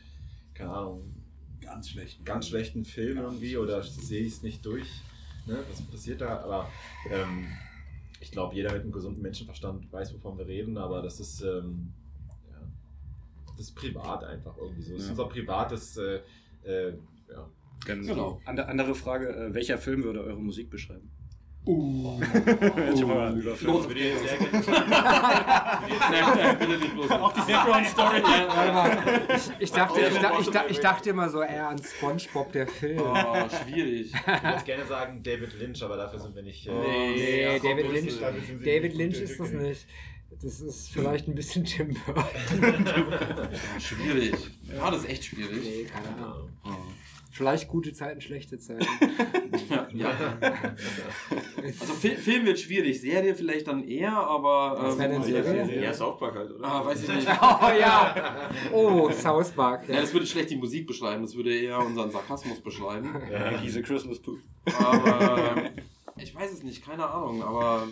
[0.55, 1.03] keine Ahnung,
[1.61, 2.25] Ganz schlecht.
[2.25, 4.87] ganz schlechten Film irgendwie oder sehe ich es nicht durch.
[5.47, 5.59] Ne?
[5.71, 6.39] Was passiert da?
[6.39, 6.69] Aber
[7.11, 7.47] ähm,
[8.21, 11.93] ich glaube, jeder mit einem gesunden Menschenverstand weiß, wovon wir reden, aber das ist, ähm,
[12.51, 12.61] ja,
[13.57, 14.95] das ist privat einfach irgendwie so.
[14.95, 16.21] Das ist unser privates, äh,
[16.65, 16.95] äh,
[17.31, 17.49] ja.
[17.85, 18.41] Ganz Genau.
[18.45, 21.11] Ande- andere Frage, äh, welcher Film würde eure Musik beschreiben?
[21.67, 22.19] Uh.
[27.11, 28.23] Auch die Background-Story.
[28.23, 32.53] Warte mal, ich, dachte, ich, da- ich, da- ich dachte immer so eher an Spongebob,
[32.53, 33.01] der Film.
[33.01, 34.13] Oh, schwierig.
[34.15, 36.67] Ich würde gerne sagen David Lynch, aber dafür sind wir nicht.
[36.67, 38.15] Äh, Nee, ja, David komm, Lynch,
[38.65, 39.87] David Lynch ist das nicht.
[40.43, 42.87] Das ist vielleicht ein bisschen Tim Burton.
[43.81, 44.35] Schwierig.
[44.75, 45.63] Ja, das ist echt schwierig.
[45.65, 46.51] Nee, keine Ahnung.
[47.31, 48.87] Vielleicht gute Zeiten, schlechte Zeiten.
[49.93, 50.17] Ja.
[51.81, 54.77] Also Fil Film wird schwierig, Serie vielleicht dann eher, aber.
[54.81, 55.83] Was wäre denn Serie?
[55.83, 56.65] ja, South Park halt, oder?
[56.65, 57.27] Ah, weiß ich nicht.
[57.41, 58.51] Oh ja!
[58.73, 59.87] Oh, South Park.
[59.89, 60.01] Ja, Ja.
[60.03, 63.15] das würde schlecht die Musik beschreiben, das würde eher unseren Sarkasmus beschreiben.
[63.31, 64.39] Ja, a Christmas Pooh.
[64.79, 65.71] Aber
[66.17, 67.89] ich weiß es nicht, keine Ahnung, aber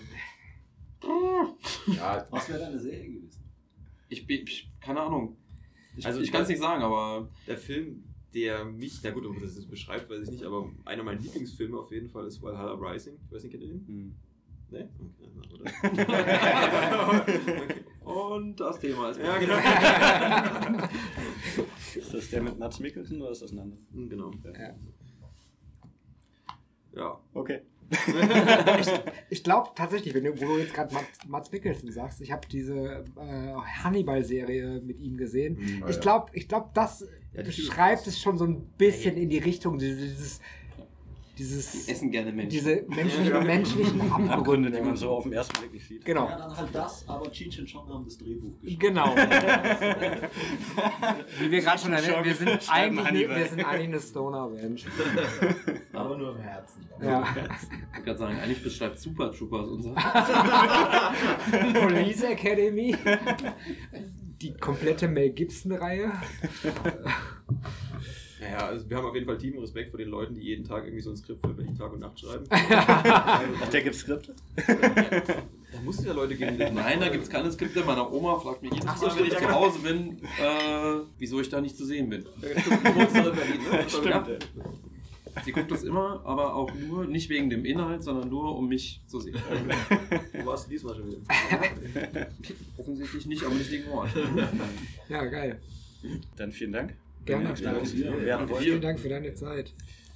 [1.88, 3.42] ja, Was wäre deine Serie gewesen?
[4.08, 4.46] ich bin,
[4.80, 5.36] keine Ahnung.
[5.96, 8.04] Ich, Also- ich kann es nicht sagen, aber Der Film,
[8.36, 11.78] der mich, na gut, ob das jetzt beschreibt, weiß ich nicht, aber einer meiner Lieblingsfilme
[11.78, 13.18] auf jeden Fall ist Valhalla Rising.
[13.24, 13.86] Ich weiß nicht, kennt ihr den?
[13.88, 14.14] Hm.
[14.68, 14.90] Ne?
[14.98, 15.64] Okay, na, oder?
[18.36, 19.56] und das Thema ist Ja, genau.
[21.94, 23.80] Ist das der mit Mats Mikkelsen oder ist das ein anderer?
[23.92, 24.30] Hm, genau.
[24.44, 24.74] Ja.
[26.94, 27.20] Ja.
[27.32, 27.62] Okay.
[29.30, 32.46] Ich glaube tatsächlich, wenn du, wo du jetzt gerade Mats, Mats Mikkelsen sagst, ich habe
[32.50, 35.56] diese äh, Hannibal-Serie mit ihm gesehen.
[35.58, 35.84] Mhm.
[35.88, 37.06] ich glaube, ich glaub, das
[37.36, 40.40] Ja, die beschreibt es schon so ein bisschen in die Richtung, dieses,
[41.36, 42.48] dieses, Die essen gerne Menschen.
[42.48, 44.00] diese menschlichen, menschlichen
[44.30, 46.02] Abgründe, die man so auf den ersten Blick nicht sieht.
[46.02, 46.26] Genau.
[46.30, 48.80] Ja, dann halt das, aber Cheech und Chong haben das Drehbuch geschrieben.
[48.80, 49.14] Genau.
[51.38, 54.86] Wie wir gerade schon erwähnt, wir sind eigentlich, eine, wir sind eigentlich eine Stoner-Band.
[55.92, 56.86] Aber nur im Herzen.
[57.02, 57.22] Ja.
[57.22, 59.92] Ich wollte gerade sagen, eigentlich beschreibt Super Troopers unser.
[61.80, 62.96] Police Academy.
[64.42, 66.12] Die komplette Mel Gibson-Reihe.
[68.38, 70.84] Naja, also wir haben auf jeden Fall tiefen Respekt vor den Leuten, die jeden Tag
[70.84, 72.44] irgendwie so ein Skript für welchen Tag und Nacht schreiben.
[72.50, 74.34] Ach, der gibt Skripte?
[75.72, 77.84] Da muss es ja Leute geben, Nein, da gibt es keine Skripte.
[77.84, 79.52] Meine Oma fragt mich jedes so, Mal, wenn ich zu ja.
[79.52, 82.24] Hause bin, äh, wieso ich da nicht zu sehen bin.
[82.40, 83.84] Berlin, ne?
[83.86, 84.48] Stimmt.
[85.36, 85.42] Ja.
[85.44, 89.00] Sie guckt das immer, aber auch nur, nicht wegen dem Inhalt, sondern nur, um mich
[89.06, 89.36] zu sehen.
[90.32, 91.20] Wo warst du diesmal schon wieder?
[92.78, 94.10] Offensichtlich nicht, aber nicht wegen Ort.
[95.08, 95.60] Ja, geil.
[96.36, 96.94] Dann vielen Dank.
[97.24, 97.48] Gerne.
[98.48, 98.62] Wollt.
[98.62, 99.72] Vielen Dank für deine Zeit.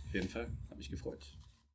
[0.06, 0.46] Auf jeden Fall.
[0.70, 1.18] Hat mich gefreut.